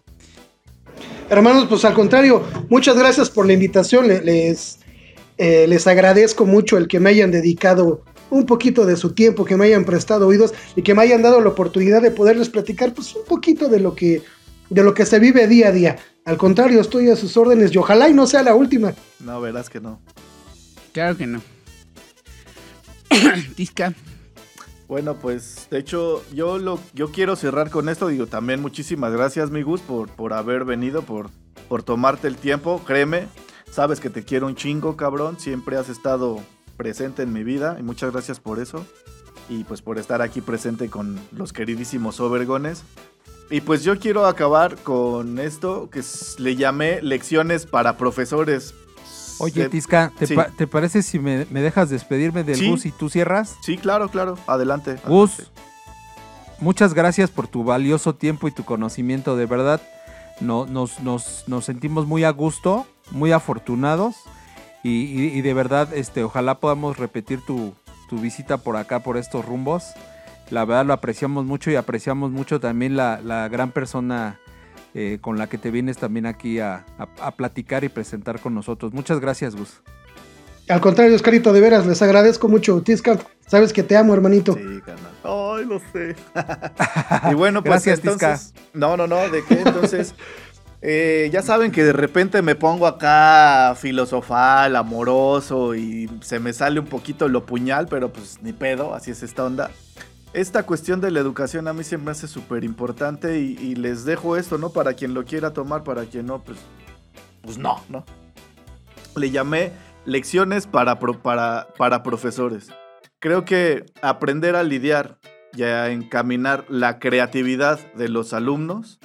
[1.28, 4.06] hermanos, pues al contrario, muchas gracias por la invitación.
[4.09, 4.78] le- Les,
[5.39, 9.56] eh, les agradezco mucho el que me hayan dedicado un poquito de su tiempo, que
[9.56, 13.14] me hayan prestado oídos y que me hayan dado la oportunidad de poderles platicar pues
[13.16, 14.23] un poquito de lo que
[14.70, 15.97] de lo que se vive día a día.
[16.24, 18.94] Al contrario, estoy a sus órdenes y ojalá y no sea la última.
[19.20, 20.01] No, verás que no.
[20.93, 21.40] Claro que no.
[23.56, 23.94] Tisca,
[24.89, 28.09] Bueno, pues de hecho yo lo yo quiero cerrar con esto.
[28.09, 31.31] Digo, también muchísimas gracias, mi Gus, por, por haber venido, por,
[31.69, 32.81] por tomarte el tiempo.
[32.87, 33.27] Créeme,
[33.71, 35.41] sabes que te quiero un chingo, cabrón.
[35.41, 36.41] Siempre has estado
[36.77, 38.87] presente en mi vida y muchas gracias por eso.
[39.49, 42.85] Y pues por estar aquí presente con los queridísimos Obergones.
[43.51, 46.03] Y pues yo quiero acabar con esto que
[46.39, 48.75] le llamé lecciones para profesores.
[49.39, 50.35] Oye, Eh, Tisca, ¿te, sí.
[50.35, 52.71] pa- te parece si me, me dejas despedirme del Sí.
[52.71, 53.57] Gus y tú cierras?
[53.63, 54.39] Sí, claro, claro.
[54.47, 54.97] Adelante.
[55.07, 55.61] Gus, adelante.
[56.61, 59.37] muchas gracias por tu valioso tiempo y tu conocimiento.
[59.37, 59.81] De verdad,
[60.41, 64.17] no, nos, nos, nos sentimos muy a gusto, muy afortunados.
[64.83, 67.75] Y, y- y de verdad, este, ojalá podamos repetir tu,
[68.09, 69.85] tu visita por acá, por estos rumbos.
[70.51, 74.39] La verdad lo apreciamos mucho y apreciamos mucho también la, la gran persona
[74.98, 78.55] eh, con la que te vienes también aquí a, a- a platicar y presentar con
[78.55, 78.94] nosotros.
[78.94, 79.82] Muchas gracias, Gus.
[80.68, 82.81] Al contrario, Oscarito, de veras, les agradezco mucho.
[82.82, 84.55] Tisca, sabes que te amo, hermanito.
[84.55, 85.12] Sí, carnal.
[85.23, 86.16] Ay, lo sé.
[87.31, 88.55] y bueno, pues Gracias, entonces.
[88.73, 89.60] No, no, no, ¿de qué?
[89.64, 90.14] Entonces.
[90.82, 96.81] eh, ya saben que de repente me pongo acá filosofal, amoroso y se me sale
[96.81, 99.70] un poquito lo puñal, pero pues ni pedo, así es esta onda.
[100.32, 104.36] Esta cuestión de la educación a mí se me hace súper importante y, les dejo
[104.36, 104.70] esto, ¿no?
[104.70, 106.59] Para quien lo quiera tomar, para quien no, pues,
[107.43, 108.05] pues no, ¿no?
[109.16, 109.73] Le llamé
[110.05, 112.69] lecciones para, pro- para, para profesores.
[113.19, 115.19] Creo que aprender a lidiar
[115.55, 118.98] y a encaminar la creatividad de los alumnos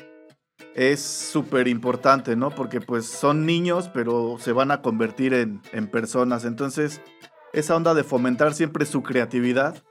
[0.76, 2.49] es súper importante, ¿no?
[2.49, 6.43] Porque pues son niños, pero se van a convertir en, en personas.
[6.43, 7.02] Entonces,
[7.53, 9.81] esa onda de fomentar siempre su creatividad,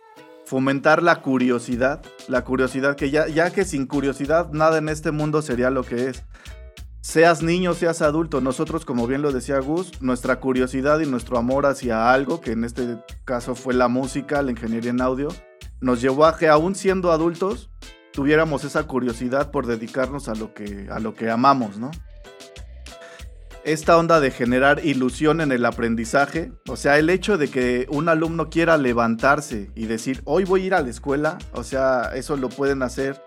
[0.51, 5.43] fomentar la curiosidad, la curiosidad que ya, ya que sin curiosidad nada en este mundo
[5.43, 6.25] sería lo que es.
[7.01, 11.67] Seas niño, seas adulto, nosotros, como bien lo decía Gus, nuestra curiosidad y nuestro amor
[11.67, 15.29] hacia algo, que en este caso fue la música, la ingeniería en audio,
[15.81, 17.71] nos llevó a que aún siendo adultos
[18.13, 21.93] tuviéramos esa curiosidad por dedicarnos a lo que, a lo que amamos, ¿no?
[23.65, 28.09] Esta onda de generar ilusión en el aprendizaje, o sea, el hecho de que un
[28.09, 32.37] alumno quiera levantarse y decir, hoy voy a ir a la escuela, o sea, eso
[32.37, 33.23] lo pueden hacer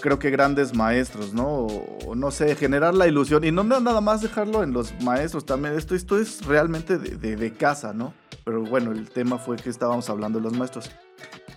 [0.00, 1.66] creo que grandes maestros, ¿no?
[2.06, 5.44] O, no sé, generar la ilusión y no na- nada más dejarlo en los maestros
[5.44, 5.74] también.
[5.76, 8.14] Esto, esto es realmente de- de casa, ¿no?
[8.44, 10.88] Pero bueno, el tema fue que estábamos hablando de los maestros.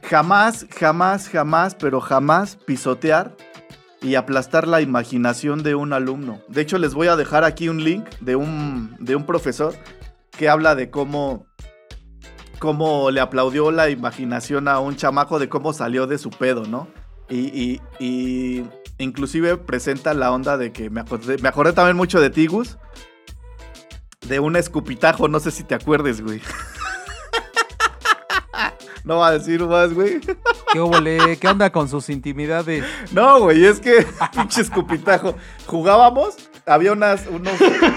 [0.10, 3.36] Jamás, jamás, jamás, pero jamás pisotear
[4.02, 6.42] y aplastar la imaginación de un alumno.
[6.48, 9.76] De hecho, les voy a dejar aquí un link de un, de un profesor
[10.38, 11.46] que habla de cómo,
[12.60, 16.88] cómo le aplaudió la imaginación a un chamaco de cómo salió de su pedo, ¿no?
[17.30, 18.66] Y, y-
[18.98, 22.78] inclusive presenta la onda de que me acordé, me acordé también mucho de Tigus,
[24.28, 26.42] de un escupitajo, no sé si te acuerdes, güey.
[29.04, 30.20] No va a decir más, güey.
[30.72, 31.38] ¿Qué, óvole?
[31.38, 32.84] ¿Qué onda con sus intimidades?
[33.12, 34.06] No, güey, es que
[34.36, 35.36] pinche escupitajo.
[35.66, 37.54] Jugábamos, había unas, unos,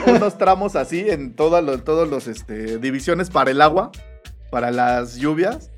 [0.07, 3.93] unos tramos así en todas los, todos los este, divisiones para el agua,
[4.51, 5.71] para las lluvias.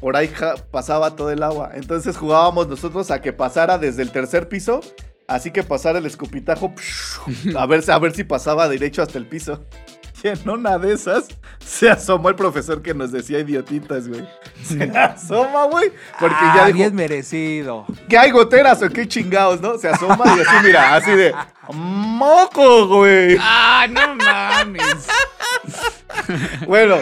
[0.00, 0.32] Por ahí
[0.72, 1.70] pasaba todo el agua.
[1.74, 4.80] Entonces jugábamos nosotros a que pasara desde el tercer piso.
[5.28, 6.74] Así que pasara el escupitajo.
[7.56, 9.64] A ver, a ver si pasaba derecho hasta el piso.
[10.22, 11.26] Y en una de esas
[11.58, 14.24] se asomó el profesor que nos decía idiotitas, güey.
[14.62, 15.90] Se asoma, güey.
[16.20, 17.84] Porque Ah, ya dijo, bien merecido.
[18.08, 19.76] ¿Qué hay goteras o qué chingados, no?
[19.78, 21.34] Se asoma y así, mira, así de
[21.72, 23.36] moco, güey.
[23.40, 25.06] ¡Ah, no mames!
[26.66, 26.96] Bueno,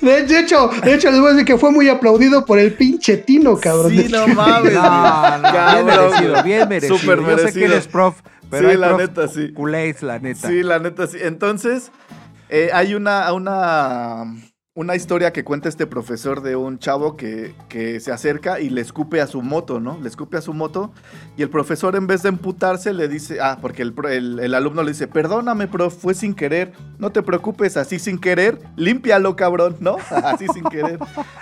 [0.00, 3.16] De, hecho, de hecho, les voy a decir que fue muy aplaudido por el pinche
[3.18, 3.90] Tino, cabrón.
[3.90, 4.72] sí, no mames.
[4.74, 6.98] No, bien merecido, bien merecido.
[6.98, 7.66] Súper Yo sé que merecido.
[7.66, 8.16] eres prof,
[8.50, 9.52] pero Sí, hay la prof neta, sí.
[9.52, 10.48] culés, la neta.
[10.48, 11.18] Sí, la neta, sí.
[11.20, 11.90] Entonces,
[12.48, 14.24] eh, hay una, una,
[14.74, 18.80] una historia que cuenta este profesor de un chavo que, que se acerca y le
[18.82, 19.98] escupe a su moto, ¿no?
[20.02, 20.92] Le escupe a su moto
[21.36, 24.82] y el profesor en vez de emputarse le dice, ah, porque el, el- el alumno
[24.82, 29.76] le dice, perdóname, prof, fue sin querer, no te preocupes, así sin querer, límpialo, cabrón,
[29.80, 29.96] ¿no?
[30.10, 30.98] Así sin querer.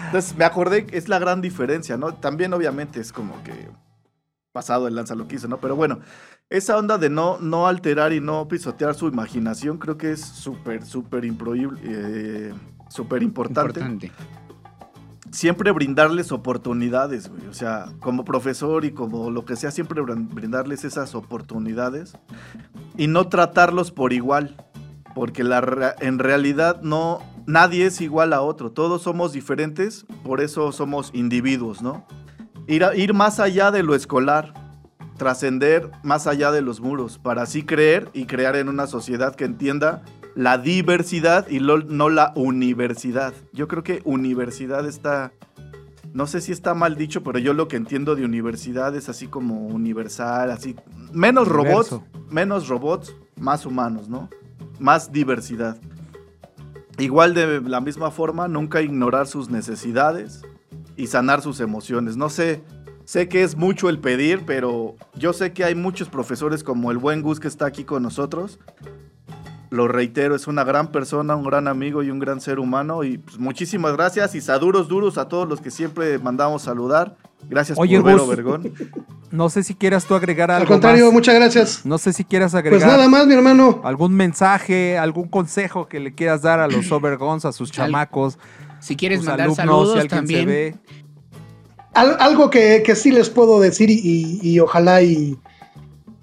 [0.07, 2.15] Entonces me acordé, es la gran diferencia, ¿no?
[2.15, 3.69] También obviamente es como que
[4.55, 5.59] pasado el lanza lo quiso, ¿no?
[5.59, 5.99] Pero bueno,
[6.49, 10.87] esa onda de no, no alterar y no pisotear su imaginación creo que es súper,
[10.87, 12.55] súper eh,
[12.89, 13.81] súper importante.
[13.81, 14.13] Importante.
[15.33, 17.49] Siempre brindarles oportunidades, güey.
[17.49, 22.17] O sea, como profesor y como lo que sea, siempre brin- brindarles esas oportunidades
[22.97, 24.57] y no tratarlos por igual.
[25.17, 28.71] Porque la, en realidad no, nadie es igual a otro.
[28.71, 32.07] Todos somos diferentes, por eso somos individuos, ¿no?
[32.67, 34.55] Ir, a- ir más allá de lo escolar,
[35.17, 39.45] trascender más allá de los muros, para así creer y crear en una sociedad que
[39.45, 40.03] entienda
[40.35, 43.33] la diversidad y lo- no la universidad.
[43.53, 45.33] Yo creo que universidad está,
[46.13, 49.27] no sé si está mal dicho, pero yo lo que entiendo de universidad es así
[49.29, 50.75] como universal, así,
[51.13, 52.01] menos robots,
[52.31, 54.29] menos robots, más humanos, ¿no?
[54.81, 55.77] Más diversidad.
[56.99, 60.43] Igual de la misma forma, nunca ignorar sus necesidades
[60.97, 62.17] y sanar sus emociones.
[62.17, 62.63] No sé,
[63.05, 66.99] sé que es mucho el pedir, pero yo sé que hay muchos profesores como el
[66.99, 68.59] buen Gus que está aquí con nosotros.
[69.71, 73.03] Lo reitero, es una gran persona, un gran amigo y un gran ser humano.
[73.03, 77.17] Y pues, muchísimas gracias y saduros duros a todos los que siempre mandamos saludar.
[77.49, 78.29] Gracias Oye, por ver, Gus.
[78.29, 78.73] Vergón.
[79.35, 81.13] No sé si quieras tú agregar algo Al contrario, más.
[81.15, 81.85] muchas gracias.
[81.85, 83.81] No sé si quieras agregar Pues nada más, mi hermano.
[83.83, 88.39] algún mensaje, algún consejo que le quieras dar a los Overgons, a sus chamacos,
[88.85, 90.41] Si quieres mandar alumnos, saludos si también.
[90.41, 90.75] se ve.
[91.95, 95.39] Al- algo que, que sí les puedo decir y, y- y ojalá y,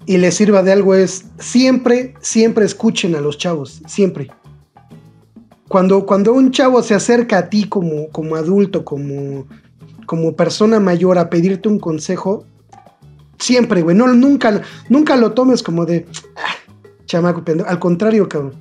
[0.06, 4.30] y les sirva de algo es siempre, siempre escuchen a los chavos, siempre.
[5.68, 9.46] Cuando, cuando un chavo se acerca a ti como, como adulto, como,
[10.06, 12.44] como persona mayor a pedirte un consejo,
[13.38, 14.60] siempre, güey, no, nunca,
[14.90, 16.06] nunca lo tomes como de,
[16.36, 16.54] "Ah,
[17.06, 17.68] chamaco, pendejo".
[17.70, 18.52] al contrario, cabrón.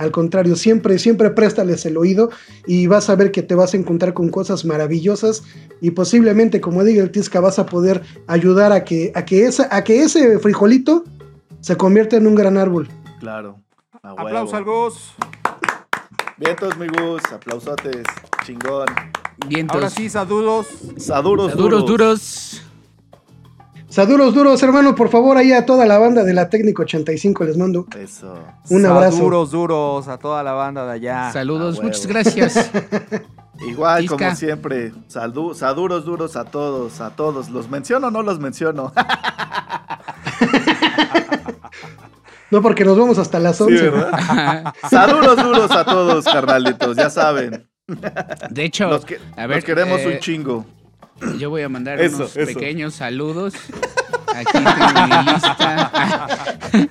[0.00, 2.30] Al contrario, siempre, siempre préstales el oído
[2.66, 5.42] y vas a ver que te vas a encontrar con cosas maravillosas
[5.82, 9.68] y posiblemente, como diga el Tisca, vas a poder ayudar a que, a que, esa,
[9.70, 11.04] a que ese frijolito
[11.60, 12.88] se convierta en un gran árbol.
[13.18, 13.58] Claro.
[14.02, 15.12] Aplausos al Gus.
[16.38, 17.22] Vientos, mi Gus.
[17.30, 18.02] Aplausotes.
[18.46, 18.86] Chingón.
[19.48, 19.74] Vientos.
[19.74, 20.66] Ahora sí, saludos.
[20.96, 22.62] Saduros Duros, duros.
[23.90, 27.56] Saduros duros, hermano, por favor, ahí a toda la banda de la Técnico 85 les
[27.56, 28.32] mando Eso.
[28.70, 29.18] un abrazo.
[29.18, 31.32] Duros, duros a toda la banda de allá.
[31.32, 32.70] Saludos, muchas gracias.
[33.66, 34.92] Igual, como siempre.
[35.08, 37.50] Saldu- saduros duros a todos, a todos.
[37.50, 38.92] ¿Los menciono o no los menciono?
[42.50, 43.90] No, porque nos vamos hasta las Sí, 11.
[43.90, 44.74] ¿verdad?
[44.90, 46.96] Saduros duros a todos, carnalitos.
[46.96, 47.68] Ya saben.
[48.50, 50.64] De hecho, Los, que, a ver, los queremos eh, un chingo.
[51.38, 52.46] Yo voy a mandar Eso, unos eso.
[52.46, 53.54] pequeños saludos.
[54.34, 56.60] Aquí tengo mi lista.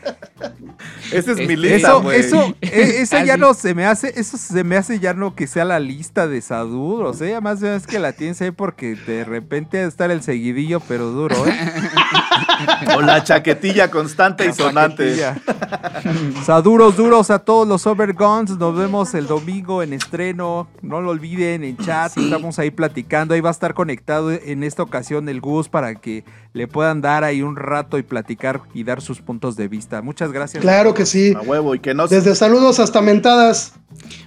[1.11, 2.19] Esa es mi este- lista, Eso, güey.
[2.19, 3.41] eso, e- esa ya Así.
[3.41, 6.39] no se me hace, eso se me hace ya no que sea la lista de
[6.39, 7.31] saduros, ¿eh?
[7.31, 11.10] Además es que la tienes ahí porque de repente ha de estar el seguidillo, pero
[11.10, 11.53] duro, ¿eh?
[12.95, 15.15] O la chaquetilla constante y sonante.
[15.15, 16.44] Paquetilla.
[16.44, 18.57] Saduros duros a todos los Overguns.
[18.57, 20.68] Nos vemos el domingo en estreno.
[20.81, 22.11] No lo olviden en chat.
[22.14, 22.26] Sí.
[22.26, 23.34] Estamos ahí platicando.
[23.34, 26.23] Ahí va a estar conectado en esta ocasión el Gus para que
[26.53, 30.02] le puedan dar ahí un rato y platicar y dar sus puntos de vista.
[30.02, 30.61] Muchas gracias.
[30.61, 31.34] Claro que sí.
[31.36, 31.76] A huevo.
[31.76, 33.73] Y que no Desde saludos hasta mentadas.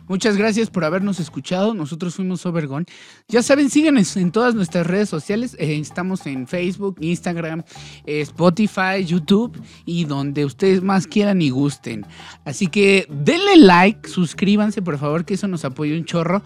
[0.09, 1.75] Muchas gracias por habernos escuchado.
[1.75, 2.85] Nosotros fuimos Overgone.
[3.29, 5.57] Ya saben, síganos en todas nuestras redes sociales.
[5.59, 7.63] Eh, estamos en Facebook, Instagram,
[8.05, 12.07] eh, Spotify, YouTube y donde ustedes más quieran y gusten.
[12.45, 16.43] Así que denle like, suscríbanse por favor, que eso nos apoya un chorro.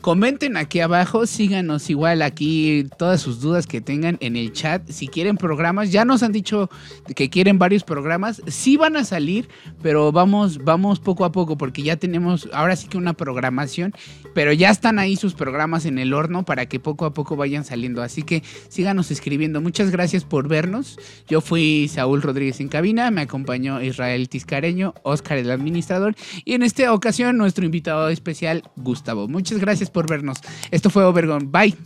[0.00, 4.88] Comenten aquí abajo, síganos igual aquí todas sus dudas que tengan en el chat.
[4.88, 6.70] Si quieren programas, ya nos han dicho
[7.14, 8.42] que quieren varios programas.
[8.46, 9.48] Sí van a salir,
[9.82, 13.92] pero vamos, vamos poco a poco porque ya tenemos ahora sí que una programación,
[14.34, 17.64] pero ya están ahí sus programas en el horno para que poco a poco vayan
[17.64, 18.02] saliendo.
[18.02, 19.60] Así que síganos escribiendo.
[19.60, 20.98] Muchas gracias por vernos.
[21.28, 26.14] Yo fui Saúl Rodríguez en cabina, me acompañó Israel Tiscareño, Oscar el administrador
[26.44, 29.28] y en esta ocasión nuestro invitado especial Gustavo.
[29.28, 30.38] Muchas gracias por vernos.
[30.70, 31.50] Esto fue Overgon.
[31.50, 31.76] Bye.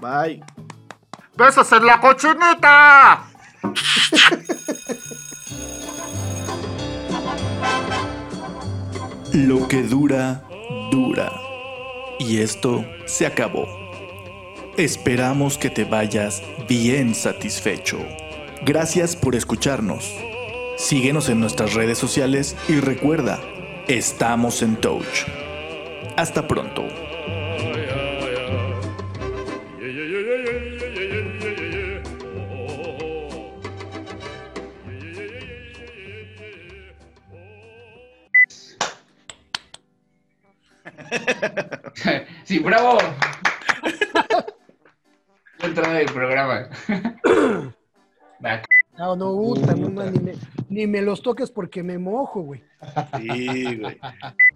[0.00, 0.42] Bye.
[1.36, 3.26] ¡Besos en la cochinita!
[9.32, 10.44] Lo que dura,
[10.90, 11.30] dura.
[12.18, 13.66] Y esto se acabó.
[14.78, 17.98] Esperamos que te vayas bien satisfecho.
[18.64, 20.12] Gracias por escucharnos.
[20.76, 23.40] Síguenos en nuestras redes sociales y recuerda,
[23.88, 25.24] estamos en Touch.
[26.16, 26.84] Hasta pronto.
[42.44, 42.98] Sí, bravo.
[45.58, 46.68] Entrada del programa.
[48.98, 50.32] No, no, puta, no, no, ni, me,
[50.70, 52.62] ni me los toques porque me mojo, güey.
[53.18, 53.98] Sí, güey.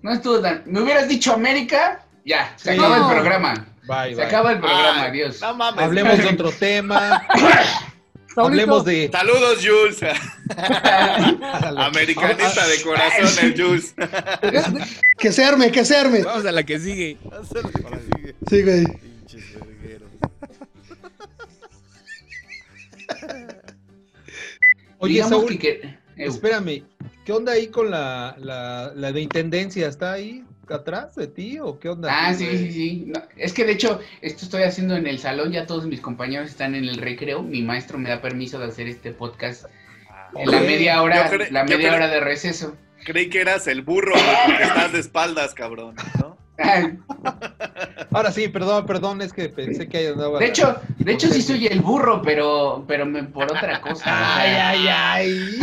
[0.02, 0.62] No estuvo tan.
[0.66, 2.04] ¿Me hubieras dicho América?
[2.24, 2.78] Ya, se Sí.
[2.78, 3.06] acaba No.
[3.08, 3.66] el programa.
[3.86, 4.24] Bye, Se bye.
[4.24, 5.40] acaba el programa, Ay, adiós.
[5.40, 5.84] No mames.
[5.84, 7.26] Hablemos de otro tema.
[8.36, 9.10] Hablemos de.
[9.12, 9.98] Saludos, Jules.
[11.76, 13.94] Americanista de corazón, el Jules.
[15.18, 16.22] Que se arme, que se arme.
[16.22, 17.18] Vamos a la que sigue.
[18.48, 18.84] Sí, güey.
[25.01, 26.85] Oye, Digamos Saúl, que- que- eh, espérame.
[27.24, 29.89] ¿Qué onda ahí con la, la, la de intendencia?
[29.89, 32.09] ¿Está ahí atrás de ti o qué onda?
[32.10, 33.05] Ah, sí, sí, sí.
[33.09, 36.48] No, es que de hecho, esto estoy haciendo en el salón, ya todos mis compañeros
[36.51, 37.43] están en el recreo.
[37.43, 39.64] Mi maestro me da permiso de hacer este podcast
[40.36, 42.77] en la media hora, la media hora de receso.
[43.05, 44.14] Creí que eras el burro,
[44.47, 45.97] porque estás de espaldas, cabrón.
[46.20, 46.36] ¿no?
[46.62, 46.91] Ah,
[48.12, 50.39] Ahora sí, perdón, perdón, es que pensé que ahí andaba.
[50.39, 54.05] De la- hecho, de hecho sí soy el burro, pero, pero me- por otra cosa.
[54.37, 55.59] Ay, ay, ay.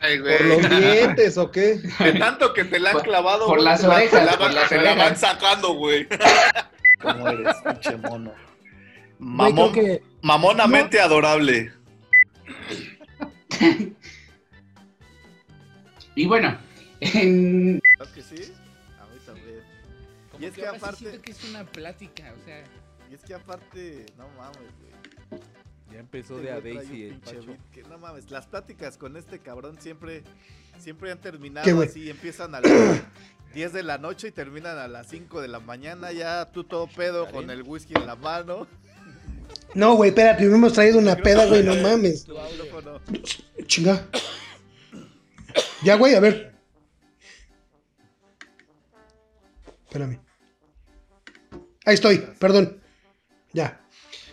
[0.00, 1.80] Ay, ¿Por los dientes o qué?
[1.98, 4.32] De tanto que te la han Por- clavado, por güey, las te la- orejas, la
[4.32, 6.06] por van- las la van sacando, güey.
[7.00, 8.32] ¿Cómo eres, pinche mono?
[9.18, 11.72] Mamón, que Mamonamente adorable.
[16.14, 16.56] Y bueno,
[17.00, 17.80] en...
[20.46, 22.62] Y es que ahora sí aparte- siento que es una plática, o sea...
[23.10, 25.40] Y es que aparte, no mames, güey.
[25.92, 27.56] Ya empezó Este de a Daisy el Pacho.
[27.72, 30.24] que- no mames, las pláticas con este cabrón siempre,
[30.78, 32.10] siempre han terminado así.
[32.10, 32.72] Empiezan a las
[33.54, 36.10] 10 de la noche y terminan a las 5 de la mañana.
[36.12, 38.66] Ya tú todo pedo con el whisky en la mano.
[39.74, 42.26] No, güey, espérate, hemos traído una peda, güey, no mames.
[43.66, 44.04] Chinga.
[45.84, 46.54] Ya, güey, a ver.
[49.86, 50.18] Espérame.
[51.86, 52.78] Ahí estoy, perdón.
[53.52, 53.80] Ya.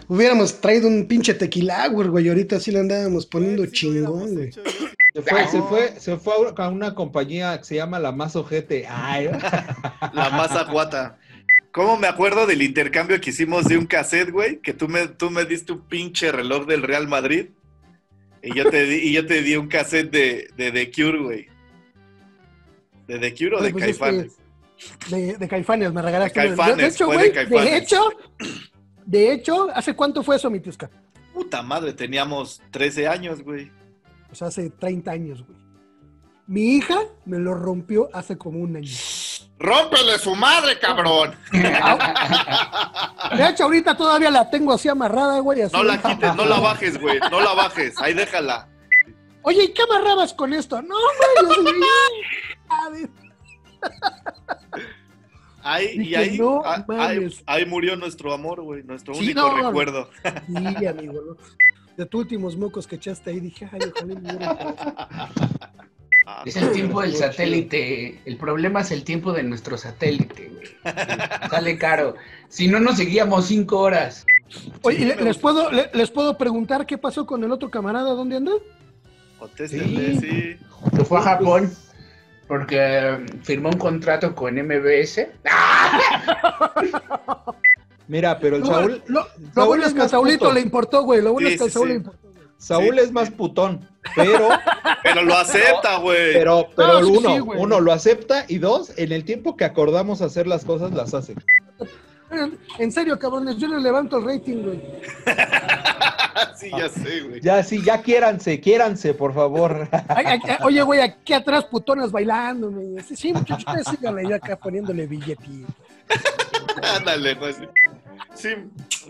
[0.07, 4.34] Hubiéramos traído un pinche tequila, güey, y ahorita sí le andábamos poniendo Güey, sí chingón,
[4.34, 4.51] güey.
[4.51, 5.67] Se fue, se No.
[5.67, 8.85] fue, se fue a una compañía que se llama La Más Ojete.
[8.89, 9.27] Ay,
[10.13, 11.17] La masa cuata.
[11.71, 14.59] ¿Cómo me acuerdo del intercambio que hicimos de un cassette, güey?
[14.59, 17.47] Que tú me, tú me diste un pinche reloj del Real Madrid.
[18.41, 21.47] Y yo te di, y yo te di un cassette de, de The Cure, güey.
[23.07, 24.34] ¿De The Cure o de pues es que Caifanes?
[25.10, 26.40] De, de Caifanes, me regalaste.
[26.40, 26.58] De uno.
[26.58, 28.10] Caifanes, de hecho, güey, de hecho,
[29.06, 30.90] de hecho, ¿hace cuánto fue eso, mi tiusca?
[31.34, 33.72] Puta madre, teníamos 13 años, güey.
[34.32, 35.58] O sea, hace 30 años, güey.
[36.48, 38.91] Mi hija me lo rompió hace como un año.
[39.60, 41.36] ¡Rómpele su madre, cabrón!
[41.54, 45.62] De hecho, ahorita todavía la tengo así amarrada, güey.
[45.62, 45.76] así.
[45.76, 47.20] No la quites, no la bajes, güey.
[47.32, 47.98] No la bajes.
[48.02, 48.68] Ahí déjala.
[49.44, 50.82] Oye, ¿y qué amarrabas con esto?
[50.82, 50.95] No,
[52.90, 53.08] güey.
[55.65, 56.84] Ahí, y ahí, no ah,
[57.45, 58.84] ahí, murió nuestro amor, güey.
[58.84, 59.68] Nuestro Sí, único no.
[59.68, 60.10] recuerdo.
[60.47, 61.14] Sí, amigo.
[61.14, 61.38] ¿no?
[61.95, 65.30] De tus últimos mocos que echaste ahí, dije, ay, ojalá y me hubiera-
[66.26, 68.22] Ah, Es el tiempo del satélite.
[68.26, 70.68] El problema es el tiempo de nuestro satélite, güey.
[71.49, 72.15] Sale caro.
[72.47, 74.26] Si no, nos seguíamos cinco horas.
[74.84, 78.11] Oye, ¿y le- ¿les puedo, le- ¿les puedo preguntar qué pasó con el otro camarada?
[78.11, 78.51] ¿Dónde anda?
[79.68, 79.80] Sí.
[80.19, 80.57] sí.
[80.95, 81.72] Se fue a Japón.
[82.48, 85.28] Porque firmó un contrato con MBS.
[88.07, 90.07] Mira, pero el Saúl, lo- lo Saúl bueno es que a
[90.40, 90.53] puto.
[90.53, 91.22] le importó, güey.
[91.22, 91.91] Lo bueno Sí, es que a Saúl sí.
[91.94, 92.20] le importó.
[92.24, 92.34] güey.
[92.57, 93.02] Saúl Sí.
[93.02, 94.49] es más putón, pero,
[95.03, 96.34] Pero lo acepta, güey.
[96.34, 100.48] pero, pero No, uno, uno lo acepta y dos, en el tiempo que acordamos hacer
[100.48, 101.36] las cosas, las hace.
[102.80, 104.81] En serio, cabrones, yo le levanto el rating, güey.
[106.55, 107.41] sí, ya sé, güey.
[107.41, 109.88] Ya, sí, ya quiéranse, quiéranse, por favor.
[110.10, 112.72] Ay, ay, ay, Oye, güey, aquí atrás putonas bailando.
[112.72, 112.99] güey.
[113.03, 115.43] Sí, sí, muchachos, ustedes síganle yo acá poniéndole billete.
[116.95, 117.53] Ándale, güey.
[117.53, 117.68] sí.
[118.34, 118.49] Sí,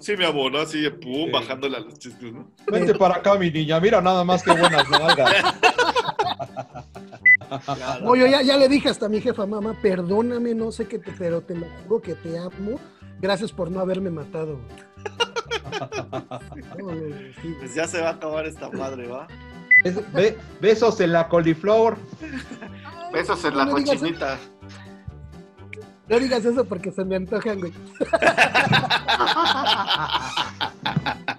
[0.01, 2.45] sí me abonó así, pum, bajándole a los chistes, ¿no?
[2.67, 5.55] Vente para acá, mi niña, mira nada más que buenas nalgas.
[8.03, 11.11] Oye, ya, ya le dije hasta a mi jefa, mamá, perdóname, no sé qué te,
[11.11, 12.79] pero te lo juro que te amo.
[13.23, 14.59] Gracias por no haberme matado.
[16.77, 17.15] No, no, no.
[17.59, 19.27] Pues ya se va a acabar esta madre, ¿va?
[19.83, 21.97] Es- be- besos en la coliflor.
[23.11, 24.37] Besos en la cochinita.
[26.07, 27.73] No digas eso porque se me antojan, güey.